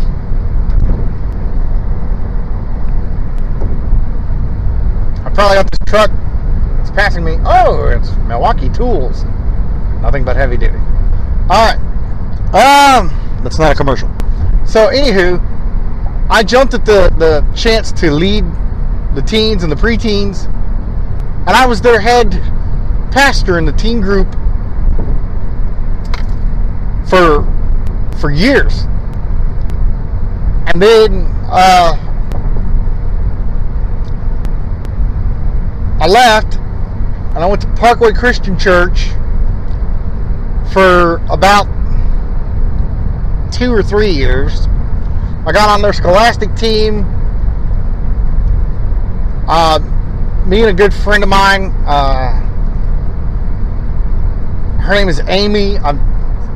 I 5.24 5.30
probably 5.34 5.57
got 5.57 5.70
this 5.70 5.78
truck 5.86 6.11
It's 6.80 6.90
passing 6.90 7.24
me. 7.24 7.38
Oh, 7.44 7.86
it's 7.86 8.14
Milwaukee 8.26 8.68
Tools. 8.68 9.24
Nothing 10.03 10.24
but 10.24 10.36
heavy 10.36 10.57
duty. 10.57 10.78
All 11.48 11.66
right. 11.66 11.89
Um, 12.53 13.11
that's 13.44 13.59
not 13.59 13.72
a 13.72 13.74
commercial. 13.74 14.09
So, 14.66 14.88
anywho, 14.88 15.40
I 16.28 16.42
jumped 16.42 16.74
at 16.74 16.84
the 16.84 17.12
the 17.16 17.44
chance 17.55 17.92
to 17.92 18.11
lead 18.11 18.44
the 19.14 19.22
teens 19.22 19.62
and 19.62 19.70
the 19.70 19.76
preteens, 19.76 20.46
and 21.46 21.51
I 21.51 21.66
was 21.66 21.80
their 21.80 22.01
head 22.01 22.32
pastor 23.12 23.59
in 23.59 23.64
the 23.64 23.72
teen 23.72 24.01
group 24.01 24.28
for 27.09 27.44
for 28.20 28.30
years. 28.30 28.82
And 30.72 30.80
then 30.80 31.26
uh, 31.51 31.96
I 36.01 36.07
left 36.07 36.57
and 37.34 37.38
I 37.38 37.46
went 37.46 37.62
to 37.62 37.68
Parkway 37.74 38.12
Christian 38.12 38.59
Church 38.59 39.09
for 40.72 41.16
about 41.28 41.66
two 43.51 43.72
or 43.72 43.82
three 43.82 44.11
years. 44.11 44.66
I 45.46 45.53
got 45.53 45.68
on 45.68 45.82
their 45.82 45.92
scholastic 45.92 46.55
team. 46.55 47.05
Uh, 49.48 49.78
me 50.46 50.61
and 50.61 50.70
a 50.70 50.72
good 50.72 50.94
friend 50.94 51.22
of 51.22 51.28
mine, 51.28 51.72
uh, 51.86 52.32
her 54.80 54.94
name 54.94 55.09
is 55.09 55.20
Amy. 55.26 55.78
I'm 55.78 55.98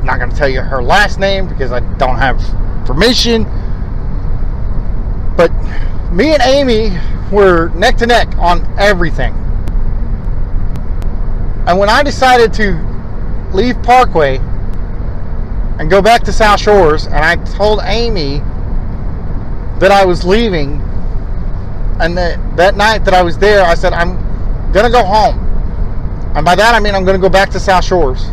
not 0.05 0.19
going 0.19 0.29
to 0.29 0.35
tell 0.35 0.47
you 0.47 0.61
her 0.61 0.81
last 0.81 1.19
name 1.19 1.47
because 1.47 1.71
I 1.71 1.79
don't 1.97 2.17
have 2.17 2.37
permission. 2.85 3.43
But 5.35 5.51
me 6.11 6.33
and 6.33 6.41
Amy 6.43 6.97
were 7.31 7.69
neck 7.69 7.97
to 7.97 8.05
neck 8.05 8.27
on 8.37 8.65
everything. 8.79 9.33
And 11.67 11.79
when 11.79 11.89
I 11.89 12.03
decided 12.03 12.53
to 12.53 12.77
leave 13.51 13.81
Parkway 13.81 14.39
and 15.79 15.89
go 15.89 16.01
back 16.01 16.23
to 16.23 16.31
South 16.31 16.59
Shores, 16.59 17.05
and 17.07 17.15
I 17.15 17.35
told 17.35 17.81
Amy 17.83 18.39
that 19.79 19.91
I 19.91 20.05
was 20.05 20.23
leaving, 20.23 20.81
and 21.99 22.17
that, 22.17 22.57
that 22.57 22.75
night 22.77 23.05
that 23.05 23.13
I 23.13 23.21
was 23.21 23.37
there, 23.37 23.63
I 23.63 23.75
said, 23.75 23.93
I'm 23.93 24.15
going 24.71 24.85
to 24.85 24.91
go 24.91 25.03
home. 25.03 25.39
And 26.35 26.43
by 26.43 26.53
that 26.55 26.75
I 26.75 26.81
mean 26.81 26.93
I'm 26.93 27.05
going 27.05 27.15
to 27.15 27.21
go 27.21 27.29
back 27.29 27.49
to 27.51 27.59
South 27.61 27.85
Shores. 27.85 28.25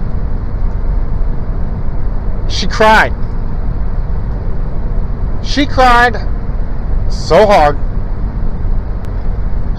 She 2.52 2.66
cried. 2.66 3.12
She 5.44 5.66
cried 5.66 6.14
so 7.12 7.46
hard. 7.46 7.78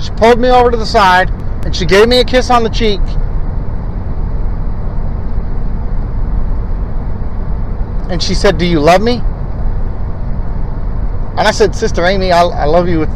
She 0.02 0.10
pulled 0.12 0.40
me 0.40 0.50
over 0.50 0.72
to 0.72 0.78
the 0.78 0.86
side 0.86 1.30
and 1.66 1.76
she 1.76 1.86
gave 1.86 2.08
me 2.08 2.20
a 2.20 2.24
kiss 2.24 2.50
on 2.50 2.64
the 2.64 2.70
cheek. 2.70 3.02
And 8.14 8.22
she 8.22 8.36
said, 8.36 8.60
Do 8.60 8.66
you 8.68 8.80
love 8.80 9.02
me? 9.02 9.14
And 11.36 11.48
I 11.48 11.50
said, 11.50 11.74
Sister 11.74 12.06
Amy, 12.06 12.32
I, 12.32 12.44
I 12.44 12.66
love 12.66 12.88
you 12.88 13.00
with 13.00 13.10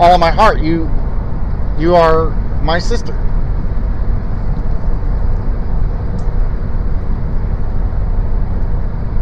all 0.00 0.12
of 0.14 0.18
my 0.18 0.32
heart. 0.32 0.60
You 0.60 0.90
you 1.78 1.94
are 1.94 2.30
my 2.60 2.80
sister. 2.80 3.12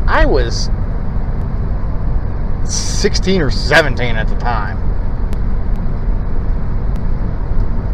I 0.08 0.24
was 0.24 0.70
16 2.64 3.42
or 3.42 3.50
17 3.50 4.16
at 4.16 4.26
the 4.26 4.36
time. 4.36 4.80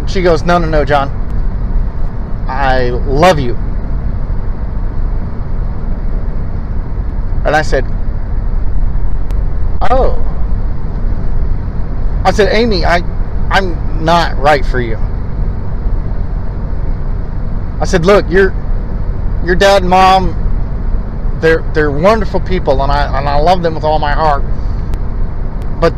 She 0.06 0.22
goes, 0.22 0.44
No, 0.44 0.58
no, 0.58 0.68
no, 0.68 0.84
John. 0.84 1.08
I 2.48 2.90
love 2.90 3.40
you. 3.40 3.58
And 7.45 7.57
I 7.57 7.62
said, 7.62 7.84
Oh. 9.91 10.16
I 12.24 12.32
said, 12.32 12.53
Amy, 12.53 12.84
I, 12.84 12.99
I'm 13.51 14.05
not 14.05 14.36
right 14.38 14.64
for 14.64 14.80
you. 14.80 14.97
I 17.80 17.84
said, 17.86 18.05
Look, 18.05 18.28
your, 18.30 18.53
your 19.45 19.55
dad 19.55 19.82
and 19.82 19.91
mom 19.91 20.36
they're 21.41 21.62
they're 21.72 21.91
wonderful 21.91 22.41
people 22.41 22.82
and 22.82 22.93
I 22.93 23.18
and 23.18 23.28
I 23.28 23.36
love 23.36 23.62
them 23.62 23.74
with 23.74 23.84
all 23.84 23.99
my 23.99 24.12
heart. 24.12 24.43
But 25.80 25.95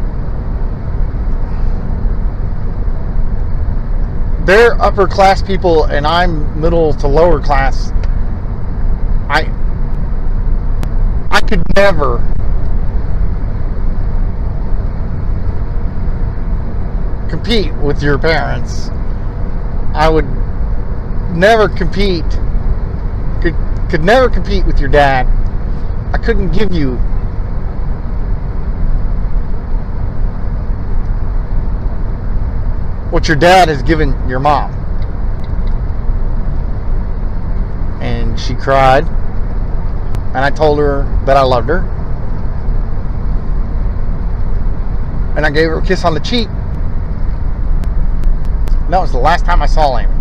they're 4.47 4.81
upper 4.81 5.07
class 5.07 5.43
people 5.43 5.85
and 5.85 6.07
I'm 6.07 6.61
middle 6.61 6.95
to 6.95 7.09
lower 7.09 7.41
class. 7.41 7.91
I 9.29 9.51
I 11.33 11.41
could 11.41 11.63
never 11.75 12.19
compete 17.29 17.75
with 17.77 18.03
your 18.03 18.19
parents. 18.19 18.91
I 19.95 20.09
would 20.09 20.27
never 21.35 21.69
compete 21.69 22.29
could 23.41 23.57
could 23.91 24.05
never 24.05 24.29
compete 24.29 24.67
with 24.67 24.79
your 24.79 24.91
dad. 24.91 25.27
I 26.15 26.19
couldn't 26.19 26.53
give 26.53 26.73
you 26.73 26.97
what 33.11 33.29
your 33.29 33.37
dad 33.37 33.69
has 33.69 33.83
given 33.83 34.11
your 34.29 34.39
mom. 34.39 34.73
And 38.03 38.39
she 38.39 38.55
cried. 38.55 39.22
And 40.35 40.39
I 40.39 40.51
told 40.51 40.79
her 40.79 41.03
that 41.27 41.37
I 41.37 41.43
loved 41.43 41.69
her. 41.69 41.81
And 45.37 45.45
I 45.45 45.51
gave 45.51 45.69
her 45.69 45.79
a 45.79 45.85
kiss 45.85 46.05
on 46.05 46.15
the 46.15 46.21
cheek. 46.21 46.49
That 48.89 49.01
was 49.01 49.13
the 49.13 49.19
last 49.19 49.45
time 49.45 49.63
I 49.63 49.67
saw 49.67 49.99
Amy. 49.99 50.13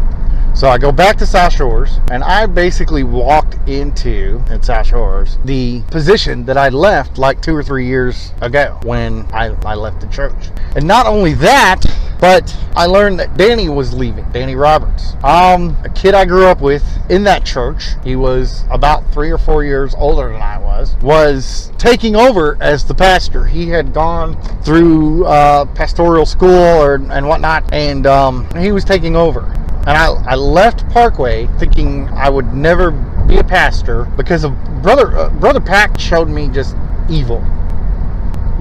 So 0.53 0.67
I 0.69 0.77
go 0.77 0.91
back 0.91 1.17
to 1.17 1.25
South 1.25 1.53
Shores 1.53 1.99
and 2.11 2.23
I 2.23 2.45
basically 2.45 3.03
walked 3.03 3.55
into 3.69 4.43
at 4.49 4.65
South 4.65 4.85
Shores 4.85 5.37
the 5.45 5.81
position 5.89 6.45
that 6.45 6.57
I 6.57 6.69
left 6.69 7.17
like 7.17 7.41
two 7.41 7.55
or 7.55 7.63
three 7.63 7.87
years 7.87 8.33
ago 8.41 8.77
when 8.83 9.25
I, 9.33 9.55
I 9.65 9.75
left 9.75 10.01
the 10.01 10.07
church. 10.07 10.49
And 10.75 10.85
not 10.85 11.07
only 11.07 11.33
that, 11.35 11.81
but 12.21 12.55
I 12.75 12.85
learned 12.85 13.19
that 13.19 13.35
Danny 13.35 13.67
was 13.67 13.93
leaving, 13.93 14.29
Danny 14.31 14.53
Roberts. 14.53 15.15
Um, 15.23 15.75
a 15.83 15.89
kid 15.89 16.13
I 16.13 16.23
grew 16.23 16.45
up 16.45 16.61
with 16.61 16.83
in 17.09 17.23
that 17.23 17.43
church, 17.43 17.95
he 18.03 18.15
was 18.15 18.63
about 18.69 19.11
three 19.11 19.31
or 19.31 19.39
four 19.39 19.65
years 19.65 19.95
older 19.95 20.31
than 20.31 20.41
I 20.41 20.59
was, 20.59 20.95
was 20.97 21.71
taking 21.79 22.15
over 22.15 22.59
as 22.61 22.85
the 22.85 22.93
pastor. 22.93 23.47
He 23.47 23.67
had 23.69 23.91
gone 23.91 24.39
through 24.61 25.25
uh, 25.25 25.65
pastoral 25.73 26.27
school 26.27 26.51
or, 26.51 26.95
and 26.95 27.27
whatnot, 27.27 27.73
and 27.73 28.05
um, 28.05 28.47
he 28.55 28.71
was 28.71 28.85
taking 28.85 29.15
over. 29.15 29.41
And 29.87 29.89
I, 29.89 30.13
I 30.27 30.35
left 30.35 30.87
Parkway 30.91 31.47
thinking 31.57 32.07
I 32.09 32.29
would 32.29 32.53
never 32.53 32.91
be 33.27 33.37
a 33.37 33.43
pastor 33.43 34.05
because 34.15 34.43
of 34.43 34.53
brother 34.83 35.17
uh, 35.17 35.29
brother 35.29 35.59
Pack 35.59 35.99
showed 35.99 36.29
me 36.29 36.49
just 36.49 36.75
evil. 37.09 37.39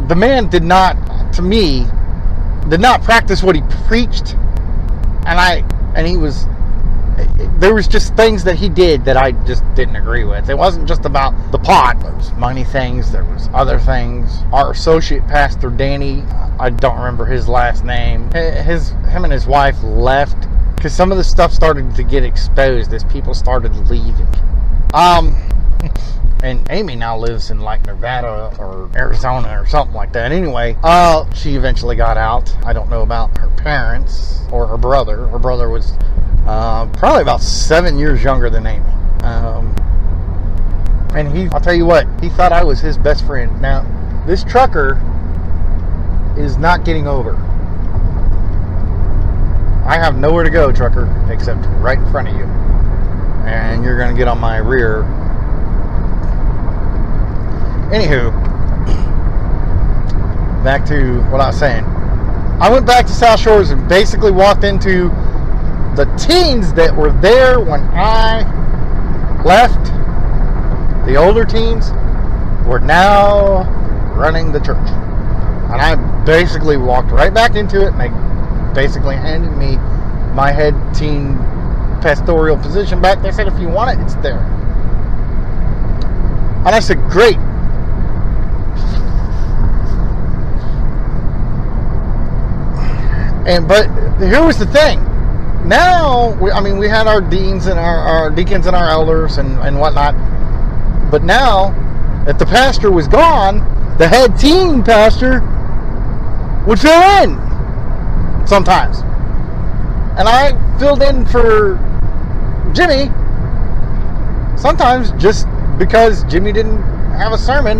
The 0.09 0.17
man 0.17 0.49
did 0.49 0.63
not, 0.65 0.97
to 1.35 1.43
me, 1.43 1.87
did 2.69 2.81
not 2.81 3.03
practice 3.03 3.43
what 3.43 3.55
he 3.55 3.63
preached, 3.87 4.35
and 5.27 5.39
I 5.39 5.65
and 5.95 6.07
he 6.07 6.17
was 6.17 6.47
there 7.59 7.75
was 7.75 7.87
just 7.87 8.17
things 8.17 8.45
that 8.45 8.57
he 8.57 8.69
did 8.69 9.05
that 9.05 9.17
I 9.17 9.33
just 9.33 9.63
didn't 9.75 9.97
agree 9.97 10.25
with. 10.25 10.49
It 10.49 10.57
wasn't 10.57 10.89
just 10.89 11.05
about 11.05 11.53
the 11.53 11.59
pot. 11.59 12.01
There 12.01 12.15
was 12.15 12.33
money 12.33 12.65
things. 12.65 13.13
There 13.13 13.25
was 13.25 13.49
other 13.53 13.79
things. 13.79 14.39
Our 14.53 14.71
associate 14.71 15.27
pastor 15.27 15.71
Danny, 15.71 16.23
I 16.59 16.71
don't 16.71 16.97
remember 16.97 17.27
his 17.27 17.49
last 17.49 17.85
name. 17.85 18.31
His 18.33 18.91
him 19.11 19.25
and 19.25 19.33
his 19.33 19.47
wife 19.47 19.83
left 19.83 20.49
because 20.77 20.95
some 20.95 21.13
of 21.13 21.19
the 21.19 21.25
stuff 21.25 21.53
started 21.53 21.95
to 21.95 22.03
get 22.03 22.25
exposed 22.25 22.93
as 22.95 23.05
people 23.05 23.35
started 23.35 23.77
leaving. 23.91 24.29
Um, 24.95 25.37
and 26.43 26.67
Amy 26.71 26.97
now 26.97 27.17
lives 27.19 27.51
in 27.51 27.61
like 27.61 27.85
Nevada 27.87 28.55
or 28.59 28.91
Arizona 28.97 29.61
or 29.61 29.67
something 29.67 29.95
like 29.95 30.13
that. 30.13 30.33
Anyway, 30.33 30.77
uh, 30.83 31.31
she 31.35 31.55
eventually 31.55 31.97
got 31.97 32.17
out. 32.17 32.55
I 32.65 32.73
don't 32.73 32.89
know 32.89 33.03
about 33.03 33.37
her 33.39 33.49
parents 33.57 34.41
or 34.51 34.67
her 34.67 34.79
brother. 34.79 35.27
Her 35.27 35.39
brother 35.39 35.69
was 35.69 35.93
uh, 36.47 36.87
probably 36.95 37.23
about 37.23 37.43
seven 37.43 37.99
years 37.99 38.23
younger 38.23 38.49
than 38.49 38.67
Amy. 38.67 38.85
Um, 39.23 39.75
and 41.15 41.37
he, 41.37 41.49
I'll 41.53 41.61
tell 41.61 41.75
you 41.75 41.87
what, 41.87 42.07
he 42.23 42.29
thought 42.31 42.53
I 42.53 42.65
was 42.65 42.81
his 42.81 42.97
best 42.97 43.27
friend. 43.27 43.61
Now, 43.61 43.85
this 44.27 44.45
trucker 44.45 44.95
is 46.39 46.57
not 46.57 46.85
getting 46.85 47.07
over. 47.07 47.35
I 49.87 49.99
have 49.99 50.17
nowhere 50.17 50.45
to 50.45 50.51
go, 50.51 50.73
trucker, 50.73 51.09
except 51.31 51.67
right 51.81 51.99
in 51.99 52.11
front 52.11 52.29
of 52.29 52.37
you. 52.37 52.45
And 53.45 53.85
you're 53.85 53.99
going 53.99 54.11
to 54.11 54.17
get 54.17 54.29
on 54.29 54.39
my 54.39 54.59
rear 54.59 55.03
Anywho, 57.91 58.31
back 60.63 60.85
to 60.87 61.21
what 61.31 61.41
I 61.41 61.49
was 61.49 61.59
saying. 61.59 61.85
I 61.85 62.71
went 62.71 62.87
back 62.87 63.07
to 63.07 63.13
South 63.13 63.41
Shores 63.41 63.71
and 63.71 63.89
basically 63.89 64.31
walked 64.31 64.63
into 64.63 65.09
the 65.97 66.05
teens 66.17 66.73
that 66.75 66.95
were 66.95 67.11
there 67.21 67.59
when 67.59 67.81
I 67.93 68.43
left. 69.43 69.85
The 71.07 71.17
older 71.17 71.45
teens 71.45 71.91
were 72.65 72.79
now 72.79 73.65
running 74.15 74.53
the 74.53 74.61
church. 74.61 74.89
And 75.73 75.81
I 75.81 75.97
basically 76.25 76.77
walked 76.77 77.11
right 77.11 77.35
back 77.35 77.57
into 77.57 77.85
it 77.85 77.93
and 77.93 78.01
they 78.01 78.81
basically 78.81 79.17
handed 79.17 79.57
me 79.57 79.77
my 80.35 80.53
head 80.53 80.75
teen 80.95 81.37
pastoral 82.01 82.57
position 82.57 83.03
back. 83.03 83.21
They 83.21 83.33
said, 83.33 83.49
if 83.49 83.59
you 83.59 83.69
want 83.69 83.99
it, 83.99 84.03
it's 84.05 84.15
there. 84.17 84.39
And 86.61 86.69
I 86.69 86.79
said, 86.81 86.99
great. 87.11 87.39
And 93.47 93.67
but 93.67 93.87
here 94.19 94.45
was 94.45 94.59
the 94.59 94.67
thing. 94.67 95.01
Now, 95.67 96.37
we, 96.41 96.51
I 96.51 96.61
mean, 96.61 96.79
we 96.79 96.89
had 96.89 97.07
our 97.07 97.21
deans 97.21 97.67
and 97.67 97.79
our, 97.79 97.99
our 97.99 98.31
deacons 98.31 98.67
and 98.67 98.75
our 98.75 98.89
elders 98.89 99.39
and, 99.39 99.59
and 99.61 99.79
whatnot. 99.79 100.15
But 101.11 101.23
now, 101.23 101.75
if 102.27 102.39
the 102.39 102.47
pastor 102.47 102.91
was 102.91 103.09
gone, 103.09 103.59
the 103.99 104.09
head 104.09 104.39
team 104.39 104.83
pastor 104.83 105.41
would 106.67 106.81
fill 106.81 107.03
in 107.23 107.37
sometimes. 108.47 109.01
And 110.19 110.29
I 110.29 110.79
filled 110.79 111.03
in 111.03 111.27
for 111.27 111.79
Jimmy 112.73 113.11
sometimes 114.57 115.13
just 115.13 115.47
because 115.79 116.25
Jimmy 116.25 116.53
didn't 116.53 116.83
have 117.13 117.33
a 117.33 117.39
sermon. 117.39 117.79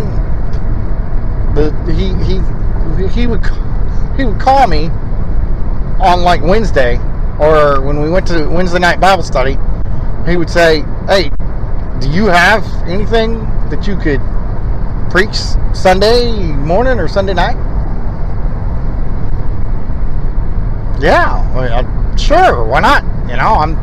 The, 1.55 1.71
he 1.91 2.13
he 2.23 2.39
he 3.07 3.27
would 3.27 3.45
he 4.17 4.25
would 4.25 4.39
call 4.39 4.67
me 4.67 4.89
on 6.01 6.23
like 6.23 6.41
Wednesday 6.41 6.97
or 7.39 7.81
when 7.81 8.01
we 8.01 8.09
went 8.09 8.27
to 8.27 8.47
Wednesday 8.47 8.79
night 8.79 8.99
Bible 8.99 9.23
study, 9.23 9.57
he 10.25 10.37
would 10.37 10.49
say, 10.49 10.83
"Hey, 11.07 11.31
do 11.99 12.09
you 12.09 12.27
have 12.27 12.65
anything 12.87 13.39
that 13.69 13.87
you 13.87 13.95
could 13.95 14.21
preach 15.09 15.35
Sunday 15.73 16.31
morning 16.53 16.99
or 16.99 17.07
Sunday 17.07 17.33
night?" 17.33 17.57
Yeah, 21.01 22.15
sure. 22.15 22.63
Why 22.63 22.79
not? 22.79 23.03
You 23.29 23.37
know, 23.37 23.55
I'm 23.55 23.75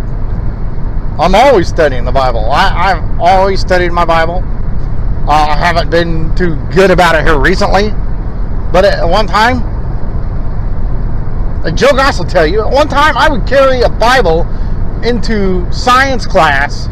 I'm 1.21 1.35
always 1.35 1.67
studying 1.69 2.05
the 2.05 2.13
Bible. 2.13 2.49
I, 2.51 2.95
have 2.95 3.21
always 3.21 3.61
studied 3.61 3.91
my 3.91 4.05
Bible. 4.05 4.43
Uh, 5.27 5.49
I 5.51 5.57
haven't 5.57 5.91
been 5.91 6.33
too 6.37 6.55
good 6.73 6.93
about 6.93 7.17
it 7.17 7.25
here 7.25 7.39
recently, 7.39 7.91
but 8.73 8.85
at 8.85 9.05
one 9.05 9.27
time 9.27 9.68
like 11.69 11.77
Joe 11.77 11.93
Goss 11.95 12.19
will 12.19 12.25
tell 12.25 12.47
you, 12.47 12.63
at 12.63 12.71
one 12.71 12.89
time 12.89 13.15
I 13.19 13.29
would 13.29 13.47
carry 13.47 13.83
a 13.83 13.91
Bible 13.91 14.47
into 15.05 15.71
science 15.71 16.25
class 16.25 16.87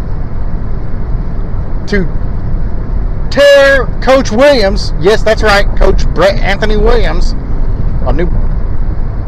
to 1.90 2.04
tear 3.30 3.86
Coach 4.02 4.30
Williams, 4.30 4.92
yes, 5.00 5.22
that's 5.22 5.42
right, 5.42 5.64
Coach 5.78 6.06
Brett 6.08 6.38
Anthony 6.38 6.76
Williams, 6.76 7.32
a 8.06 8.12
new 8.12 8.26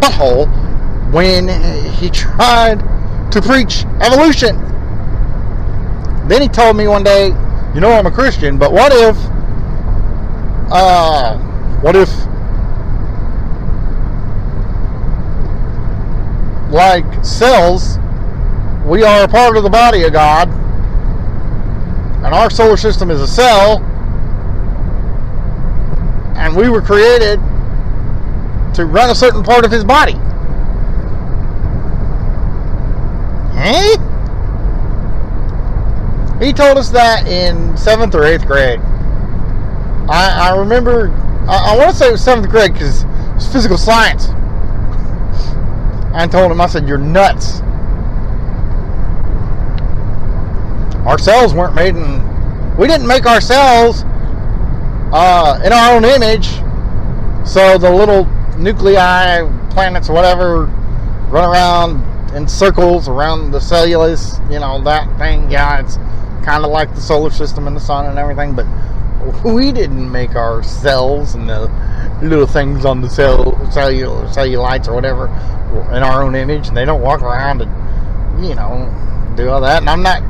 butthole, 0.01 0.47
when 1.15 1.49
he 1.95 2.11
tried 2.11 2.81
to 3.33 3.41
preach 3.41 3.87
evolution. 4.03 4.55
Then 6.29 6.43
he 6.43 6.49
told 6.49 6.77
me 6.77 6.89
one 6.89 7.05
day, 7.05 7.29
you 7.75 7.81
know 7.81 7.93
I'm 7.93 8.05
a 8.05 8.11
Christian, 8.11 8.59
but 8.59 8.71
what 8.71 8.93
if, 8.93 9.17
uh, 10.71 11.39
what 11.81 11.97
if 11.97 12.11
like 16.71 17.25
cells, 17.25 17.99
we 18.87 19.03
are 19.03 19.25
a 19.25 19.29
part 19.29 19.57
of 19.57 19.63
the 19.63 19.71
body 19.71 20.05
of 20.05 20.13
God, 20.13 20.49
and 22.25 22.35
our 22.35 22.51
solar 22.51 22.77
system 22.77 23.11
is 23.11 23.21
a 23.21 23.27
cell, 23.27 23.83
and 26.37 26.57
we 26.57 26.69
were 26.69 26.83
created 26.83 27.39
to 28.75 28.87
run 28.87 29.11
a 29.11 29.15
certain 29.15 29.43
part 29.43 29.65
of 29.65 29.71
his 29.71 29.85
body. 29.85 30.15
Eh? 33.59 33.97
He 36.45 36.53
told 36.53 36.79
us 36.79 36.91
that 36.91 37.27
in 37.27 37.77
seventh 37.77 38.15
or 38.15 38.25
eighth 38.25 38.47
grade. 38.47 38.81
I, 40.09 40.51
I 40.51 40.57
remember, 40.57 41.11
I, 41.49 41.75
I 41.75 41.79
want 41.79 41.91
to 41.91 41.97
say 41.97 42.09
it 42.09 42.13
was 42.13 42.23
seventh 42.23 42.49
grade 42.49 42.73
because 42.73 43.05
it's 43.35 43.47
physical 43.53 43.77
science. 43.77 44.29
I 46.13 46.27
told 46.27 46.51
him, 46.51 46.61
I 46.61 46.67
said, 46.67 46.89
You're 46.89 46.99
nuts. 46.99 47.61
Our 51.07 51.19
cells 51.19 51.55
weren't 51.55 51.75
made 51.75 51.97
in. 51.97 52.77
We 52.77 52.87
didn't 52.87 53.07
make 53.07 53.27
our 53.27 53.41
cells 53.41 54.05
uh, 55.13 55.61
in 55.65 55.73
our 55.73 55.97
own 55.97 56.05
image. 56.05 56.49
So 57.49 57.79
the 57.79 57.91
little 57.91 58.27
nuclei, 58.59 59.49
planets, 59.71 60.09
whatever, 60.09 60.67
run 61.31 61.49
around 61.49 62.35
in 62.35 62.47
circles 62.47 63.09
around 63.09 63.53
the 63.53 63.61
cellulose, 63.61 64.39
you 64.51 64.59
know, 64.61 64.83
that 64.83 65.17
thing. 65.19 65.51
Yeah, 65.51 65.81
it's 65.81 65.97
kind 66.45 66.65
of 66.65 66.71
like 66.71 66.95
the 66.95 67.01
solar 67.01 67.31
system 67.31 67.67
and 67.67 67.77
the 67.77 67.81
sun 67.81 68.07
and 68.07 68.19
everything, 68.19 68.55
but 68.55 68.67
we 69.45 69.73
didn't 69.73 70.11
make 70.11 70.35
our 70.35 70.63
cells 70.63 71.35
and 71.35 71.49
the 71.49 71.71
little 72.23 72.47
things 72.47 72.85
on 72.85 73.01
the 73.01 73.09
cell 73.09 73.57
cellular 73.71 74.27
cellulites 74.27 74.89
or 74.89 74.95
whatever 74.95 75.27
in 75.95 76.03
our 76.03 76.23
own 76.23 76.35
image 76.35 76.69
and 76.69 76.77
they 76.77 76.85
don't 76.85 77.03
walk 77.03 77.23
around 77.23 77.63
and 77.63 78.45
you 78.45 78.55
know 78.55 79.33
do 79.37 79.49
all 79.49 79.61
that. 79.61 79.83
And 79.83 79.91
I'm 79.91 80.03
not 80.03 80.23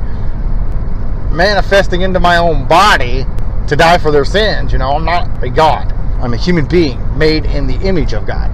manifesting 1.31 2.01
into 2.01 2.19
my 2.19 2.37
own 2.37 2.67
body 2.67 3.25
to 3.67 3.75
die 3.75 3.97
for 3.97 4.11
their 4.11 4.25
sins 4.25 4.71
you 4.71 4.77
know. 4.77 4.91
I'm 4.91 5.05
not 5.05 5.43
a 5.43 5.49
god. 5.49 5.91
I'm 6.21 6.33
a 6.33 6.37
human 6.37 6.67
being 6.67 7.17
made 7.17 7.45
in 7.45 7.67
the 7.67 7.75
image 7.75 8.13
of 8.13 8.25
God. 8.25 8.51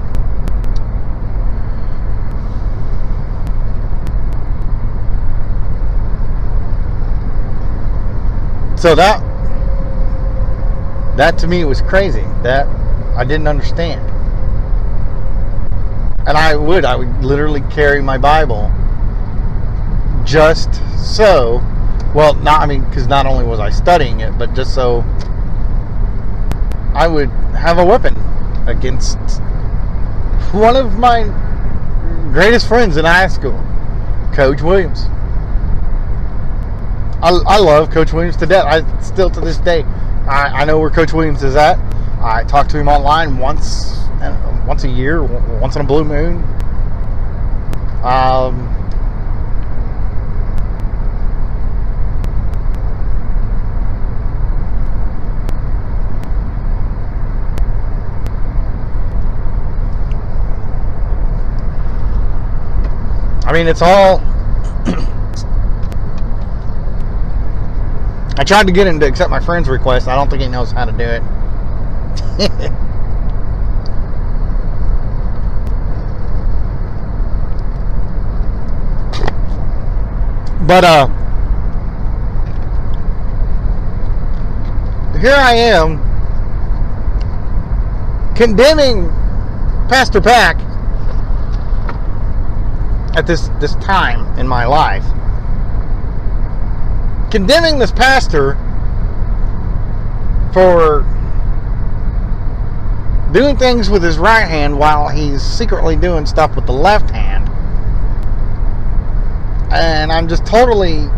So 8.77 8.93
that 8.93 9.24
that 11.17 11.37
to 11.39 11.47
me 11.47 11.63
was 11.63 11.81
crazy. 11.81 12.23
That 12.43 12.67
I 13.15 13.23
didn't 13.23 13.47
understand. 13.47 14.01
And 16.27 16.37
I 16.37 16.55
would, 16.55 16.85
I 16.85 16.95
would 16.95 17.23
literally 17.23 17.61
carry 17.71 18.01
my 18.01 18.17
Bible 18.17 18.71
just 20.25 20.73
so, 20.97 21.61
well, 22.13 22.33
not, 22.33 22.61
I 22.61 22.65
mean, 22.65 22.83
because 22.85 23.07
not 23.07 23.25
only 23.25 23.45
was 23.45 23.59
I 23.59 23.69
studying 23.69 24.21
it, 24.21 24.37
but 24.37 24.53
just 24.53 24.73
so 24.73 25.01
I 26.93 27.07
would 27.07 27.29
have 27.55 27.77
a 27.77 27.85
weapon 27.85 28.15
against 28.67 29.17
one 30.51 30.75
of 30.75 30.97
my 30.97 31.23
greatest 32.33 32.67
friends 32.67 32.97
in 32.97 33.05
high 33.05 33.27
school, 33.27 33.57
Coach 34.33 34.61
Williams. 34.61 35.05
I, 37.21 37.29
I 37.47 37.59
love 37.59 37.91
Coach 37.91 38.11
Williams 38.13 38.35
to 38.37 38.45
death. 38.45 38.65
I 38.65 39.01
still 39.01 39.29
to 39.29 39.39
this 39.39 39.57
day 39.57 39.85
I, 40.27 40.61
I 40.61 40.65
know 40.65 40.79
where 40.79 40.89
Coach 40.89 41.13
Williams 41.13 41.43
is 41.43 41.55
at. 41.55 41.77
I 42.19 42.43
talk 42.45 42.67
to 42.69 42.79
him 42.79 42.87
online 42.87 43.37
once 43.37 43.95
uh, 44.21 44.63
once 44.67 44.83
a 44.83 44.89
year, 44.89 45.23
once 45.23 45.75
on 45.75 45.85
a 45.85 45.87
blue 45.87 46.03
moon. 46.03 46.37
Um, 48.03 48.71
I 63.45 63.53
mean, 63.53 63.67
it's 63.67 63.83
all 63.83 64.19
I 68.37 68.43
tried 68.43 68.67
to 68.67 68.73
get 68.73 68.85
him 68.85 68.99
to 68.99 69.05
accept 69.05 69.29
my 69.29 69.39
friend's 69.39 69.69
request. 69.69 70.09
I 70.09 70.15
don't 70.15 70.29
think 70.29 70.41
he 70.41 70.49
knows 70.49 70.71
how 70.71 70.83
to 70.85 70.91
do 70.91 71.03
it. 71.03 71.21
but 80.67 80.83
uh 80.83 81.07
here 85.19 85.33
I 85.33 85.53
am 85.55 85.97
condemning 88.35 89.07
Pastor 89.87 90.19
Pack 90.19 90.57
at 93.15 93.25
this 93.25 93.49
this 93.59 93.75
time 93.75 94.37
in 94.37 94.47
my 94.47 94.65
life. 94.65 95.05
Condemning 97.31 97.79
this 97.79 97.91
pastor 97.91 98.55
for 100.53 101.01
doing 103.33 103.57
things 103.57 103.89
with 103.89 104.01
his 104.01 104.17
right 104.17 104.47
hand 104.47 104.77
while 104.77 105.09
he's 105.09 105.41
secretly 105.41 105.95
doing 105.95 106.25
stuff 106.25 106.55
with 106.55 106.65
the 106.65 106.71
left 106.71 107.09
hand. 107.09 107.49
And 109.73 110.11
I'm 110.11 110.27
just 110.27 110.45
totally 110.45 111.09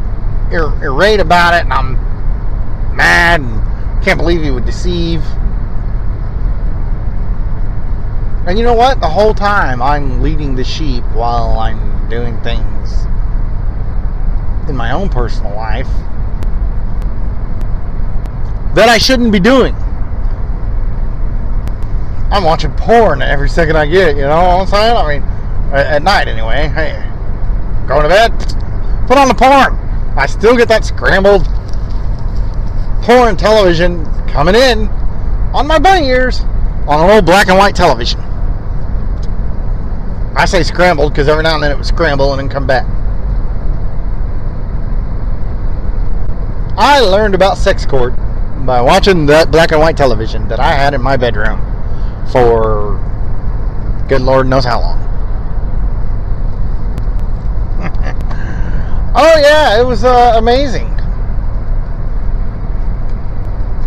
ir- 0.52 0.74
irate 0.82 1.20
about 1.20 1.54
it 1.54 1.66
and 1.66 1.74
I'm 1.74 1.94
mad 2.96 3.42
and 3.42 4.04
can't 4.04 4.18
believe 4.18 4.42
he 4.42 4.50
would 4.50 4.66
deceive. 4.66 5.22
And 8.48 8.58
you 8.58 8.64
know 8.64 8.74
what? 8.74 9.02
The 9.02 9.10
whole 9.10 9.34
time 9.34 9.82
I'm 9.82 10.22
leading 10.22 10.56
the 10.56 10.64
sheep 10.64 11.04
while 11.14 11.60
I'm 11.60 12.10
doing 12.10 12.42
things 12.42 12.77
in 14.70 14.76
my 14.76 14.92
own 14.92 15.10
personal 15.10 15.56
life 15.56 15.88
that 18.76 18.90
I 18.90 18.98
shouldn't 18.98 19.32
be 19.32 19.40
doing. 19.40 19.74
I'm 22.30 22.44
watching 22.44 22.72
porn 22.74 23.22
every 23.22 23.50
second 23.50 23.78
I 23.78 23.86
get, 23.86 24.16
you 24.16 24.24
know 24.24 24.36
what 24.36 24.62
I'm 24.62 24.68
saying? 24.68 24.96
I 24.96 25.18
mean, 25.18 25.24
at 25.74 26.04
night 26.04 26.28
anyway. 26.28 26.68
Hey, 26.68 26.92
going 27.88 28.04
to 28.04 28.10
bed, 28.10 28.32
put 29.08 29.18
on 29.18 29.28
the 29.28 29.34
porn. 29.34 29.76
I 30.16 30.26
still 30.26 30.56
get 30.56 30.68
that 30.68 30.86
scrambled 30.86 31.46
porn 33.02 33.38
television 33.38 34.06
coming 34.28 34.56
in 34.56 34.88
on 35.54 35.66
my 35.66 35.80
bunny 35.80 36.08
ears 36.08 36.42
on 36.88 37.04
an 37.04 37.10
old 37.10 37.26
black 37.26 37.48
and 37.48 37.58
white 37.58 37.76
television. 37.76 38.20
I 40.36 40.46
say 40.46 40.62
scrambled 40.64 41.14
because 41.14 41.28
every 41.28 41.44
now 41.44 41.56
and 41.56 41.64
then 41.64 41.72
it 41.72 41.78
would 41.78 41.86
scramble 41.86 42.32
and 42.34 42.40
then 42.40 42.50
come 42.50 42.68
back. 42.68 42.86
I 46.78 47.00
learned 47.00 47.34
about 47.34 47.58
sex 47.58 47.88
court 47.88 48.16
by 48.64 48.82
watching 48.82 49.26
that 49.26 49.50
black 49.50 49.72
and 49.72 49.82
white 49.82 49.98
television 49.98 50.48
that 50.48 50.60
I 50.60 50.74
had 50.74 50.94
in 50.94 51.02
my 51.02 51.18
bedroom 51.18 51.60
for 52.32 53.04
good 54.08 54.22
Lord 54.22 54.48
knows 54.48 54.64
how 54.64 54.82
long. 54.82 55.00
oh 59.16 59.40
yeah, 59.42 59.82
it 59.82 59.84
was 59.84 60.04
uh, 60.04 60.34
amazing. 60.36 60.86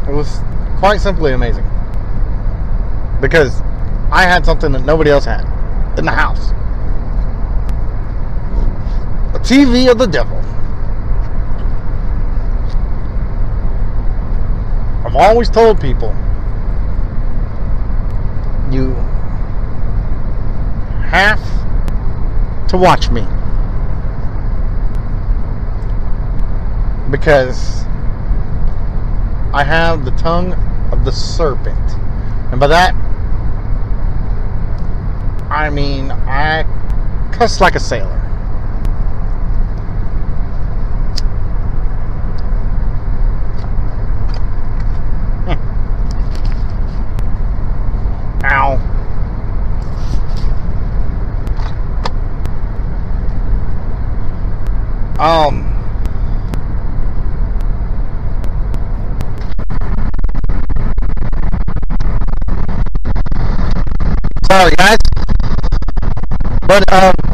It 0.09 0.13
was 0.13 0.41
quite 0.81 1.01
simply 1.01 1.33
amazing 1.33 1.65
because 3.21 3.61
I 4.11 4.23
had 4.23 4.45
something 4.45 4.73
that 4.73 4.85
nobody 4.85 5.11
else 5.11 5.25
had 5.25 5.45
in 5.97 6.05
the 6.05 6.11
house. 6.11 6.51
A 9.37 9.39
TV 9.39 9.89
of 9.89 9.99
the 9.99 10.07
devil. 10.07 10.40
I've 15.11 15.17
always 15.17 15.51
told 15.51 15.81
people 15.81 16.11
you 18.71 18.93
have 21.03 21.41
to 22.69 22.77
watch 22.77 23.11
me 23.11 23.23
because 27.11 27.83
I 29.53 29.65
have 29.65 30.05
the 30.05 30.13
tongue 30.13 30.53
of 30.93 31.05
the 31.05 31.11
serpent. 31.11 31.77
And 32.53 32.61
by 32.61 32.69
that, 32.69 32.95
I 35.51 35.71
mean, 35.71 36.13
I 36.13 36.63
cuss 37.33 37.61
like 37.61 37.75
a 37.75 37.81
sailor. 37.81 38.20
Um. 55.21 55.67
Sorry, 64.49 64.75
guys. 64.77 64.97
But 66.67 66.91
um, 66.91 67.30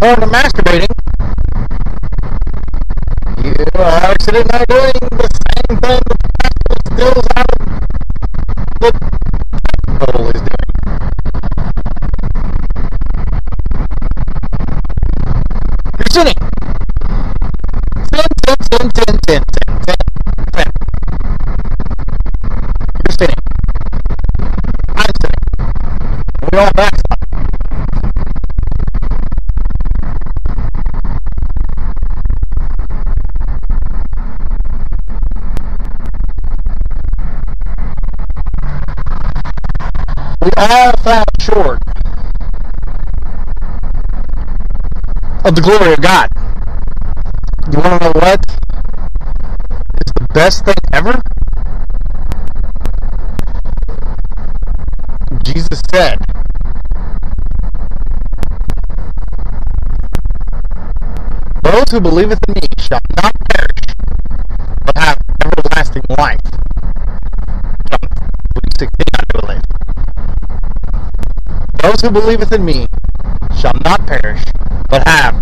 porn 0.00 0.22
and 0.22 0.30
masturbating, 0.30 0.86
you 3.42 3.54
are 3.74 4.14
sitting 4.20 4.46
there 4.46 4.64
doing 4.68 4.92
the 5.10 5.28
same 5.42 5.74
thing 5.80 6.00
that 6.06 6.18
the 6.22 6.28
pastor 6.38 6.76
stills 6.86 7.26
out 7.34 7.50
of 7.50 7.58
the 8.80 8.90
devil 9.98 10.30
is 10.30 10.40
doing. 10.40 10.68
You're 15.98 16.12
sinning. 16.12 16.38
Sin, 18.14 18.28
sin, 18.46 18.56
sin, 18.70 18.86
sin, 18.86 18.90
sin, 18.94 19.18
sin, 19.26 19.42
sin, 19.42 19.42
glory 45.68 45.92
of 45.92 46.00
God. 46.00 46.30
You 47.70 47.78
want 47.80 48.00
to 48.00 48.06
know 48.06 48.12
what 48.14 48.40
is 50.00 50.12
the 50.14 50.26
best 50.32 50.64
thing 50.64 50.74
ever? 50.94 51.20
Jesus 55.44 55.82
said, 55.90 56.16
Those 61.62 61.84
who 61.90 62.00
believeth 62.00 62.38
in 62.48 62.54
me 62.54 62.68
shall 62.78 63.00
not 63.22 63.34
perish, 63.50 63.94
but 64.86 64.96
have 64.96 65.18
everlasting 65.44 66.04
life. 66.16 66.40
John 67.90 68.08
3:16, 68.80 68.88
I 69.18 69.22
believe. 69.38 69.62
Those 71.82 72.00
who 72.00 72.10
believeth 72.10 72.52
in 72.52 72.64
me 72.64 72.86
shall 73.60 73.76
not 73.84 74.06
perish, 74.06 74.42
but 74.88 75.06
have 75.06 75.37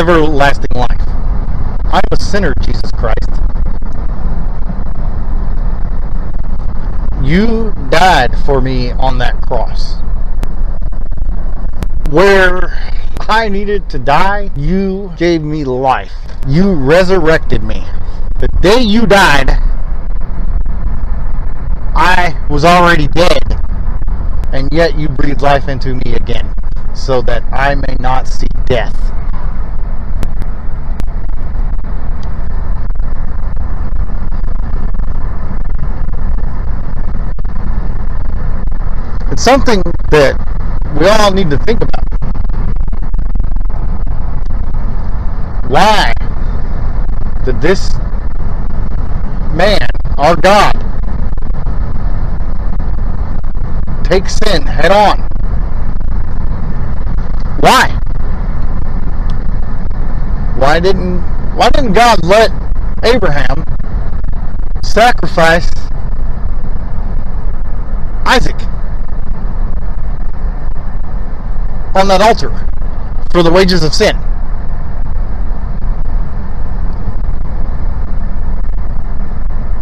everlasting 0.00 0.74
life. 0.74 1.06
I'm 1.84 2.00
a 2.10 2.16
sinner, 2.16 2.54
Jesus 2.62 2.90
Christ. 2.92 3.18
You 7.22 7.74
died 7.90 8.34
for 8.46 8.62
me 8.62 8.92
on 8.92 9.18
that 9.18 9.42
cross. 9.42 9.96
Where 12.08 12.70
I 13.28 13.50
needed 13.50 13.90
to 13.90 13.98
die, 13.98 14.50
you 14.56 15.12
gave 15.18 15.42
me 15.42 15.64
life. 15.64 16.14
You 16.48 16.72
resurrected 16.72 17.62
me. 17.62 17.84
The 18.38 18.48
day 18.62 18.80
you 18.80 19.06
died, 19.06 19.50
I 21.94 22.46
was 22.48 22.64
already 22.64 23.06
dead, 23.06 23.60
and 24.54 24.66
yet 24.72 24.98
you 24.98 25.10
breathed 25.10 25.42
life 25.42 25.68
into 25.68 25.94
me 25.94 26.14
again, 26.14 26.54
so 26.94 27.20
that 27.20 27.42
I 27.52 27.74
may 27.74 27.96
not 28.00 28.26
see 28.26 28.48
death. 28.64 28.96
It's 39.40 39.46
something 39.46 39.80
that 40.10 40.36
we 41.00 41.08
all 41.08 41.32
need 41.32 41.48
to 41.48 41.56
think 41.56 41.80
about. 41.80 42.04
Why 45.66 46.12
did 47.46 47.58
this 47.62 47.94
man, 49.56 49.88
our 50.18 50.36
God, 50.36 50.74
take 54.04 54.28
sin 54.28 54.66
head 54.66 54.90
on? 54.92 55.26
Why? 57.60 57.98
Why 60.58 60.80
didn't 60.80 61.22
why 61.56 61.70
didn't 61.70 61.94
God 61.94 62.22
let 62.24 62.50
Abraham 63.02 63.64
sacrifice 64.84 65.70
Isaac 68.26 68.69
on 71.94 72.08
that 72.08 72.20
altar 72.20 72.50
for 73.32 73.42
the 73.42 73.50
wages 73.50 73.82
of 73.82 73.94
sin? 73.94 74.16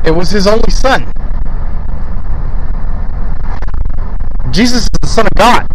It 0.05 0.15
was 0.15 0.31
his 0.31 0.47
only 0.47 0.71
son. 0.71 1.13
Jesus 4.51 4.85
is 4.85 4.91
the 5.01 5.07
Son 5.07 5.27
of 5.27 5.35
God. 5.35 5.67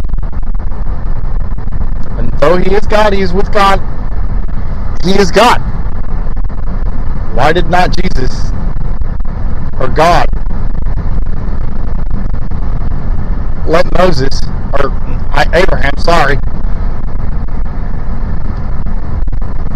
And 2.18 2.32
though 2.40 2.58
he 2.58 2.74
is 2.74 2.86
God, 2.88 3.14
he 3.14 3.22
is 3.22 3.32
with 3.32 3.54
God. 3.54 3.80
He 5.04 5.12
is 5.12 5.30
God. 5.30 5.60
Why 7.36 7.54
did 7.54 7.70
not 7.70 7.96
Jesus 7.96 8.52
or 9.80 9.88
God 9.88 10.26
let 13.68 13.86
Moses 13.98 14.42
or 14.74 14.90
Abraham, 15.54 15.92
sorry, 15.98 16.38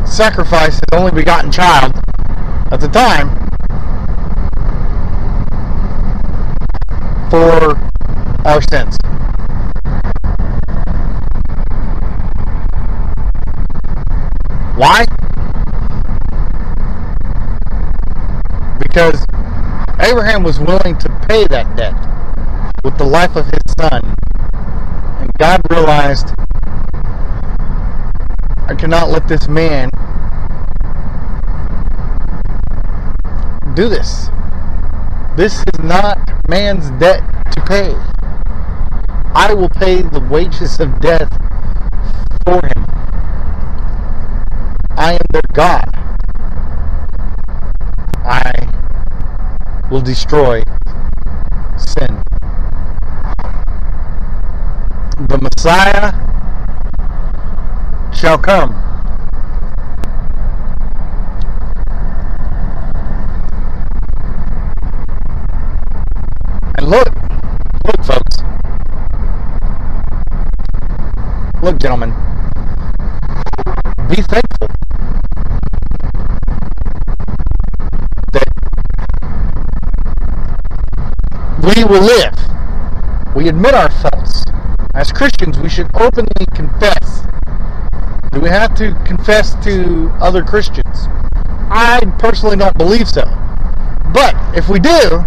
sacrifice 0.05 0.73
his 0.73 0.83
only 0.93 1.11
begotten 1.11 1.51
child 1.51 1.93
at 2.71 2.79
the 2.79 2.87
time 2.87 3.29
for 7.29 7.77
our 8.47 8.61
sins. 8.61 8.97
Why? 14.75 15.05
Because 18.79 19.25
Abraham 19.99 20.43
was 20.43 20.59
willing 20.59 20.97
to 20.99 21.09
pay 21.27 21.45
that 21.47 21.75
debt 21.75 21.93
with 22.83 22.97
the 22.97 23.03
life 23.03 23.35
of 23.35 23.45
his 23.45 23.61
son. 23.77 24.16
God 25.37 25.61
realized, 25.69 26.33
I 28.67 28.75
cannot 28.77 29.09
let 29.09 29.27
this 29.27 29.47
man 29.47 29.89
do 33.75 33.87
this. 33.87 34.29
This 35.35 35.59
is 35.59 35.79
not 35.83 36.17
man's 36.49 36.89
debt 36.99 37.21
to 37.51 37.61
pay. 37.61 37.93
I 39.35 39.53
will 39.53 39.69
pay 39.69 40.01
the 40.01 40.19
wages 40.19 40.79
of 40.79 40.99
death 40.99 41.29
for 42.43 42.59
him. 42.65 42.85
I 44.97 45.13
am 45.13 45.25
their 45.31 45.41
God. 45.53 45.85
I 48.25 48.51
will 49.91 50.01
destroy 50.01 50.63
sin. 51.77 52.23
The 55.17 55.49
Messiah 55.67 56.13
shall 58.15 58.37
come. 58.37 58.71
And 66.77 66.87
look, 66.87 67.13
look, 67.83 68.01
folks. 68.05 68.37
Look, 71.61 71.79
gentlemen. 71.81 72.11
Be 74.07 74.21
thankful 74.21 74.67
that 78.31 78.47
we 81.61 81.83
will 81.83 82.03
live. 82.03 83.35
We 83.35 83.49
admit 83.49 83.73
our 83.73 83.91
faults. 83.91 84.13
As 84.13 84.16
Christians, 85.17 85.57
we 85.57 85.67
should 85.67 85.89
openly 85.95 86.45
confess. 86.53 87.23
Do 88.31 88.39
we 88.39 88.49
have 88.49 88.75
to 88.75 88.93
confess 89.03 89.55
to 89.63 90.11
other 90.21 90.43
Christians? 90.43 91.07
I 91.71 92.01
personally 92.19 92.55
don't 92.55 92.77
believe 92.77 93.09
so. 93.09 93.23
But 94.13 94.35
if 94.55 94.69
we 94.69 94.77
do, 94.77 95.25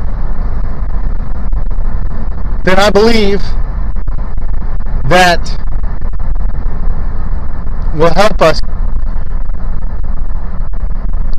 then 2.62 2.78
I 2.78 2.88
believe 2.94 3.40
that 5.08 5.42
will 7.96 8.14
help 8.14 8.40
us 8.42 8.60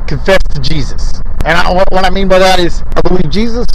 confess 0.06 0.42
to 0.50 0.60
Jesus. 0.60 1.22
And 1.46 1.56
I, 1.56 1.72
what, 1.72 2.04
I 2.04 2.10
mean 2.10 2.28
by 2.28 2.38
that 2.38 2.58
is, 2.58 2.82
I 2.96 3.00
believe 3.00 3.30
Jesus 3.30 3.66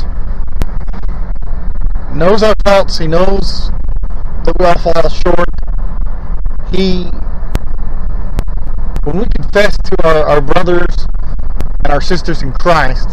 knows 2.14 2.44
our 2.44 2.54
faults. 2.64 3.00
He 3.00 3.08
knows 3.08 3.72
we 4.60 4.66
all 4.66 4.78
fall 4.78 5.10
short. 5.10 5.50
He, 6.72 7.04
when 9.04 9.20
we 9.20 9.26
confess 9.36 9.78
to 9.78 10.08
our, 10.08 10.30
our 10.30 10.42
brothers 10.42 11.08
and 11.84 11.94
our 11.94 12.02
sisters 12.02 12.42
in 12.42 12.54
Christ, 12.54 13.10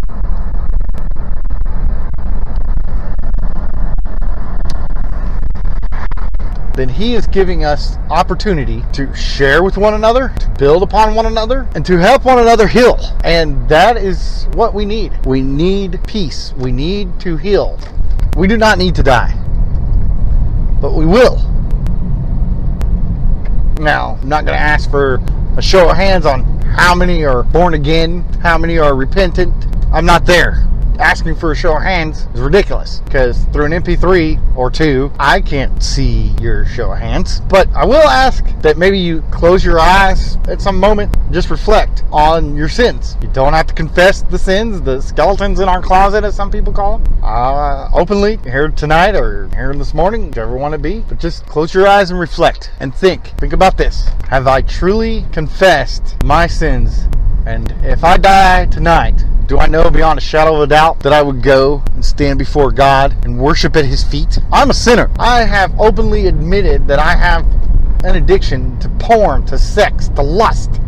then 6.75 6.89
He 6.89 7.15
is 7.15 7.27
giving 7.27 7.65
us 7.65 7.97
opportunity 8.11 8.85
to 8.93 9.15
share 9.15 9.63
with 9.63 9.77
one 9.77 9.95
another, 9.95 10.33
to 10.41 10.49
build 10.59 10.83
upon 10.83 11.15
one 11.15 11.27
another, 11.27 11.69
and 11.75 11.85
to 11.87 11.97
help 11.97 12.25
one 12.25 12.39
another 12.39 12.67
heal. 12.67 12.99
And 13.25 13.69
that 13.69 13.97
is 13.97 14.49
what 14.55 14.75
we 14.75 14.85
need. 14.85 15.13
We 15.27 15.41
need 15.41 16.01
peace. 16.07 16.53
We 16.57 16.73
need 16.73 17.21
to 17.21 17.37
heal. 17.37 17.79
We 18.37 18.49
do 18.49 18.57
not 18.57 18.79
need 18.79 18.97
to 18.97 19.03
die, 19.03 19.44
but 20.81 20.95
we 20.95 21.07
will. 21.07 21.37
Now, 23.81 24.19
I'm 24.21 24.29
not 24.29 24.45
going 24.45 24.57
to 24.57 24.63
ask 24.63 24.91
for 24.91 25.21
a 25.57 25.63
show 25.63 25.91
of 25.91 25.97
hands 25.97 26.27
on 26.27 26.45
how 26.61 26.95
many 26.95 27.25
are 27.25 27.43
born 27.43 27.75
again, 27.75 28.23
how 28.43 28.59
many 28.59 28.79
are 28.79 28.95
repentant. 28.95 29.53
I'm 29.93 30.07
not 30.07 30.27
there 30.27 30.69
asking 30.99 31.35
for 31.37 31.53
a 31.53 31.57
show 31.57 31.77
of 31.77 31.83
hands 31.83 32.27
is 32.35 32.41
ridiculous 32.41 33.01
because 33.01 33.45
through 33.47 33.67
an 33.67 33.73
MP3 33.73 34.57
or 34.57 34.71
two, 34.71 35.13
I 35.19 35.41
can't 35.41 35.83
see 35.83 36.35
your 36.41 36.67
show 36.67 36.93
of 36.93 36.99
hands. 36.99 37.41
But 37.41 37.69
I 37.75 37.85
will 37.85 38.09
ask 38.09 38.45
that 38.61 38.79
maybe 38.79 38.99
you 38.99 39.23
close 39.31 39.65
your 39.65 39.79
eyes 39.79 40.37
at 40.49 40.61
some 40.61 40.79
moment, 40.79 41.15
just 41.33 41.51
reflect 41.51 42.05
on 42.13 42.57
your 42.57 42.69
sins. 42.69 43.17
You 43.21 43.29
don't 43.29 43.53
have 43.53 43.67
to 43.67 43.75
confess 43.75 44.23
the 44.23 44.39
sins, 44.39 44.81
the 44.83 45.01
skeletons 45.01 45.61
in 45.61 45.69
our 45.69 45.83
closet, 45.83 46.25
as 46.25 46.35
some 46.35 46.51
people 46.51 46.73
call 46.73 46.99
them, 46.99 47.19
uh, 47.23 47.89
openly 47.93 48.39
here 48.45 48.69
tonight 48.69 49.15
or 49.15 49.49
here 49.55 49.75
this 49.75 49.95
morning, 49.95 50.29
whichever 50.29 50.57
one 50.57 50.75
it 50.75 50.83
be. 50.83 51.01
But 51.01 51.21
just 51.21 51.47
close 51.47 51.75
your 51.75 51.87
eyes 51.87 52.11
and 52.11 52.21
reflect 52.21 52.71
and 52.81 52.95
think. 52.95 53.29
Think 53.39 53.53
about 53.53 53.77
this. 53.77 54.09
Have 54.29 54.47
I 54.47 54.63
truly 54.63 55.25
confessed 55.33 56.23
my 56.25 56.47
sins? 56.47 57.07
And 57.47 57.73
if 57.83 58.05
I 58.05 58.17
die 58.17 58.67
tonight, 58.67 59.25
do 59.47 59.59
I 59.59 59.67
know 59.67 59.91
beyond 59.91 60.19
a 60.19 60.23
shadow 60.23 60.57
of 60.57 60.63
a 60.63 60.67
doubt 60.67 61.01
that 61.01 61.13
I 61.13 61.21
would 61.21 61.43
go 61.43 61.83
and 61.93 62.03
stand 62.05 62.39
before 62.39 62.73
God 62.73 63.15
and 63.25 63.39
worship 63.39 63.77
at 63.77 63.85
His 63.85 64.03
feet? 64.03 64.39
I'm 64.51 64.71
a 64.71 64.75
sinner. 64.75 65.11
I 65.19 65.43
have 65.43 65.79
openly 65.79 66.27
admitted 66.27 66.89
that 66.89 66.99
I 66.99 67.15
have 67.15 67.45
an 68.05 68.17
addiction 68.17 68.79
to 68.81 68.89
porn, 68.99 69.45
to 69.47 69.59
sex, 69.59 70.09
to 70.09 70.23
lust. 70.23 70.81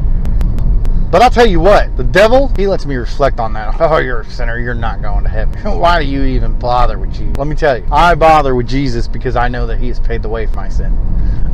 But 1.11 1.23
I'll 1.23 1.31
tell 1.31 1.47
you 1.47 1.61
what, 1.61 1.97
the 1.97 2.05
devil, 2.05 2.53
he 2.57 2.67
lets 2.67 2.85
me 2.85 2.97
reflect 2.97 3.39
on 3.39 3.53
that. 3.53 3.81
Oh, 3.81 3.99
you're 3.99 4.21
a 4.21 4.25
sinner. 4.25 4.59
You're 4.59 4.75
not 4.75 5.03
going 5.03 5.23
to 5.23 5.31
heaven. 5.31 5.79
Why 5.79 6.03
do 6.03 6.07
you 6.07 6.25
even 6.25 6.59
bother 6.59 6.99
with 6.99 7.13
Jesus? 7.15 7.37
Let 7.37 7.47
me 7.47 7.55
tell 7.55 7.79
you, 7.79 7.87
I 7.93 8.15
bother 8.15 8.55
with 8.55 8.67
Jesus 8.67 9.07
because 9.07 9.37
I 9.37 9.49
know 9.49 9.67
that 9.69 9.79
He 9.79 9.89
has 9.89 10.01
paid 10.01 10.23
the 10.23 10.29
way 10.29 10.47
for 10.47 10.57
my 10.57 10.69
sin. 10.69 10.93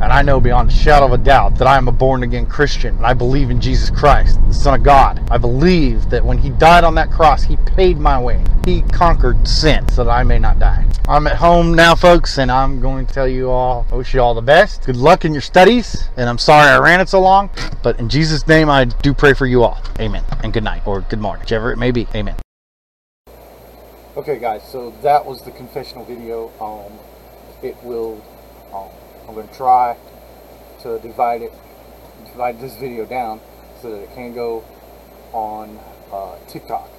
And 0.01 0.11
I 0.11 0.21
know 0.21 0.39
beyond 0.39 0.69
a 0.69 0.73
shadow 0.73 1.05
of 1.05 1.13
a 1.13 1.17
doubt 1.17 1.55
that 1.59 1.67
I 1.67 1.77
am 1.77 1.87
a 1.87 1.91
born 1.91 2.23
again 2.23 2.45
Christian. 2.45 2.95
And 2.97 3.05
I 3.05 3.13
believe 3.13 3.49
in 3.49 3.61
Jesus 3.61 3.89
Christ, 3.89 4.39
the 4.47 4.53
Son 4.53 4.73
of 4.73 4.83
God. 4.83 5.21
I 5.31 5.37
believe 5.37 6.09
that 6.09 6.25
when 6.25 6.37
He 6.37 6.49
died 6.49 6.83
on 6.83 6.95
that 6.95 7.11
cross, 7.11 7.43
He 7.43 7.55
paid 7.57 7.97
my 7.99 8.19
way. 8.19 8.43
He 8.65 8.81
conquered 8.81 9.47
sin 9.47 9.87
so 9.89 10.03
that 10.03 10.11
I 10.11 10.23
may 10.23 10.39
not 10.39 10.59
die. 10.59 10.85
I'm 11.07 11.27
at 11.27 11.35
home 11.35 11.73
now, 11.73 11.95
folks, 11.95 12.37
and 12.37 12.49
I'm 12.49 12.79
going 12.79 13.05
to 13.05 13.13
tell 13.13 13.27
you 13.27 13.49
all, 13.49 13.85
I 13.91 13.95
wish 13.95 14.13
you 14.13 14.21
all 14.21 14.33
the 14.33 14.41
best. 14.41 14.85
Good 14.85 14.95
luck 14.95 15.25
in 15.25 15.33
your 15.33 15.41
studies. 15.41 16.09
And 16.15 16.29
I'm 16.29 16.37
sorry 16.37 16.69
I 16.69 16.79
ran 16.79 17.01
it 17.01 17.09
so 17.09 17.19
long, 17.19 17.49
but 17.81 17.99
in 17.99 18.07
Jesus' 18.07 18.47
name, 18.47 18.69
I 18.69 18.85
do 18.85 19.13
pray 19.13 19.33
for 19.33 19.42
you 19.45 19.63
all. 19.63 19.77
Amen. 19.99 20.23
And 20.43 20.53
good 20.53 20.63
night 20.63 20.85
or 20.85 21.01
good 21.01 21.19
morning, 21.19 21.41
whichever 21.41 21.71
it 21.71 21.77
may 21.77 21.91
be. 21.91 22.07
Amen. 22.15 22.35
Okay, 24.15 24.37
guys, 24.37 24.61
so 24.71 24.91
that 25.01 25.25
was 25.25 25.41
the 25.41 25.51
confessional 25.51 26.05
video. 26.05 26.51
Um, 26.61 26.99
it 27.63 27.75
will, 27.83 28.23
um, 28.71 28.89
I'm 29.27 29.33
going 29.33 29.47
to 29.47 29.53
try 29.55 29.97
to 30.83 30.99
divide 30.99 31.41
it, 31.41 31.51
divide 32.25 32.59
this 32.59 32.75
video 32.75 33.05
down 33.05 33.41
so 33.81 33.89
that 33.89 34.03
it 34.03 34.13
can 34.13 34.33
go 34.33 34.63
on 35.31 35.79
uh, 36.11 36.37
TikTok. 36.47 36.89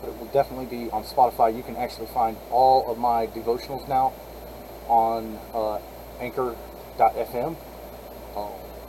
But 0.00 0.08
it 0.10 0.18
will 0.18 0.26
definitely 0.26 0.66
be 0.66 0.90
on 0.90 1.04
Spotify. 1.04 1.56
You 1.56 1.62
can 1.62 1.76
actually 1.76 2.08
find 2.08 2.36
all 2.50 2.90
of 2.90 2.98
my 2.98 3.28
devotionals 3.28 3.88
now 3.88 4.12
on 4.88 5.38
uh, 5.54 5.78
anchor.fm, 6.18 7.56
uh, 8.34 8.40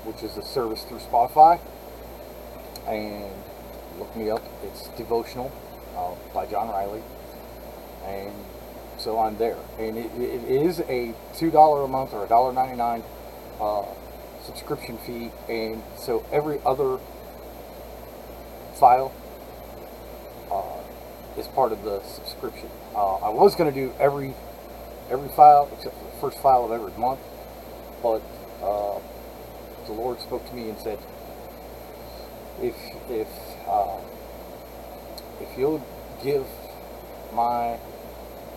which 0.03 0.23
is 0.23 0.35
a 0.37 0.43
service 0.43 0.83
through 0.83 0.99
Spotify. 0.99 1.59
And 2.87 3.31
look 3.99 4.15
me 4.15 4.29
up. 4.29 4.43
It's 4.63 4.87
devotional 4.89 5.51
uh, 5.95 6.15
by 6.33 6.45
John 6.45 6.69
Riley 6.69 7.01
and 8.07 8.33
so 8.97 9.19
I'm 9.19 9.37
there. 9.37 9.57
And 9.77 9.97
it, 9.97 10.11
it 10.17 10.49
is 10.49 10.79
a 10.81 11.13
two 11.35 11.51
dollar 11.51 11.83
a 11.83 11.87
month 11.87 12.13
or 12.13 12.25
a 12.25 12.27
dollar 12.27 12.53
ninety 12.53 12.77
nine 12.77 13.03
uh, 13.59 13.85
subscription 14.43 14.97
fee, 14.99 15.31
and 15.49 15.83
so 15.97 16.25
every 16.31 16.59
other 16.65 16.97
file 18.75 19.11
uh, 20.51 21.39
is 21.39 21.47
part 21.47 21.71
of 21.71 21.83
the 21.83 22.01
subscription. 22.03 22.69
Uh, 22.95 23.15
I 23.15 23.29
was 23.29 23.55
going 23.55 23.71
to 23.71 23.79
do 23.79 23.93
every 23.99 24.33
every 25.09 25.29
file 25.29 25.69
except 25.73 25.95
for 25.97 26.05
the 26.05 26.17
first 26.21 26.39
file 26.41 26.65
of 26.65 26.71
every 26.71 26.97
month, 26.99 27.19
but 28.01 28.21
uh, 28.63 28.99
the 29.85 29.93
Lord 29.93 30.19
spoke 30.21 30.47
to 30.49 30.55
me 30.55 30.69
and 30.69 30.79
said, 30.79 30.99
if 32.61 32.75
if 33.09 33.27
uh, 33.67 33.99
if 35.41 35.57
you'll 35.57 35.85
give 36.23 36.45
my 37.33 37.77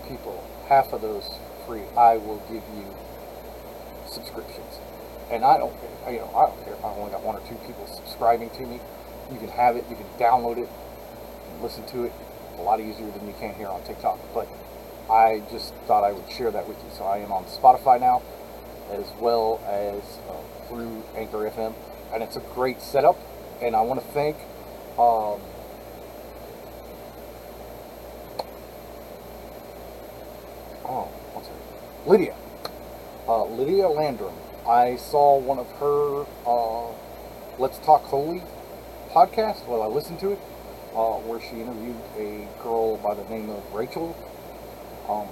people 0.08 0.42
half 0.68 0.92
of 0.92 1.02
those 1.02 1.28
free, 1.66 1.82
I 1.96 2.16
will 2.16 2.42
give 2.48 2.62
you 2.76 2.86
subscriptions. 4.08 4.78
And 5.30 5.44
I 5.44 5.58
don't 5.58 5.72
care, 5.80 6.12
you 6.12 6.18
know, 6.18 6.30
I 6.34 6.46
don't 6.46 6.64
care 6.64 6.74
if 6.74 6.84
I 6.84 6.88
only 6.88 7.10
got 7.12 7.22
one 7.22 7.36
or 7.36 7.40
two 7.46 7.54
people 7.66 7.86
subscribing 7.86 8.50
to 8.50 8.66
me. 8.66 8.80
You 9.30 9.38
can 9.38 9.48
have 9.48 9.76
it, 9.76 9.84
you 9.88 9.96
can 9.96 10.06
download 10.18 10.58
it, 10.58 10.68
listen 11.62 11.86
to 11.88 12.04
it 12.04 12.12
a 12.58 12.62
lot 12.62 12.80
easier 12.80 13.10
than 13.10 13.26
you 13.26 13.34
can 13.38 13.54
here 13.54 13.68
on 13.68 13.82
TikTok. 13.84 14.18
But 14.34 14.48
I 15.08 15.42
just 15.50 15.72
thought 15.86 16.02
I 16.02 16.12
would 16.12 16.30
share 16.30 16.50
that 16.50 16.66
with 16.68 16.78
you. 16.78 16.90
So 16.96 17.04
I 17.04 17.18
am 17.18 17.30
on 17.30 17.44
Spotify 17.44 18.00
now, 18.00 18.22
as 18.90 19.06
well 19.20 19.60
as 19.66 20.02
uh, 20.28 20.68
through 20.68 21.02
Anchor 21.14 21.50
FM, 21.50 21.74
and 22.12 22.22
it's 22.22 22.36
a 22.36 22.42
great 22.54 22.80
setup. 22.80 23.16
And 23.62 23.76
I 23.76 23.82
want 23.82 24.00
to 24.00 24.06
thank 24.08 24.36
um, 24.98 25.40
oh, 30.84 31.08
what's 31.32 31.48
her 31.48 31.54
Lydia. 32.06 32.34
Uh, 33.28 33.44
Lydia 33.44 33.88
Landrum. 33.88 34.34
I 34.66 34.96
saw 34.96 35.38
one 35.38 35.58
of 35.58 35.70
her 35.72 36.24
uh, 36.46 36.92
Let's 37.58 37.78
Talk 37.78 38.02
Holy 38.04 38.42
podcast. 39.10 39.66
Well, 39.66 39.82
I 39.82 39.86
listened 39.86 40.20
to 40.20 40.32
it, 40.32 40.38
uh, 40.94 41.18
where 41.28 41.40
she 41.40 41.60
interviewed 41.60 41.96
a 42.16 42.48
girl 42.62 42.96
by 42.96 43.14
the 43.14 43.24
name 43.24 43.50
of 43.50 43.62
Rachel. 43.74 44.16
Um, 45.08 45.28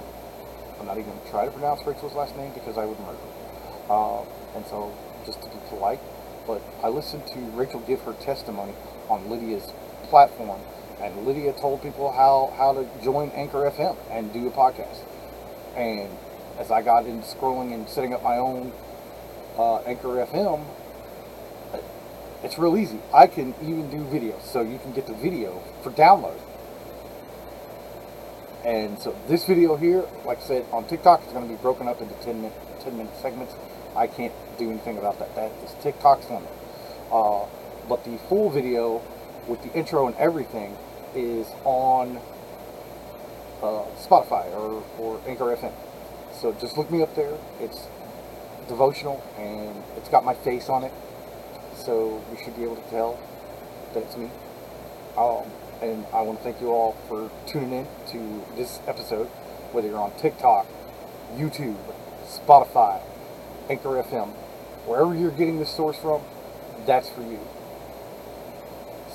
I'm 0.79 0.85
not 0.85 0.97
even 0.97 1.09
going 1.09 1.23
to 1.23 1.29
try 1.31 1.45
to 1.45 1.51
pronounce 1.51 1.85
Rachel's 1.85 2.13
last 2.13 2.35
name 2.37 2.51
because 2.53 2.77
I 2.77 2.85
would 2.85 2.99
murder 2.99 3.17
her. 3.17 3.93
Uh, 3.93 4.21
and 4.55 4.65
so, 4.67 4.93
just 5.25 5.41
to 5.41 5.49
be 5.49 5.57
polite, 5.69 5.99
but 6.47 6.61
I 6.83 6.89
listened 6.89 7.27
to 7.27 7.39
Rachel 7.55 7.79
give 7.81 8.01
her 8.01 8.13
testimony 8.13 8.73
on 9.09 9.29
Lydia's 9.29 9.71
platform, 10.03 10.61
and 11.01 11.25
Lydia 11.25 11.53
told 11.53 11.81
people 11.81 12.11
how, 12.11 12.53
how 12.57 12.73
to 12.73 12.87
join 13.03 13.29
Anchor 13.31 13.69
FM 13.69 13.95
and 14.09 14.31
do 14.33 14.47
a 14.47 14.51
podcast. 14.51 14.99
And 15.75 16.09
as 16.57 16.71
I 16.71 16.81
got 16.81 17.05
into 17.05 17.25
scrolling 17.25 17.73
and 17.73 17.87
setting 17.89 18.13
up 18.13 18.23
my 18.23 18.37
own 18.37 18.71
uh, 19.57 19.77
Anchor 19.79 20.25
FM, 20.25 20.65
it's 22.43 22.57
real 22.57 22.77
easy. 22.77 22.99
I 23.13 23.27
can 23.27 23.53
even 23.61 23.89
do 23.89 23.97
videos, 23.97 24.41
so 24.43 24.61
you 24.61 24.79
can 24.79 24.93
get 24.93 25.07
the 25.07 25.13
video 25.13 25.61
for 25.83 25.91
download. 25.91 26.39
And 28.63 28.99
so 28.99 29.15
this 29.27 29.45
video 29.45 29.75
here, 29.75 30.05
like 30.25 30.39
I 30.39 30.41
said, 30.41 30.65
on 30.71 30.85
TikTok, 30.85 31.25
is 31.25 31.33
going 31.33 31.47
to 31.47 31.53
be 31.53 31.61
broken 31.61 31.87
up 31.87 32.01
into 32.01 32.13
10 32.15 32.41
minute, 32.41 32.57
10 32.81 32.97
minute 32.97 33.13
segments. 33.21 33.53
I 33.95 34.07
can't 34.07 34.33
do 34.57 34.69
anything 34.69 34.97
about 34.97 35.19
that. 35.19 35.35
That 35.35 35.51
is 35.63 35.73
TikTok's 35.81 36.29
limit. 36.29 36.49
Uh, 37.11 37.45
but 37.87 38.03
the 38.03 38.17
full 38.29 38.49
video 38.49 39.01
with 39.47 39.61
the 39.63 39.73
intro 39.73 40.07
and 40.07 40.15
everything 40.17 40.77
is 41.15 41.47
on 41.63 42.17
uh, 43.61 43.83
Spotify 43.97 44.45
or, 44.53 44.83
or 44.99 45.21
Anchor 45.27 45.55
FM. 45.55 45.73
So 46.39 46.53
just 46.53 46.77
look 46.77 46.91
me 46.91 47.01
up 47.01 47.15
there. 47.15 47.35
It's 47.59 47.87
devotional 48.67 49.23
and 49.37 49.83
it's 49.97 50.09
got 50.09 50.23
my 50.23 50.33
face 50.33 50.69
on 50.69 50.83
it. 50.83 50.93
So 51.75 52.23
you 52.31 52.37
should 52.43 52.55
be 52.55 52.63
able 52.63 52.75
to 52.75 52.89
tell 52.89 53.19
that 53.93 54.03
it's 54.03 54.15
me. 54.15 54.29
Um, 55.17 55.43
and 55.81 56.05
I 56.13 56.21
want 56.21 56.39
to 56.39 56.43
thank 56.43 56.61
you 56.61 56.71
all 56.71 56.93
for 57.07 57.29
tuning 57.47 57.71
in 57.71 57.87
to 58.11 58.45
this 58.55 58.79
episode, 58.87 59.27
whether 59.71 59.87
you're 59.87 59.99
on 59.99 60.11
TikTok, 60.17 60.67
YouTube, 61.35 61.77
Spotify, 62.25 63.01
Anchor 63.69 64.01
FM, 64.01 64.29
wherever 64.87 65.13
you're 65.13 65.29
getting 65.29 65.59
this 65.59 65.69
source 65.69 65.95
from, 65.97 66.21
that's 66.87 67.07
for 67.09 67.21
you. 67.21 67.39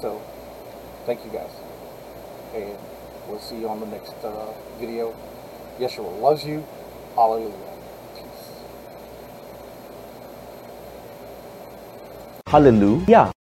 So, 0.00 0.22
thank 1.06 1.24
you 1.24 1.30
guys. 1.32 1.50
And 2.54 2.78
we'll 3.26 3.40
see 3.40 3.58
you 3.58 3.68
on 3.68 3.80
the 3.80 3.86
next 3.86 4.14
uh, 4.22 4.52
video. 4.78 5.14
Yeshua 5.80 6.20
loves 6.20 6.44
you. 6.44 6.64
Hallelujah. 7.16 7.52
Peace. 8.14 8.50
Hallelujah. 12.46 13.33